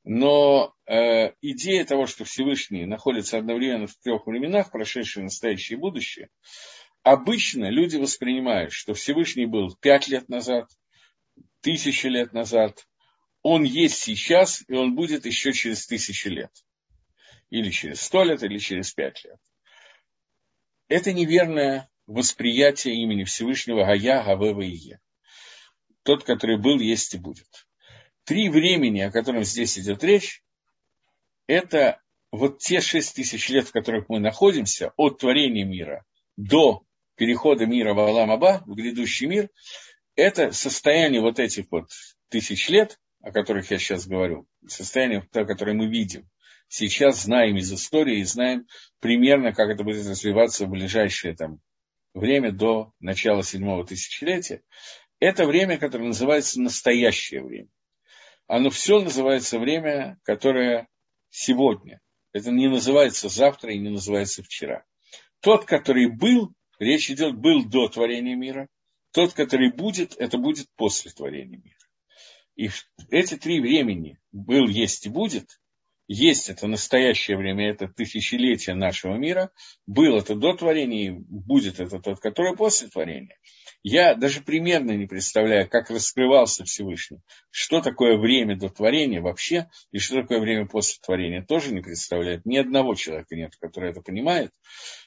но 0.03 0.75
э, 0.85 1.31
идея 1.41 1.85
того, 1.85 2.05
что 2.05 2.23
Всевышний 2.25 2.85
находится 2.85 3.37
одновременно 3.37 3.87
в 3.87 3.95
трех 3.97 4.27
временах, 4.27 4.71
прошедшее, 4.71 5.23
настоящее 5.23 5.77
и 5.77 5.79
будущее, 5.79 6.29
обычно 7.01 7.69
люди 7.69 7.97
воспринимают, 7.97 8.73
что 8.73 8.93
Всевышний 8.93 9.45
был 9.45 9.75
пять 9.75 10.07
лет 10.07 10.29
назад, 10.29 10.69
тысячи 11.61 12.07
лет 12.07 12.33
назад, 12.33 12.85
он 13.47 13.61
есть 13.61 13.99
сейчас, 13.99 14.63
и 14.67 14.73
он 14.73 14.95
будет 14.95 15.27
еще 15.27 15.53
через 15.53 15.85
тысячи 15.85 16.29
лет. 16.29 16.49
Или 17.51 17.69
через 17.69 18.01
сто 18.01 18.23
лет, 18.23 18.41
или 18.41 18.57
через 18.57 18.91
пять 18.91 19.23
лет. 19.23 19.37
Это 20.87 21.13
неверное 21.13 21.87
восприятие 22.07 22.95
имени 23.03 23.23
Всевышнего 23.23 23.85
Гая, 23.85 24.23
Гавева 24.23 24.61
и 24.61 24.71
Е. 24.71 24.99
Тот, 26.01 26.23
который 26.23 26.57
был, 26.57 26.79
есть 26.79 27.13
и 27.13 27.19
будет. 27.19 27.67
Три 28.23 28.49
времени, 28.49 29.01
о 29.01 29.11
котором 29.11 29.43
здесь 29.43 29.77
идет 29.77 30.03
речь, 30.03 30.43
это 31.45 32.01
вот 32.31 32.57
те 32.57 32.81
шесть 32.81 33.15
тысяч 33.15 33.49
лет, 33.49 33.67
в 33.67 33.71
которых 33.73 34.09
мы 34.09 34.19
находимся, 34.19 34.91
от 34.97 35.19
творения 35.19 35.65
мира 35.65 36.03
до 36.35 36.81
перехода 37.13 37.67
мира 37.67 37.93
в 37.93 37.99
Алам 37.99 38.31
Аба, 38.31 38.63
в 38.65 38.73
грядущий 38.73 39.27
мир, 39.27 39.51
это 40.15 40.51
состояние 40.51 41.21
вот 41.21 41.37
этих 41.37 41.67
вот 41.69 41.91
тысяч 42.29 42.69
лет, 42.69 42.99
о 43.25 43.31
которых 43.31 43.71
я 43.71 43.79
сейчас 43.79 44.05
говорю, 44.05 44.47
состояние, 44.67 45.27
которое 45.31 45.73
мы 45.73 45.87
видим, 45.87 46.29
сейчас 46.67 47.23
знаем 47.23 47.57
из 47.57 47.73
истории 47.73 48.19
и 48.19 48.23
знаем 48.23 48.67
примерно, 48.99 49.51
как 49.51 49.69
это 49.71 49.83
будет 49.83 50.05
развиваться 50.05 50.67
в 50.67 50.69
ближайшее 50.69 51.35
там, 51.35 51.59
время 52.13 52.51
до 52.51 52.93
начала 52.99 53.41
седьмого 53.41 53.83
тысячелетия, 53.83 54.61
это 55.19 55.47
время, 55.47 55.79
которое 55.79 56.09
называется 56.09 56.61
настоящее 56.61 57.43
время. 57.43 57.69
Оно 58.45 58.69
все 58.69 59.01
называется 59.01 59.57
время, 59.57 60.19
которое 60.21 60.87
сегодня. 61.31 62.01
Это 62.31 62.51
не 62.51 62.67
называется 62.67 63.27
завтра 63.27 63.73
и 63.73 63.79
не 63.79 63.89
называется 63.89 64.43
вчера. 64.43 64.85
Тот, 65.39 65.65
который 65.65 66.11
был, 66.11 66.53
речь 66.77 67.09
идет, 67.09 67.35
был 67.35 67.65
до 67.65 67.87
творения 67.87 68.35
мира. 68.35 68.67
Тот, 69.13 69.33
который 69.33 69.71
будет, 69.71 70.15
это 70.19 70.37
будет 70.37 70.67
после 70.75 71.09
творения 71.09 71.57
мира. 71.57 71.74
И 72.55 72.69
эти 73.09 73.35
три 73.35 73.59
времени 73.59 74.17
был, 74.31 74.67
есть 74.67 75.05
и 75.05 75.09
будет, 75.09 75.59
есть 76.07 76.49
это 76.49 76.67
настоящее 76.67 77.35
время, 77.37 77.69
это 77.69 77.87
тысячелетие 77.87 78.75
нашего 78.75 79.15
мира, 79.15 79.51
был 79.87 80.17
это 80.17 80.35
до 80.35 80.53
творения, 80.53 81.07
и 81.07 81.09
будет 81.11 81.79
это 81.79 81.99
тот, 81.99 82.19
который 82.19 82.55
после 82.55 82.87
творения. 82.89 83.37
Я 83.81 84.15
даже 84.15 84.41
примерно 84.41 84.91
не 84.91 85.07
представляю, 85.07 85.69
как 85.69 85.89
раскрывался 85.89 86.63
Всевышний, 86.63 87.19
что 87.49 87.81
такое 87.81 88.17
время 88.17 88.57
до 88.57 88.69
творения 88.69 89.21
вообще, 89.21 89.69
и 89.91 89.99
что 89.99 90.21
такое 90.21 90.39
время 90.39 90.67
после 90.67 90.99
творения, 91.03 91.43
тоже 91.43 91.73
не 91.73 91.81
представляет. 91.81 92.45
Ни 92.45 92.57
одного 92.57 92.95
человека 92.95 93.35
нет, 93.35 93.55
который 93.59 93.91
это 93.91 94.01
понимает. 94.01 94.51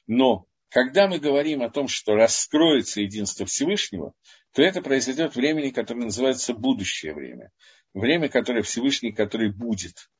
Но 0.06 0.46
когда 0.68 1.08
мы 1.08 1.18
говорим 1.18 1.62
о 1.62 1.70
том, 1.70 1.88
что 1.88 2.14
раскроется 2.14 3.00
единство 3.00 3.46
Всевышнего, 3.46 4.12
то 4.58 4.64
это 4.64 4.82
произойдет 4.82 5.36
времени, 5.36 5.70
которое 5.70 6.06
называется 6.06 6.52
будущее 6.52 7.14
время. 7.14 7.52
Время, 7.94 8.28
которое 8.28 8.62
Всевышний, 8.62 9.12
который 9.12 9.52
будет. 9.52 10.10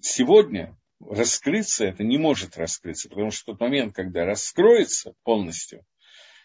Сегодня 0.00 0.74
раскрыться 1.00 1.84
это 1.84 2.02
не 2.02 2.16
может 2.16 2.56
раскрыться, 2.56 3.10
потому 3.10 3.30
что 3.30 3.52
тот 3.52 3.60
момент, 3.60 3.94
когда 3.94 4.24
раскроется 4.24 5.12
полностью 5.22 5.84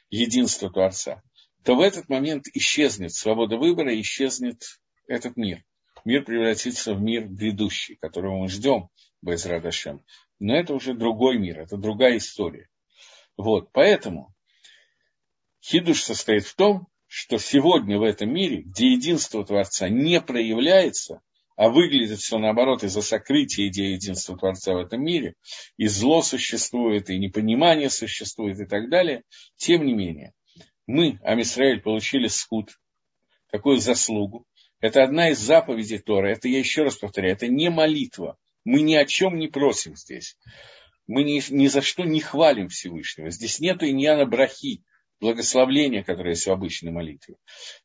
единство 0.09 0.69
Творца, 0.69 1.23
то 1.63 1.75
в 1.75 1.79
этот 1.79 2.09
момент 2.09 2.47
исчезнет 2.53 3.13
свобода 3.13 3.55
выбора, 3.55 3.97
исчезнет 4.01 4.61
этот 5.07 5.37
мир. 5.37 5.63
Мир 6.03 6.25
превратится 6.25 6.93
в 6.93 7.01
мир 7.01 7.25
грядущий, 7.25 7.95
которого 8.01 8.37
мы 8.37 8.49
ждем, 8.49 8.89
Безрадашем. 9.21 10.03
Но 10.39 10.57
это 10.57 10.73
уже 10.73 10.93
другой 10.93 11.37
мир, 11.37 11.61
это 11.61 11.77
другая 11.77 12.17
история. 12.17 12.67
Вот, 13.37 13.71
поэтому 13.71 14.35
Хидуш 15.61 16.03
состоит 16.03 16.45
в 16.45 16.55
том, 16.55 16.87
что 17.07 17.37
сегодня 17.37 17.99
в 17.99 18.03
этом 18.03 18.33
мире, 18.33 18.61
где 18.61 18.91
единство 18.91 19.45
Творца 19.45 19.89
не 19.89 20.21
проявляется, 20.21 21.21
а 21.55 21.69
выглядит 21.69 22.19
все 22.19 22.39
наоборот 22.39 22.83
из-за 22.83 23.01
сокрытия 23.01 23.67
идеи 23.67 23.93
единства 23.93 24.37
Творца 24.37 24.73
в 24.73 24.77
этом 24.77 25.03
мире, 25.03 25.35
и 25.77 25.87
зло 25.87 26.21
существует, 26.21 27.09
и 27.09 27.19
непонимание 27.19 27.89
существует, 27.89 28.59
и 28.59 28.65
так 28.65 28.89
далее, 28.89 29.23
тем 29.57 29.85
не 29.85 29.93
менее, 29.93 30.33
мы, 30.87 31.19
Амисраэль, 31.23 31.81
получили 31.81 32.27
скуд, 32.27 32.79
такую 33.51 33.77
заслугу. 33.77 34.45
Это 34.79 35.03
одна 35.03 35.29
из 35.29 35.39
заповедей 35.39 35.99
Тора. 35.99 36.31
Это 36.31 36.47
я 36.47 36.59
еще 36.59 36.83
раз 36.83 36.95
повторяю, 36.95 37.35
это 37.35 37.47
не 37.47 37.69
молитва. 37.69 38.37
Мы 38.65 38.81
ни 38.81 38.95
о 38.95 39.05
чем 39.05 39.37
не 39.37 39.47
просим 39.47 39.95
здесь. 39.95 40.37
Мы 41.07 41.23
ни, 41.23 41.41
ни 41.53 41.67
за 41.67 41.81
что 41.81 42.03
не 42.03 42.19
хвалим 42.19 42.69
Всевышнего. 42.69 43.29
Здесь 43.29 43.59
нету 43.59 43.87
иньяна 43.87 44.25
брахи, 44.25 44.83
благословления, 45.21 46.03
которое 46.03 46.31
есть 46.31 46.47
в 46.47 46.51
обычной 46.51 46.91
молитве. 46.91 47.35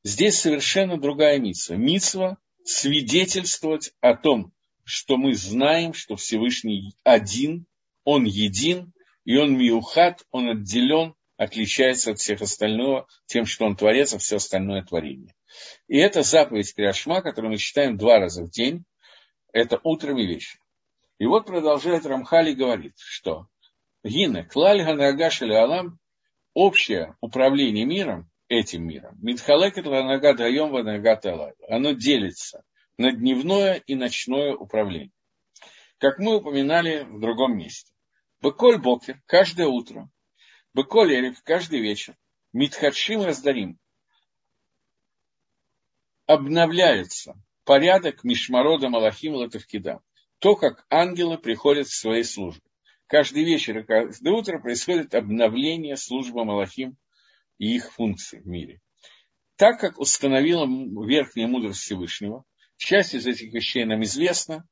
Здесь 0.03 0.41
совершенно 0.41 0.99
другая 0.99 1.39
митсва. 1.39 1.77
Митсва 1.77 2.39
свидетельствовать 2.65 3.93
о 4.01 4.17
том, 4.17 4.53
что 4.85 5.17
мы 5.17 5.35
знаем, 5.35 5.93
что 5.93 6.17
Всевышний 6.17 6.95
один, 7.05 7.67
Он 8.05 8.25
един, 8.25 8.93
и 9.25 9.37
Он 9.37 9.57
миухат, 9.57 10.25
Он 10.31 10.49
отделен, 10.49 11.15
отличается 11.37 12.13
от 12.13 12.19
всех 12.19 12.41
остального 12.41 13.07
тем, 13.27 13.45
что 13.45 13.67
Он 13.67 13.77
творец, 13.77 14.15
а 14.15 14.19
все 14.19 14.37
остальное 14.37 14.83
творение. 14.83 15.35
И 15.87 15.99
это 15.99 16.23
заповедь 16.23 16.75
Криашма, 16.75 17.21
которую 17.21 17.53
мы 17.53 17.59
читаем 17.59 17.97
два 17.97 18.19
раза 18.19 18.43
в 18.43 18.51
день, 18.51 18.85
это 19.53 19.81
утром 19.85 20.19
и 20.19 20.27
вечером. 20.27 20.65
И 21.19 21.27
вот 21.27 21.47
продолжает 21.47 22.07
Рамхали 22.07 22.53
говорит, 22.53 22.95
что 22.97 23.47
Гина, 24.05 24.45
Клаль 24.45 24.83
Ганагашель 24.83 25.55
Алам, 25.55 25.99
общее 26.57 27.15
управление 27.21 27.85
миром, 27.85 28.31
этим 28.49 28.87
миром, 28.87 29.19
Мидхалекет 29.21 29.85
Ланага 29.85 30.33
Даем 30.33 30.71
Ванагат 30.71 31.27
Оно 31.69 31.93
делится 31.93 32.65
на 32.97 33.13
дневное 33.13 33.75
и 33.75 33.95
ночное 33.95 34.55
управление. 34.55 35.13
Как 35.99 36.19
мы 36.19 36.37
упоминали 36.37 37.05
в 37.05 37.21
другом 37.21 37.59
месте. 37.59 37.93
Беколь 38.41 38.79
Бокер 38.79 39.21
каждое 39.27 39.67
утро, 39.67 40.09
Беколь 40.73 41.15
Эрев 41.15 41.43
каждый 41.43 41.81
вечер, 41.81 42.17
Митхадшим 42.55 43.23
Раздарим 43.23 43.79
обновляется 46.25 47.35
порядок 47.65 48.25
Мишмарода 48.25 48.89
Малахим 48.89 49.35
Латавкида. 49.35 50.01
То, 50.39 50.57
как 50.57 50.87
ангелы 50.89 51.37
приходят 51.37 51.87
к 51.87 51.91
своей 51.91 52.25
службе. 52.25 52.63
Каждый 53.07 53.45
вечер 53.45 53.79
и 53.79 53.85
каждое 53.85 54.33
утро 54.33 54.59
происходит 54.63 55.15
обновление 55.15 55.97
службы 55.97 56.45
Малахим 56.45 56.97
и 57.59 57.77
их 57.77 57.93
функций 57.93 58.41
в 58.41 58.47
мире. 58.47 58.81
Так 59.57 59.81
как 59.81 59.99
установила 59.99 60.67
верхняя 61.07 61.47
мудрость 61.47 61.81
Всевышнего, 61.81 62.45
часть 62.77 63.15
из 63.15 63.27
этих 63.27 63.53
вещей 63.55 63.85
нам 63.85 64.03
известна, 64.03 64.69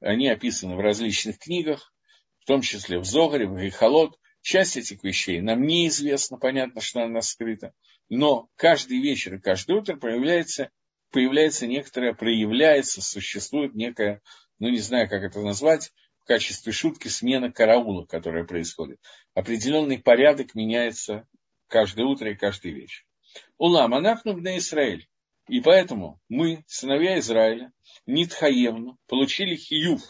они 0.00 0.28
описаны 0.28 0.76
в 0.76 0.80
различных 0.80 1.38
книгах, 1.38 1.94
в 2.40 2.44
том 2.44 2.60
числе 2.60 2.98
в 2.98 3.04
Зогаре, 3.04 3.46
в 3.46 3.58
Гейхолот. 3.58 4.18
Часть 4.42 4.76
этих 4.76 5.02
вещей 5.02 5.40
нам 5.40 5.62
неизвестна, 5.62 6.38
понятно, 6.38 6.80
что 6.80 7.02
она 7.02 7.20
скрыта, 7.20 7.74
но 8.08 8.48
каждый 8.54 9.00
вечер 9.00 9.34
и 9.34 9.40
каждое 9.40 9.78
утро 9.78 9.96
появляется, 9.96 10.70
появляется 11.10 11.66
некоторое, 11.66 12.14
проявляется, 12.14 13.02
существует 13.02 13.74
некая, 13.74 14.22
ну 14.60 14.68
не 14.68 14.78
знаю, 14.78 15.08
как 15.08 15.24
это 15.24 15.40
назвать, 15.40 15.92
в 16.26 16.28
качестве 16.28 16.72
шутки 16.72 17.06
смена 17.06 17.52
караула, 17.52 18.04
которая 18.04 18.42
происходит. 18.42 18.98
Определенный 19.34 20.00
порядок 20.00 20.56
меняется 20.56 21.24
каждое 21.68 22.04
утро 22.04 22.32
и 22.32 22.34
каждый 22.34 22.72
вечер. 22.72 23.04
Улам, 23.58 23.94
анахну 23.94 24.36
на 24.36 24.58
Израиль. 24.58 25.08
И 25.46 25.60
поэтому 25.60 26.20
мы, 26.28 26.64
сыновья 26.66 27.20
Израиля, 27.20 27.72
Нитхаевну, 28.06 28.98
получили 29.06 29.54
хиюв, 29.54 30.02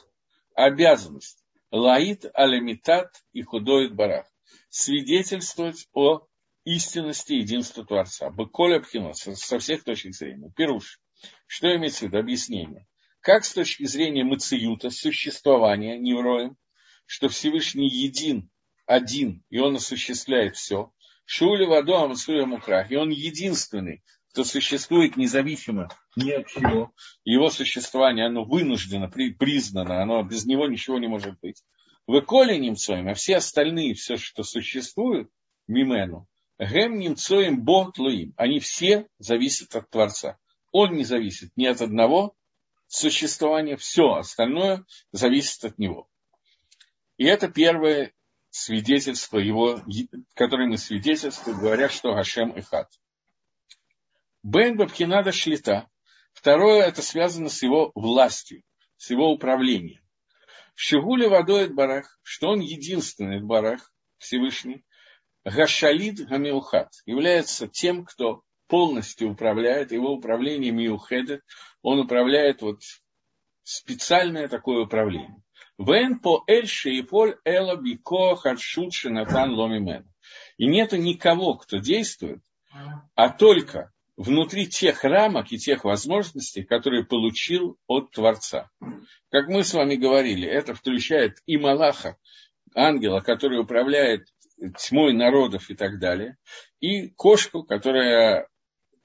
обязанность, 0.54 1.44
лаит 1.70 2.24
алемитат 2.32 3.22
и 3.34 3.42
худоит 3.42 3.94
барах, 3.94 4.26
свидетельствовать 4.70 5.86
о 5.92 6.26
истинности 6.64 7.34
единства 7.34 7.84
Творца. 7.84 8.30
Быколя 8.30 8.80
Пхино, 8.80 9.12
со 9.12 9.58
всех 9.58 9.84
точек 9.84 10.14
зрения. 10.14 10.50
Пируш. 10.56 10.98
Что 11.46 11.76
имеется 11.76 11.98
в 11.98 12.02
виду? 12.04 12.16
Объяснение. 12.20 12.86
Как 13.26 13.44
с 13.44 13.54
точки 13.54 13.86
зрения 13.86 14.22
мациюта, 14.22 14.88
существования, 14.90 15.98
невроем, 15.98 16.56
что 17.06 17.28
Всевышний 17.28 17.88
един, 17.88 18.50
один, 18.86 19.42
и 19.50 19.58
он 19.58 19.74
осуществляет 19.74 20.54
все, 20.54 20.92
Шули 21.24 21.64
Вадоам 21.64 22.14
Суя 22.14 22.46
Мукрах. 22.46 22.92
И 22.92 22.94
он 22.94 23.10
единственный, 23.10 24.04
кто 24.30 24.44
существует 24.44 25.16
независимо 25.16 25.88
ни 26.14 26.30
от 26.30 26.46
чего. 26.46 26.92
Его 27.24 27.50
существование, 27.50 28.26
оно 28.26 28.44
вынуждено, 28.44 29.08
признано, 29.08 30.00
оно 30.00 30.22
без 30.22 30.46
него 30.46 30.68
ничего 30.68 31.00
не 31.00 31.08
может 31.08 31.40
быть. 31.40 31.64
В 32.06 32.20
Эколе 32.20 32.56
немцоем, 32.58 33.08
а 33.08 33.14
все 33.14 33.38
остальные, 33.38 33.94
все, 33.94 34.18
что 34.18 34.44
существует, 34.44 35.28
Мимену, 35.66 36.28
Гем 36.60 37.00
немцоем 37.00 37.64
Бог 37.64 37.98
Луим, 37.98 38.34
они 38.36 38.60
все 38.60 39.08
зависят 39.18 39.74
от 39.74 39.90
Творца. 39.90 40.38
Он 40.70 40.94
не 40.94 41.02
зависит 41.02 41.50
ни 41.56 41.66
от 41.66 41.80
одного 41.80 42.35
существования, 42.86 43.76
все 43.76 44.14
остальное 44.14 44.84
зависит 45.12 45.64
от 45.64 45.78
него. 45.78 46.08
И 47.16 47.24
это 47.24 47.48
первое 47.48 48.12
свидетельство 48.50 49.38
его, 49.38 49.82
которое 50.34 50.68
мы 50.68 50.78
свидетельствуем, 50.78 51.58
говоря, 51.58 51.88
что 51.88 52.14
Гашем 52.14 52.50
и 52.52 52.62
Хат. 52.62 52.90
Бен 54.42 54.76
Бабхинада 54.76 55.32
Шлита. 55.32 55.88
Второе, 56.32 56.84
это 56.84 57.02
связано 57.02 57.48
с 57.48 57.62
его 57.62 57.90
властью, 57.94 58.62
с 58.96 59.10
его 59.10 59.32
управлением. 59.32 60.02
В 60.74 60.80
Шигуле 60.80 61.28
водой 61.28 61.68
Барах, 61.68 62.18
что 62.22 62.48
он 62.50 62.60
единственный 62.60 63.42
Барах, 63.42 63.92
Всевышний, 64.18 64.84
Гашалид 65.44 66.28
Гамиухат, 66.28 66.92
является 67.06 67.66
тем, 67.66 68.04
кто 68.04 68.42
полностью 68.68 69.30
управляет, 69.30 69.92
его 69.92 70.12
управление 70.12 70.72
Миухедет, 70.72 71.42
он 71.82 72.00
управляет 72.00 72.62
вот 72.62 72.80
специальное 73.62 74.48
такое 74.48 74.84
управление. 74.84 75.42
Вен 75.78 76.18
по 76.20 76.42
эль 76.46 76.66
шейфоль 76.66 77.36
эла 77.44 77.76
бико 77.76 78.36
хадшут 78.36 78.94
шинатан 78.94 79.52
ломимен. 79.54 80.10
И 80.56 80.66
нету 80.66 80.96
никого, 80.96 81.54
кто 81.54 81.78
действует, 81.78 82.40
а 83.14 83.28
только 83.28 83.92
внутри 84.16 84.66
тех 84.66 85.04
рамок 85.04 85.52
и 85.52 85.58
тех 85.58 85.84
возможностей, 85.84 86.64
которые 86.64 87.04
получил 87.04 87.78
от 87.86 88.10
Творца. 88.10 88.70
Как 89.30 89.48
мы 89.48 89.62
с 89.62 89.74
вами 89.74 89.96
говорили, 89.96 90.48
это 90.48 90.74
включает 90.74 91.38
и 91.44 91.58
Малаха, 91.58 92.16
ангела, 92.74 93.20
который 93.20 93.60
управляет 93.60 94.26
тьмой 94.78 95.12
народов 95.12 95.68
и 95.68 95.74
так 95.74 95.98
далее, 95.98 96.38
и 96.80 97.08
кошку, 97.10 97.62
которая 97.62 98.48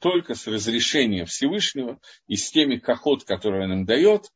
только 0.02 0.34
с 0.34 0.47
разрешения 0.47 1.26
Всевышнего 1.26 1.99
и 2.28 2.36
с 2.36 2.52
теми 2.52 2.78
кохот, 2.78 3.24
которые 3.24 3.66
он 3.66 3.74
им 3.74 3.86
дает, 3.86 4.32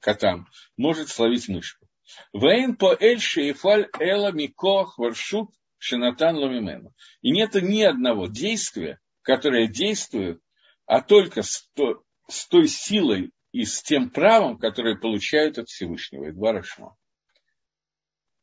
котам, 0.00 0.46
может 0.76 1.08
словить 1.08 1.48
мышку. 1.48 1.86
Вейн 2.32 2.76
по 2.76 2.96
эль 2.98 3.20
шейфаль 3.20 3.88
эла 3.98 4.32
микох 4.32 4.96
варшут 4.96 5.50
шинатан 5.76 6.36
ломимену. 6.36 6.94
И 7.20 7.32
нет 7.32 7.54
ни 7.54 7.82
одного 7.82 8.28
действия, 8.28 9.00
которое 9.22 9.66
действует, 9.66 10.40
а 10.86 11.02
только 11.02 11.42
с, 11.42 11.68
то, 11.74 12.02
с 12.28 12.46
той 12.46 12.68
силой 12.68 13.32
и 13.52 13.64
с 13.64 13.82
тем 13.82 14.10
правом, 14.10 14.56
которое 14.56 14.96
получают 14.96 15.58
от 15.58 15.68
Всевышнего. 15.68 16.28
И 16.28 16.32
два 16.32 16.52
Рашма. 16.52 16.96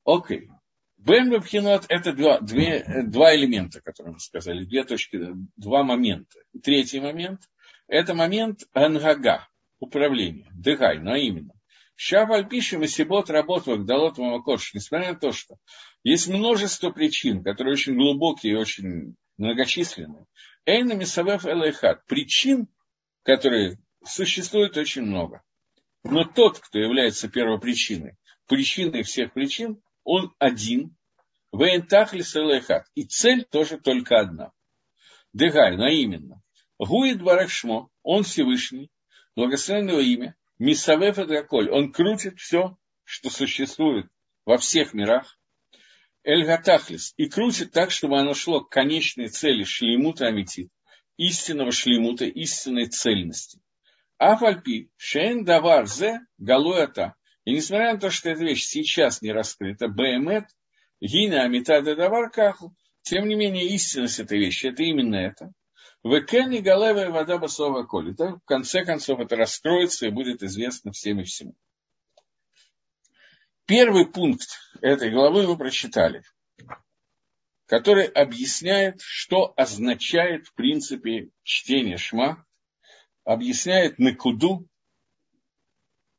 Окей. 0.04 0.50
Бен 0.98 1.30
Бабхинот– 1.30 1.86
это 1.90 2.14
два, 2.14 2.40
две, 2.40 3.04
два 3.04 3.36
элемента, 3.36 3.82
которые 3.82 4.14
мы 4.14 4.20
сказали, 4.20 4.66
две 4.66 4.84
точки, 4.84 5.20
два 5.56 5.84
момента. 5.84 6.40
Третий 6.64 7.00
момент– 7.00 7.42
это 7.88 8.14
момент 8.14 8.62
ангага, 8.74 9.48
управления, 9.80 10.50
дыхай, 10.54 11.00
но 11.00 11.16
именно. 11.16 11.54
Шаваль 11.96 12.48
пишем 12.48 12.84
и 12.84 12.88
Сибот 12.88 13.30
работал 13.30 13.78
Далот 13.78 14.18
Мамакош, 14.18 14.74
несмотря 14.74 15.14
на 15.14 15.20
то, 15.20 15.32
что 15.32 15.56
есть 16.04 16.28
множество 16.28 16.92
причин, 16.92 17.44
которые 17.44 17.74
очень 17.74 17.96
глубокие 17.96 18.54
и 18.54 18.58
очень 18.58 19.16
многочисленные. 19.38 20.26
Эйна 20.66 20.94
Мисавеф 20.94 21.46
Элайхат. 21.46 22.06
Причин, 22.06 22.68
которые 23.24 23.80
существует 24.04 24.78
очень 24.78 25.04
много. 25.04 25.42
Но 26.04 26.26
тот, 26.26 26.60
кто 26.60 26.80
является 26.80 27.30
первопричиной, 27.30 28.16
причиной 28.48 29.04
всех 29.04 29.34
причин, 29.34 29.82
он 30.06 30.34
один, 30.40 30.96
Вейнтахлис 31.52 32.36
Элайхат. 32.38 32.86
И 32.96 33.04
цель 33.04 33.44
тоже 33.44 33.78
только 33.78 34.20
одна. 34.20 34.52
Дегай, 35.34 35.76
но 35.76 35.90
именно. 35.90 36.42
Гуид 36.80 37.22
Барахшмо, 37.22 37.90
он 38.04 38.24
Всевышний, 38.24 38.90
благословенное 39.36 40.00
имя, 40.00 40.36
Мисавеф 40.60 41.16
Драколь, 41.16 41.70
он 41.70 41.92
крутит 41.92 42.40
все, 42.40 42.78
что 43.04 43.30
существует 43.30 44.08
во 44.46 44.58
всех 44.58 44.94
мирах, 44.94 45.38
Эль 46.24 46.46
Гатахлис, 46.46 47.14
и 47.18 47.28
крутит 47.30 47.72
так, 47.72 47.92
чтобы 47.92 48.20
оно 48.20 48.34
шло 48.34 48.62
к 48.62 48.70
конечной 48.70 49.28
цели 49.28 49.64
шлемута 49.64 50.28
амитит, 50.28 50.70
истинного 51.18 51.72
шлемута, 51.72 52.26
истинной 52.26 52.88
цельности. 52.88 53.60
Афальпи, 54.18 54.90
шейн 54.98 55.44
давар 55.44 55.88
зе, 55.88 56.22
галуэта, 56.38 57.16
и 57.46 57.54
несмотря 57.54 57.94
на 57.94 58.00
то, 58.00 58.10
что 58.10 58.30
эта 58.30 58.44
вещь 58.44 58.66
сейчас 58.66 59.22
не 59.22 59.32
раскрыта, 59.32 59.88
БМЭТ, 59.88 60.46
гина 61.00 61.44
амитада 61.44 61.96
давар 61.96 62.32
каху, 62.32 62.76
тем 63.04 63.28
не 63.28 63.36
менее 63.36 63.68
истинность 63.68 64.20
этой 64.20 64.40
вещи, 64.40 64.68
это 64.68 64.82
именно 64.82 65.16
это. 65.16 65.54
Векени 66.04 66.60
галева 66.60 67.12
вода 67.12 67.38
басова 67.38 67.84
коли. 67.84 68.12
В 68.14 68.42
конце 68.46 68.84
концов 68.84 69.20
это 69.20 69.36
раскроется 69.36 70.08
и 70.08 70.12
будет 70.12 70.44
известно 70.44 70.92
всем 70.92 71.20
и 71.20 71.24
всему. 71.24 71.56
Первый 73.66 74.08
пункт 74.08 74.60
этой 74.82 75.12
главы 75.12 75.48
вы 75.48 75.58
прочитали, 75.58 76.24
который 77.68 78.06
объясняет, 78.06 79.02
что 79.02 79.54
означает 79.56 80.48
в 80.48 80.54
принципе 80.54 81.30
чтение 81.44 81.98
шма, 81.98 82.46
объясняет 83.24 83.98
накуду, 83.98 84.68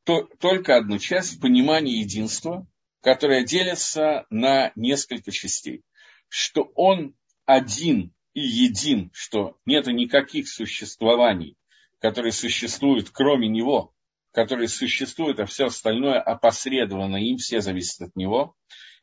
то, 0.07 0.23
только 0.39 0.77
одну 0.77 0.99
часть 0.99 1.41
понимания 1.41 1.99
единства, 1.99 2.65
которая 3.03 3.45
делится 3.45 4.25
на 4.31 4.73
несколько 4.77 5.33
частей. 5.33 5.83
Что 6.29 6.71
он 6.77 7.17
один 7.45 8.15
и 8.33 8.41
един, 8.41 9.11
что 9.13 9.59
нет 9.67 9.89
никаких 9.89 10.49
существований, 10.49 11.57
которые 11.99 12.33
существуют 12.33 13.11
кроме 13.11 13.49
него, 13.49 13.93
которые 14.31 14.69
существуют, 14.69 15.41
а 15.41 15.47
все 15.47 15.67
остальное 15.67 16.21
опосредованно 16.21 17.17
им, 17.17 17.39
все 17.39 17.61
зависит 17.61 18.01
от 18.03 18.15
него. 18.15 18.55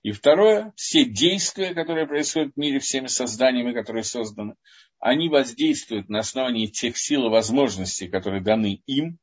И 0.04 0.12
второе, 0.12 0.74
все 0.78 1.04
действия, 1.04 1.74
которые 1.74 2.08
происходят 2.08 2.54
в 2.54 2.60
мире 2.60 2.80
всеми 2.80 3.08
созданиями, 3.08 3.74
которые 3.74 4.04
созданы, 4.04 4.56
они 5.00 5.28
воздействуют 5.28 6.08
на 6.08 6.20
основании 6.20 6.68
тех 6.68 6.98
сил 6.98 7.26
и 7.26 7.30
возможностей, 7.30 8.08
которые 8.08 8.42
даны 8.42 8.82
им, 8.86 9.18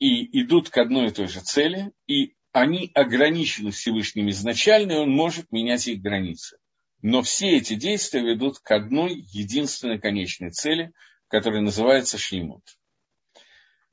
и 0.00 0.40
идут 0.40 0.70
к 0.70 0.78
одной 0.78 1.08
и 1.08 1.10
той 1.10 1.28
же 1.28 1.40
цели, 1.40 1.92
и 2.08 2.34
они 2.52 2.90
ограничены 2.94 3.70
Всевышним 3.70 4.30
изначально, 4.30 4.92
и 4.92 4.96
он 4.96 5.10
может 5.10 5.52
менять 5.52 5.86
их 5.86 6.00
границы. 6.00 6.58
Но 7.02 7.22
все 7.22 7.56
эти 7.56 7.74
действия 7.74 8.22
ведут 8.22 8.58
к 8.58 8.70
одной 8.72 9.14
единственной 9.14 10.00
конечной 10.00 10.50
цели, 10.50 10.92
которая 11.28 11.60
называется 11.60 12.18
шлемут. 12.18 12.64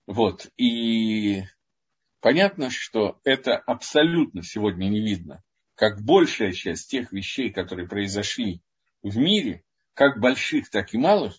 Вот. 0.07 0.47
И 0.57 1.43
понятно, 2.21 2.69
что 2.71 3.19
это 3.23 3.57
абсолютно 3.57 4.43
сегодня 4.43 4.87
не 4.87 5.01
видно, 5.01 5.43
как 5.75 6.01
большая 6.03 6.53
часть 6.53 6.89
тех 6.89 7.11
вещей, 7.11 7.51
которые 7.51 7.87
произошли 7.87 8.61
в 9.03 9.17
мире, 9.17 9.63
как 9.93 10.19
больших, 10.19 10.69
так 10.69 10.93
и 10.93 10.97
малых, 10.97 11.35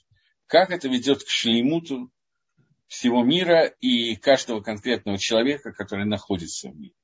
как 0.46 0.70
это 0.70 0.88
ведет 0.88 1.24
к 1.24 1.28
шлеймуту 1.28 2.10
всего 2.88 3.22
мира 3.22 3.66
и 3.66 4.16
каждого 4.16 4.60
конкретного 4.60 5.18
человека, 5.18 5.72
который 5.72 6.06
находится 6.06 6.70
в 6.70 6.76
мире. 6.76 6.94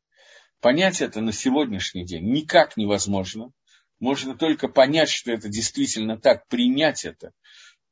Понять 0.60 1.02
это 1.02 1.20
на 1.20 1.32
сегодняшний 1.32 2.04
день 2.04 2.32
никак 2.32 2.76
невозможно. 2.76 3.52
Можно 4.00 4.36
только 4.36 4.68
понять, 4.68 5.10
что 5.10 5.30
это 5.30 5.48
действительно 5.48 6.18
так, 6.18 6.48
принять 6.48 7.04
это 7.04 7.32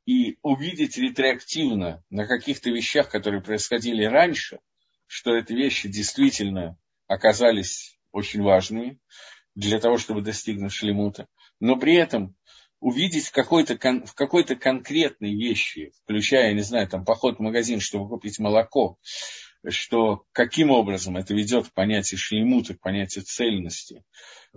и 0.05 0.37
увидеть 0.41 0.97
ретроактивно 0.97 2.03
на 2.09 2.27
каких-то 2.27 2.69
вещах, 2.71 3.09
которые 3.09 3.41
происходили 3.41 4.03
раньше, 4.03 4.59
что 5.05 5.35
эти 5.35 5.53
вещи 5.53 5.87
действительно 5.87 6.77
оказались 7.07 7.97
очень 8.11 8.41
важными 8.41 8.99
для 9.55 9.79
того, 9.79 9.97
чтобы 9.97 10.21
достигнуть 10.21 10.73
шлемута. 10.73 11.27
Но 11.59 11.77
при 11.77 11.95
этом 11.95 12.35
увидеть 12.83 13.27
в 13.27 13.31
какой-то, 13.31 13.75
в 14.05 14.13
какой-то 14.13 14.55
конкретной 14.57 15.33
вещи, 15.33 15.93
включая, 16.03 16.53
не 16.53 16.61
знаю, 16.61 16.87
там, 16.89 17.05
поход 17.05 17.37
в 17.37 17.41
магазин, 17.41 17.79
чтобы 17.79 18.09
купить 18.09 18.39
молоко, 18.39 18.99
что 19.67 20.25
каким 20.33 20.69
образом 20.69 21.15
это 21.15 21.33
ведет 21.33 21.69
к 21.69 21.73
понятию 21.73 22.19
шлемута, 22.19 22.73
к 22.73 22.81
понятию 22.81 23.23
цельности, 23.23 24.03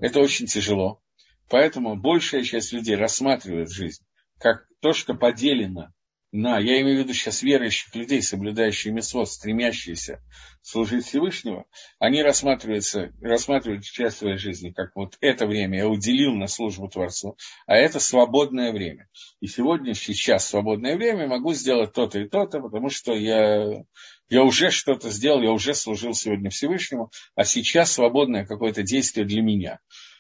это 0.01 0.19
очень 0.19 0.47
тяжело. 0.47 1.01
Поэтому 1.49 1.95
большая 1.95 2.43
часть 2.43 2.73
людей 2.73 2.97
рассматривает 2.97 3.71
жизнь 3.71 4.05
как 4.39 4.67
то, 4.81 4.93
что 4.93 5.15
поделено 5.15 5.93
на, 6.33 6.59
я 6.59 6.81
имею 6.81 6.99
в 6.99 7.01
виду 7.05 7.15
сейчас 7.15 7.43
верующих 7.43 7.95
людей, 7.95 8.21
соблюдающих 8.21 8.93
месот, 8.93 9.31
стремящиеся 9.31 10.21
служить 10.61 11.07
Всевышнего, 11.07 11.65
они 12.01 12.23
рассматриваются, 12.23 13.13
рассматривают 13.21 13.85
часть 13.85 14.19
своей 14.19 14.37
жизни, 14.37 14.71
как 14.71 14.97
вот 14.97 15.17
это 15.21 15.47
время 15.47 15.79
я 15.79 15.89
уделил 15.89 16.35
на 16.35 16.49
службу 16.49 16.89
Творцу, 16.89 17.37
а 17.67 17.77
это 17.77 18.01
свободное 18.01 18.73
время. 18.73 19.09
И 19.41 19.47
сегодня, 19.47 19.95
сейчас 19.95 20.49
свободное 20.49 20.97
время 20.97 21.29
могу 21.29 21.55
сделать 21.55 21.93
то-то 21.93 22.19
и 22.19 22.29
то-то, 22.29 22.61
потому 22.61 22.91
что 22.91 23.15
я, 23.15 23.85
я 24.29 24.43
уже 24.43 24.71
что-то 24.71 25.11
сделал, 25.11 25.41
я 25.43 25.53
уже 25.53 25.75
служил 25.75 26.15
сегодня 26.15 26.51
Всевышнему, 26.51 27.11
а 27.37 27.45
сейчас 27.45 27.93
свободное 27.93 28.45
какое-то 28.45 28.83
действие 28.83 29.25
для 29.25 29.43
меня. 29.43 29.79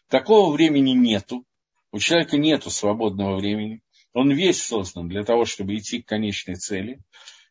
Такого 0.09 0.53
времени 0.53 0.91
нету, 0.91 1.45
у 1.91 1.99
человека 1.99 2.37
нету 2.37 2.71
свободного 2.71 3.37
времени. 3.37 3.81
Он 4.17 4.33
весь 4.33 4.65
создан 4.65 5.09
для 5.09 5.25
того, 5.25 5.45
чтобы 5.45 5.77
идти 5.77 6.01
к 6.01 6.09
конечной 6.09 6.55
цели. 6.55 7.01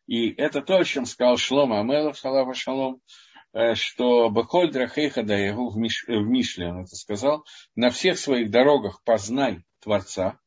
И 0.08 0.30
это 0.30 0.62
то, 0.62 0.78
о 0.78 0.84
чем 0.84 1.06
сказал 1.06 1.36
Шлом 1.36 1.72
Амелов, 1.72 2.18
Халава 2.18 2.54
Шалом, 2.54 3.00
э, 3.52 3.76
что 3.76 4.30
Бахоль 4.30 4.72
Драхейха 4.72 5.22
да 5.22 5.36
его 5.36 5.68
в, 5.68 5.76
Миш, 5.76 6.04
в 6.08 6.26
Мишле, 6.26 6.66
он 6.66 6.80
это 6.80 6.96
сказал, 6.96 7.44
на 7.76 7.90
всех 7.90 8.18
своих 8.18 8.50
дорогах 8.50 9.00
познай 9.04 9.64
Творца. 9.80 10.40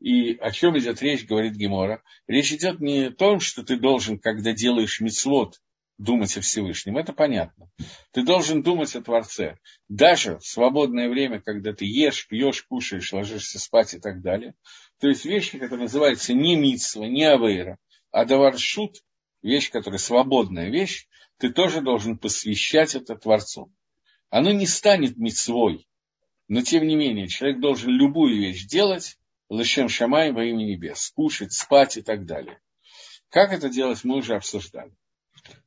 И 0.00 0.36
о 0.36 0.50
чем 0.50 0.78
идет 0.78 1.02
речь, 1.02 1.26
говорит 1.26 1.52
Гемора. 1.52 2.02
Речь 2.26 2.52
идет 2.52 2.80
не 2.80 3.08
о 3.08 3.12
том, 3.12 3.40
что 3.40 3.62
ты 3.62 3.76
должен, 3.76 4.18
когда 4.18 4.54
делаешь 4.54 5.02
мицвод, 5.02 5.60
думать 5.98 6.36
о 6.36 6.40
Всевышнем. 6.40 6.98
Это 6.98 7.12
понятно. 7.12 7.70
Ты 8.12 8.22
должен 8.22 8.62
думать 8.62 8.94
о 8.96 9.02
Творце. 9.02 9.58
Даже 9.88 10.38
в 10.38 10.46
свободное 10.46 11.08
время, 11.08 11.40
когда 11.40 11.72
ты 11.72 11.84
ешь, 11.86 12.28
пьешь, 12.28 12.62
кушаешь, 12.62 13.12
ложишься 13.12 13.58
спать 13.58 13.94
и 13.94 13.98
так 13.98 14.20
далее. 14.20 14.54
То 15.00 15.08
есть 15.08 15.24
вещи, 15.24 15.58
которые 15.58 15.84
называются 15.84 16.32
не 16.32 16.56
митсва, 16.56 17.04
не 17.06 17.24
авейра, 17.24 17.78
а 18.10 18.24
даваршут, 18.24 19.02
вещь, 19.42 19.70
которая 19.70 19.98
свободная 19.98 20.70
вещь, 20.70 21.06
ты 21.38 21.52
тоже 21.52 21.82
должен 21.82 22.16
посвящать 22.16 22.94
это 22.94 23.14
Творцу. 23.14 23.72
Оно 24.30 24.52
не 24.52 24.66
станет 24.66 25.18
митцвой, 25.18 25.86
но 26.48 26.62
тем 26.62 26.86
не 26.86 26.96
менее 26.96 27.28
человек 27.28 27.60
должен 27.60 27.90
любую 27.90 28.36
вещь 28.36 28.64
делать, 28.64 29.18
лышем 29.48 29.88
шамай 29.88 30.32
во 30.32 30.44
имя 30.44 30.64
небес, 30.64 31.10
кушать, 31.14 31.52
спать 31.52 31.96
и 31.98 32.02
так 32.02 32.24
далее. 32.24 32.60
Как 33.28 33.52
это 33.52 33.68
делать, 33.68 34.02
мы 34.04 34.16
уже 34.16 34.34
обсуждали. 34.34 34.92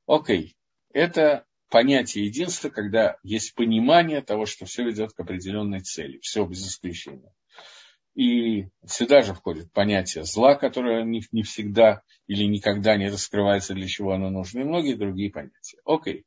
Окей, 0.07 0.57
это 0.91 1.45
понятие 1.69 2.25
единства, 2.25 2.69
когда 2.69 3.17
есть 3.21 3.53
понимание 3.53 4.21
того, 4.21 4.45
что 4.45 4.65
все 4.65 4.83
ведет 4.83 5.13
к 5.13 5.19
определенной 5.19 5.81
цели, 5.81 6.19
все 6.21 6.45
без 6.45 6.67
исключения. 6.67 7.31
И 8.15 8.67
сюда 8.85 9.21
же 9.21 9.33
входит 9.33 9.71
понятие 9.71 10.23
зла, 10.25 10.55
которое 10.55 11.03
не, 11.03 11.21
не 11.31 11.43
всегда 11.43 12.01
или 12.27 12.43
никогда 12.43 12.97
не 12.97 13.09
раскрывается, 13.09 13.73
для 13.73 13.87
чего 13.87 14.13
оно 14.13 14.29
нужно, 14.29 14.59
и 14.59 14.63
многие 14.63 14.95
другие 14.95 15.31
понятия. 15.31 15.77
Окей. 15.85 16.25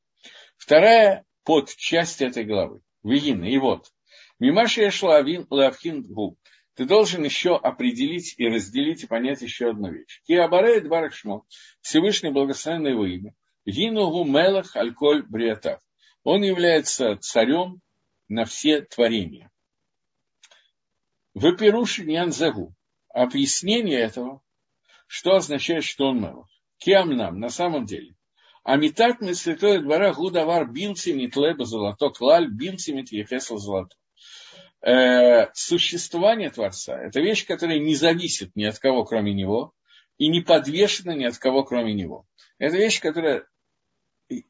Вторая 0.57 1.25
подчасть 1.45 2.23
этой 2.23 2.45
главы. 2.45 2.81
Вегина. 3.03 3.45
И 3.45 3.59
вот. 3.59 3.93
Мимаши 4.39 4.89
Эшлавин 4.89 5.47
Лавхин 5.51 6.03
Гу. 6.03 6.37
Ты 6.75 6.87
должен 6.87 7.23
еще 7.25 7.57
определить 7.57 8.35
и 8.39 8.49
разделить 8.49 9.05
и 9.05 9.07
понять 9.07 9.43
еще 9.43 9.71
одну 9.71 9.91
вещь. 9.93 10.23
Киабаре 10.27 10.81
Дварахшмо. 10.81 11.45
Всевышний 11.81 12.31
благословенный 12.31 12.93
его 12.93 13.07
имя. 13.07 13.35
Гинугу 13.67 14.25
Мелах 14.25 14.75
Альколь 14.75 15.23
Бриатав. 15.23 15.81
Он 16.25 16.43
является 16.43 17.17
царем 17.19 17.81
на 18.29 18.45
все 18.45 18.81
творения. 18.83 19.52
В 21.35 21.53
Пируше 21.57 22.05
Ньянзагу. 22.05 22.75
Объяснение 23.09 24.01
этого, 24.01 24.43
что 25.07 25.37
означает, 25.37 25.85
что 25.85 26.09
он 26.09 26.21
мелах. 26.21 26.49
Кем 26.79 27.17
нам, 27.17 27.39
на 27.39 27.49
самом 27.49 27.85
деле. 27.85 28.15
Амитат 28.65 29.21
мы 29.21 29.35
святой 29.35 29.81
двора 29.81 30.13
гудавар 30.13 30.71
билси 30.71 31.11
митлеба 31.11 31.65
золото 31.65 32.11
клаль 32.11 32.49
билси 32.49 32.93
митьехесл 32.93 33.57
золото. 33.57 33.97
Э, 34.83 35.53
существование 35.55 36.51
Творца– 36.51 36.97
это 37.03 37.21
вещь, 37.21 37.47
которая 37.47 37.79
не 37.79 37.95
зависит 37.95 38.55
ни 38.57 38.65
от 38.65 38.79
кого, 38.79 39.05
кроме 39.05 39.33
Него, 39.33 39.75
и 40.19 40.29
не 40.29 40.41
подвешена 40.41 41.15
ни 41.15 41.25
от 41.25 41.39
кого, 41.39 41.65
кроме 41.65 41.93
Него. 41.93 42.27
Это 42.59 42.77
вещь, 42.77 43.01
которая 43.01 43.47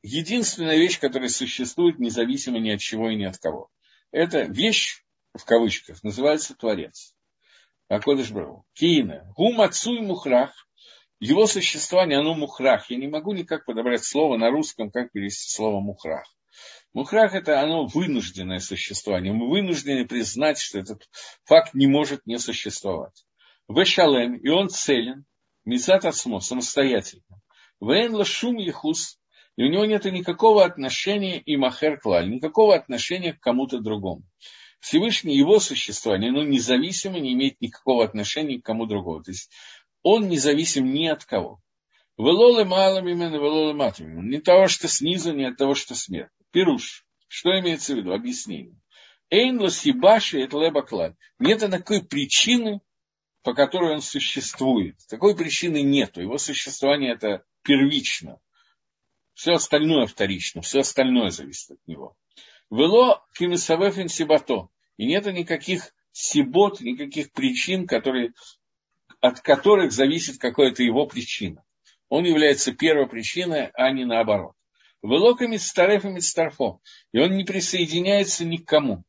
единственная 0.03 0.77
вещь, 0.77 0.99
которая 1.01 1.29
существует 1.29 1.99
независимо 1.99 2.59
ни 2.59 2.71
от 2.71 2.81
чего 2.81 3.11
и 3.11 3.17
ни 3.17 3.25
от 3.25 3.39
кого. 3.39 3.71
Это 4.11 4.43
вещь, 4.43 5.02
в 5.35 5.45
кавычках, 5.45 6.03
называется 6.03 6.55
Творец. 6.55 7.15
Акодыш 7.89 8.31
Брау. 8.31 8.65
Киина. 8.75 9.33
Гум 9.37 9.61
отцу 9.61 9.97
и 9.97 10.01
мухрах. 10.01 10.53
Его 11.21 11.47
существование, 11.47 12.19
оно 12.19 12.35
мухрах. 12.35 12.91
Я 12.91 12.97
не 12.97 13.09
могу 13.09 13.33
никак 13.33 13.65
подобрать 13.65 14.05
слово 14.05 14.37
на 14.37 14.51
русском, 14.51 14.91
как 14.91 15.13
перевести 15.13 15.51
слово 15.53 15.81
мухрах. 15.81 16.27
Мухрах– 16.93 17.35
это 17.35 17.61
оно 17.61 17.87
вынужденное 17.87 18.59
существование. 18.59 19.33
Мы 19.33 19.49
вынуждены 19.49 20.07
признать, 20.07 20.59
что 20.59 20.79
этот 20.79 21.09
факт 21.45 21.73
не 21.73 21.87
может 21.87 22.27
не 22.27 22.39
существовать. 22.39 23.25
Вешалем, 23.69 24.35
и 24.35 24.49
он 24.49 24.69
целен, 24.69 25.25
мицат 25.65 26.05
асмо, 26.05 26.41
самостоятельно. 26.41 27.41
Вен 27.81 28.15
лашум 28.15 28.57
ехус, 28.59 29.19
и 29.57 29.65
у 29.65 29.69
него 29.69 29.87
нет 29.87 30.05
никакого 30.05 30.65
отношения 30.65 31.39
и 31.41 31.57
махер 31.57 31.99
клаль, 31.99 32.29
никакого 32.29 32.75
отношения 32.75 33.33
к 33.33 33.41
кому-то 33.41 33.79
другому. 33.79 34.23
Всевышний, 34.83 35.37
его 35.37 35.61
существование, 35.61 36.31
оно 36.31 36.43
независимо, 36.43 37.21
не 37.21 37.35
имеет 37.35 37.61
никакого 37.61 38.05
отношения 38.05 38.61
к 38.61 38.65
кому 38.65 38.87
другому. 38.87 39.23
То 39.23 39.31
есть 39.31 39.49
он 40.03 40.29
независим 40.29 40.93
ни 40.93 41.07
от 41.07 41.25
кого. 41.25 41.61
Велолы 42.19 42.63
именно, 42.63 43.37
велолы 43.37 43.75
матом 43.75 44.29
Не 44.29 44.41
того, 44.41 44.67
что 44.67 44.89
снизу, 44.89 45.33
не 45.33 45.45
от 45.45 45.57
того, 45.57 45.77
что 45.77 45.95
сверху. 45.95 46.33
Пируш. 46.51 47.07
Что 47.29 47.57
имеется 47.61 47.95
в 47.95 47.99
виду? 47.99 48.13
Объяснение. 48.13 48.75
Эйн 49.31 49.61
лосибаши 49.61 50.41
это 50.41 50.59
лебаклад. 50.59 51.15
Нет 51.39 51.61
такой 51.61 52.03
причины, 52.03 52.81
по 53.45 53.55
которой 53.55 53.95
он 53.95 54.03
существует. 54.03 54.97
Такой 55.09 55.37
причины 55.37 55.83
нету. 55.83 56.21
Его 56.21 56.39
существование 56.39 57.13
это 57.13 57.45
первично. 57.63 58.41
Все 59.35 59.53
остальное 59.53 60.07
вторично, 60.07 60.61
все 60.61 60.81
остальное 60.81 61.31
зависит 61.31 61.71
от 61.71 61.87
него. 61.87 62.17
Вело 62.73 63.23
кимисавефин 63.37 64.09
сибато. 64.09 64.69
И 64.97 65.05
нет 65.05 65.27
никаких 65.27 65.95
сибот, 66.11 66.81
никаких 66.81 67.31
причин, 67.33 67.87
которые, 67.87 68.33
от 69.21 69.41
которых 69.41 69.93
зависит 69.93 70.39
какая-то 70.39 70.83
его 70.83 71.07
причина. 71.07 71.63
Он 72.09 72.25
является 72.25 72.73
первой 72.73 73.07
причиной, 73.07 73.67
а 73.75 73.93
не 73.93 74.07
наоборот. 74.07 74.55
Велоками 75.03 75.59
старефами 75.59 76.21
старфо. 76.21 76.81
И 77.13 77.19
он 77.19 77.37
не 77.37 77.45
присоединяется 77.45 78.47
ни 78.47 78.57
к 78.57 78.67
кому. 78.67 79.05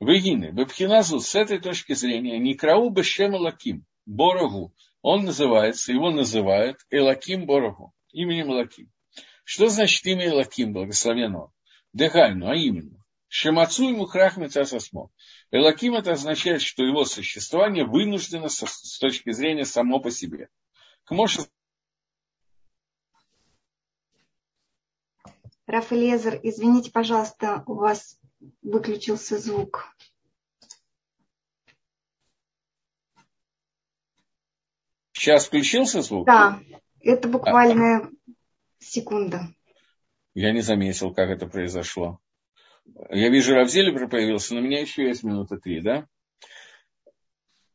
Вегины, 0.00 0.50
Бабхиназу, 0.50 1.20
с 1.20 1.34
этой 1.34 1.58
точки 1.58 1.92
зрения, 1.92 2.38
Некрау 2.38 2.88
Бешем 2.88 3.34
Лаким, 3.34 3.84
Борогу, 4.06 4.74
он 5.02 5.24
называется, 5.24 5.92
его 5.92 6.10
называют 6.10 6.78
Элаким 6.88 7.44
Борогу, 7.44 7.92
именем 8.12 8.52
Элаким. 8.52 8.90
Что 9.44 9.68
значит 9.68 10.06
имя 10.06 10.28
Элаким, 10.28 10.72
благословенного? 10.72 11.52
Дехайну, 11.96 12.50
а 12.50 12.54
именно. 12.54 13.02
Шемацу 13.28 13.88
ему 13.88 14.04
храхмец 14.04 14.54
асасмо. 14.54 15.08
Элаким 15.50 15.94
это 15.94 16.12
означает, 16.12 16.60
что 16.60 16.84
его 16.84 17.06
существование 17.06 17.86
вынуждено 17.86 18.50
с, 18.50 18.66
с 18.66 18.98
точки 18.98 19.32
зрения 19.32 19.64
само 19.64 19.98
по 19.98 20.10
себе. 20.10 20.50
К 21.04 21.12
Моше 21.12 21.46
Раф 25.66 25.90
Элезер, 25.90 26.38
извините, 26.42 26.92
пожалуйста, 26.92 27.64
у 27.66 27.74
вас 27.74 28.20
выключился 28.60 29.38
звук. 29.38 29.86
Сейчас 35.12 35.46
включился 35.46 36.02
звук? 36.02 36.26
Да, 36.26 36.60
это 37.00 37.26
буквально 37.26 37.96
а, 37.96 38.10
секунда. 38.80 39.55
Я 40.36 40.52
не 40.52 40.60
заметил, 40.60 41.14
как 41.14 41.30
это 41.30 41.46
произошло. 41.46 42.20
Я 43.08 43.30
вижу, 43.30 43.54
Равзелебр 43.54 44.06
появился, 44.06 44.52
но 44.52 44.60
у 44.60 44.62
меня 44.62 44.82
еще 44.82 45.04
есть 45.04 45.22
минута 45.22 45.56
три, 45.56 45.80
да? 45.80 46.06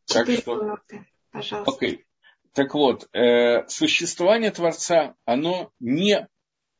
Так 0.05 0.29
что... 0.29 0.61
минуты, 0.61 1.07
пожалуйста. 1.31 1.71
Окей. 1.71 2.05
Так 2.53 2.75
вот, 2.75 3.09
э, 3.15 3.67
существование 3.67 4.51
Творца, 4.51 5.15
оно 5.25 5.71
не 5.79 6.27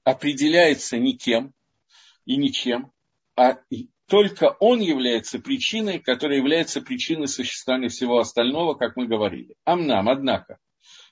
определяется 0.03 0.99
никем 0.99 1.51
и 2.25 2.37
ничем, 2.37 2.91
а 3.35 3.57
только 4.05 4.55
он 4.59 4.81
является 4.81 5.39
причиной, 5.39 5.97
которая 5.97 6.37
является 6.37 6.81
причиной 6.81 7.27
существования 7.27 7.89
всего 7.89 8.19
остального, 8.19 8.75
как 8.75 8.97
мы 8.97 9.07
говорили. 9.07 9.55
Амнам, 9.63 10.09
однако, 10.09 10.59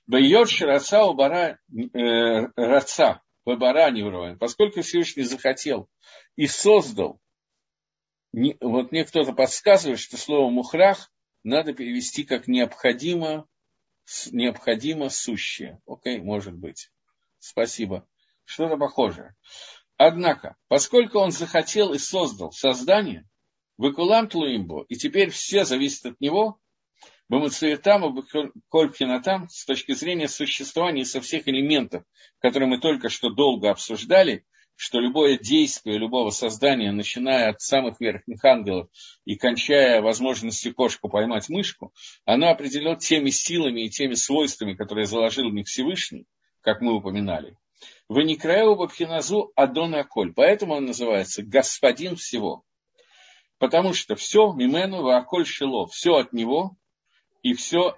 Байот 0.06 0.48
Шираца 0.48 1.06
Убара 1.06 1.58
э, 1.72 2.46
Раца, 2.56 3.24
Вабара 3.50 3.90
Невроин, 3.90 4.38
поскольку 4.38 4.84
Всевышний 4.84 5.24
захотел 5.24 5.90
и 6.36 6.46
создал, 6.46 7.20
не, 8.32 8.56
вот 8.62 8.92
мне 8.92 9.04
кто-то 9.04 9.34
подсказывает, 9.34 10.00
что 10.00 10.18
слово 10.18 10.52
мухрах 10.52 11.12
надо 11.44 11.74
перевести 11.74 12.26
как 12.26 12.48
необходимо, 12.48 13.48
необходимо 14.32 15.10
сущее. 15.10 15.82
Окей, 15.88 16.20
может 16.20 16.54
быть. 16.54 16.92
Спасибо. 17.40 18.08
Что-то 18.46 18.78
похожее. 18.78 19.36
Однако, 19.98 20.56
поскольку 20.68 21.18
он 21.18 21.32
захотел 21.32 21.94
и 21.94 21.98
создал 21.98 22.52
создание, 22.52 23.28
выкулам 23.78 24.30
тлуимбо, 24.30 24.86
и 24.90 24.96
теперь 24.96 25.32
все 25.32 25.66
зависит 25.66 26.06
от 26.06 26.22
него, 26.22 26.60
Бамацуетам 27.30 28.18
и 28.18 28.24
Кольпхинатам, 28.70 29.48
с 29.50 29.64
точки 29.66 29.94
зрения 29.94 30.28
существования 30.28 31.06
со 31.06 31.22
всех 31.22 31.48
элементов, 31.48 32.04
которые 32.40 32.68
мы 32.68 32.80
только 32.80 33.10
что 33.10 33.30
долго 33.30 33.70
обсуждали, 33.70 34.46
что 34.76 35.00
любое 35.00 35.38
действие 35.38 35.98
любого 35.98 36.32
создания, 36.32 36.92
начиная 36.92 37.50
от 37.50 37.62
самых 37.62 38.00
верхних 38.00 38.44
ангелов 38.44 38.90
и 39.26 39.36
кончая 39.36 40.02
возможностью 40.02 40.74
кошку 40.74 41.10
поймать 41.10 41.50
мышку, 41.50 41.94
оно 42.26 42.50
определено 42.50 42.96
теми 42.96 43.30
силами 43.30 43.82
и 43.82 43.90
теми 43.90 44.16
свойствами, 44.16 44.74
которые 44.74 45.06
заложил 45.06 45.50
в 45.50 45.54
них 45.54 45.68
Всевышний, 45.68 46.26
как 46.62 46.82
мы 46.82 46.94
упоминали. 46.94 47.58
Вы 48.08 48.24
не 48.24 48.38
краеву 48.38 48.76
Бабхиназу 48.76 49.52
Адона 49.56 50.00
Аколь. 50.00 50.34
Поэтому 50.34 50.74
он 50.74 50.86
называется 50.86 51.44
господин 51.44 52.16
всего. 52.16 52.64
Потому 53.58 53.94
что 53.94 54.16
все 54.16 54.52
Мимену 54.54 55.04
Вааколь 55.04 55.46
Шило, 55.46 55.88
все 55.88 56.16
от 56.16 56.34
него, 56.34 56.78
и 57.42 57.54
все 57.54 57.98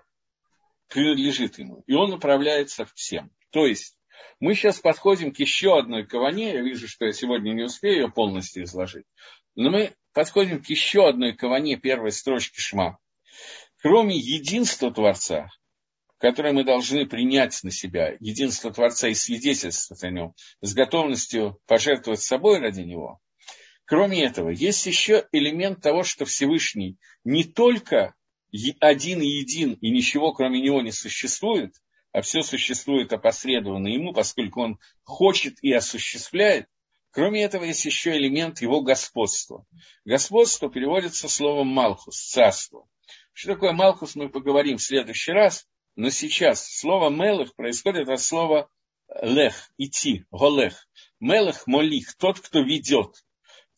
принадлежит 0.87 1.57
ему. 1.59 1.83
И 1.87 1.93
он 1.93 2.13
управляется 2.13 2.85
всем. 2.95 3.31
То 3.51 3.65
есть, 3.65 3.97
мы 4.39 4.55
сейчас 4.55 4.79
подходим 4.79 5.33
к 5.33 5.39
еще 5.39 5.77
одной 5.77 6.05
каване. 6.05 6.53
Я 6.53 6.61
вижу, 6.61 6.87
что 6.87 7.05
я 7.05 7.13
сегодня 7.13 7.51
не 7.53 7.63
успею 7.63 7.95
ее 7.95 8.11
полностью 8.11 8.63
изложить. 8.63 9.05
Но 9.55 9.69
мы 9.69 9.93
подходим 10.13 10.61
к 10.61 10.67
еще 10.67 11.07
одной 11.07 11.33
каване 11.33 11.77
первой 11.77 12.11
строчки 12.11 12.59
Шма. 12.59 12.97
Кроме 13.81 14.15
единства 14.15 14.91
Творца, 14.91 15.49
которое 16.17 16.53
мы 16.53 16.63
должны 16.63 17.05
принять 17.07 17.63
на 17.63 17.71
себя, 17.71 18.15
единство 18.19 18.71
Творца 18.71 19.07
и 19.07 19.13
свидетельствовать 19.13 20.03
о 20.03 20.11
нем, 20.11 20.33
с 20.61 20.73
готовностью 20.73 21.59
пожертвовать 21.65 22.21
собой 22.21 22.59
ради 22.59 22.81
него. 22.81 23.19
Кроме 23.85 24.23
этого, 24.23 24.49
есть 24.49 24.85
еще 24.85 25.27
элемент 25.31 25.81
того, 25.81 26.03
что 26.03 26.25
Всевышний 26.25 26.97
не 27.23 27.43
только 27.43 28.13
один 28.79 29.21
и 29.21 29.27
един, 29.27 29.73
и 29.73 29.89
ничего 29.89 30.33
кроме 30.33 30.61
него 30.61 30.81
не 30.81 30.91
существует, 30.91 31.75
а 32.11 32.21
все 32.21 32.41
существует 32.41 33.13
опосредованно 33.13 33.87
ему, 33.87 34.13
поскольку 34.13 34.61
он 34.61 34.79
хочет 35.03 35.57
и 35.61 35.71
осуществляет, 35.71 36.67
Кроме 37.11 37.43
этого, 37.43 37.65
есть 37.65 37.83
еще 37.83 38.15
элемент 38.15 38.61
его 38.61 38.81
господства. 38.81 39.65
Господство 40.05 40.69
переводится 40.69 41.27
словом 41.27 41.67
«малхус»– 41.67 42.15
«царство». 42.31 42.87
Что 43.33 43.53
такое 43.53 43.73
«малхус» 43.73 44.15
мы 44.15 44.29
поговорим 44.29 44.77
в 44.77 44.81
следующий 44.81 45.33
раз, 45.33 45.67
но 45.97 46.09
сейчас 46.09 46.65
слово 46.65 47.09
«мелых» 47.09 47.53
происходит 47.55 48.07
от 48.07 48.21
слова 48.21 48.69
«лех»– 49.21 49.71
«идти», 49.77 50.23
«голех». 50.31 50.87
«Мелых»– 51.19 51.63
«молих»– 51.67 52.15
тот, 52.17 52.39
кто 52.39 52.61
ведет. 52.61 53.25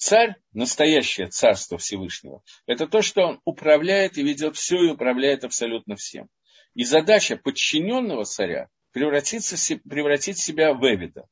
Царь, 0.05 0.35
настоящее 0.51 1.29
царство 1.29 1.77
Всевышнего, 1.77 2.43
это 2.67 2.87
то, 2.87 3.01
что 3.01 3.21
он 3.21 3.39
управляет 3.45 4.17
и 4.17 4.21
ведет 4.21 4.57
все 4.57 4.75
и 4.83 4.91
управляет 4.91 5.45
абсолютно 5.45 5.95
всем. 5.95 6.27
И 6.73 6.83
задача 6.83 7.37
подчиненного 7.37 8.25
царя 8.25 8.67
превратиться, 8.91 9.55
превратить 9.89 10.37
себя 10.37 10.73
в 10.73 10.83
Эвида, 10.83 11.25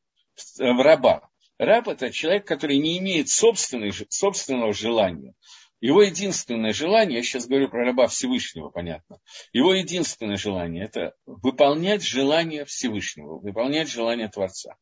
в 0.57 0.81
раба. 0.81 1.29
Раб– 1.57 1.87
это 1.89 2.11
человек, 2.11 2.47
который 2.47 2.77
не 2.77 2.97
имеет 2.99 3.27
собственного 3.27 4.71
желания, 4.71 5.33
его 5.81 6.01
единственное 6.01 6.71
желание, 6.71 7.17
я 7.17 7.23
сейчас 7.23 7.47
говорю 7.47 7.67
про 7.67 7.83
раба 7.83 8.07
Всевышнего, 8.07 8.69
понятно, 8.69 9.17
его 9.51 9.73
единственное 9.73 10.37
желание– 10.37 10.85
это 10.85 11.13
выполнять 11.25 12.03
желание 12.03 12.63
Всевышнего, 12.63 13.37
выполнять 13.37 13.89
желание 13.89 14.29
Творца. 14.29 14.77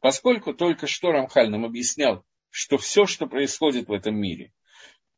Поскольку 0.00 0.54
только 0.54 0.86
что 0.86 1.12
Рамхаль 1.12 1.50
нам 1.50 1.66
объяснял, 1.66 2.24
что 2.54 2.78
все, 2.78 3.04
что 3.04 3.26
происходит 3.26 3.88
в 3.88 3.92
этом 3.92 4.14
мире, 4.14 4.52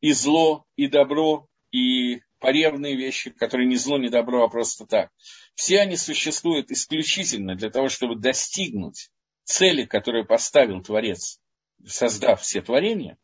и 0.00 0.12
зло, 0.12 0.64
и 0.74 0.88
добро, 0.88 1.50
и 1.70 2.22
поревные 2.38 2.96
вещи, 2.96 3.28
которые 3.28 3.66
не 3.66 3.76
зло, 3.76 3.98
не 3.98 4.08
добро, 4.08 4.42
а 4.42 4.48
просто 4.48 4.86
так, 4.86 5.10
все 5.54 5.82
они 5.82 5.98
существуют 5.98 6.70
исключительно 6.70 7.54
для 7.54 7.68
того, 7.68 7.90
чтобы 7.90 8.16
достигнуть 8.16 9.10
цели, 9.44 9.84
которую 9.84 10.26
поставил 10.26 10.82
Творец, 10.82 11.38
создав 11.86 12.40
все 12.40 12.62
творения, 12.62 13.18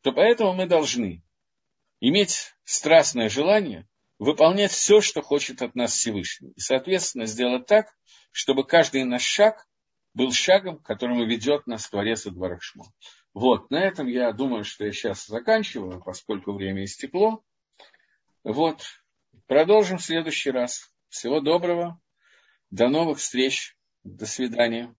то 0.00 0.12
поэтому 0.12 0.54
мы 0.54 0.64
должны 0.64 1.22
иметь 2.00 2.54
страстное 2.64 3.28
желание 3.28 3.86
выполнять 4.18 4.72
все, 4.72 5.02
что 5.02 5.20
хочет 5.20 5.60
от 5.60 5.74
нас 5.74 5.92
Всевышний. 5.92 6.52
И, 6.56 6.60
соответственно, 6.60 7.26
сделать 7.26 7.66
так, 7.66 7.94
чтобы 8.32 8.64
каждый 8.64 9.04
наш 9.04 9.24
шаг 9.24 9.68
был 10.14 10.32
шагом, 10.32 10.78
которому 10.78 11.26
ведет 11.26 11.66
нас 11.66 11.86
Творец 11.90 12.24
и 12.24 12.30
Барахшмо. 12.30 12.86
Вот, 13.34 13.70
на 13.70 13.80
этом 13.80 14.06
я 14.06 14.32
думаю, 14.32 14.64
что 14.64 14.84
я 14.84 14.92
сейчас 14.92 15.26
заканчиваю, 15.26 16.02
поскольку 16.02 16.52
время 16.52 16.84
истекло. 16.84 17.42
Вот, 18.42 18.82
продолжим 19.46 19.98
в 19.98 20.02
следующий 20.02 20.50
раз. 20.50 20.92
Всего 21.08 21.40
доброго, 21.40 22.00
до 22.70 22.88
новых 22.88 23.18
встреч, 23.18 23.76
до 24.04 24.26
свидания. 24.26 24.94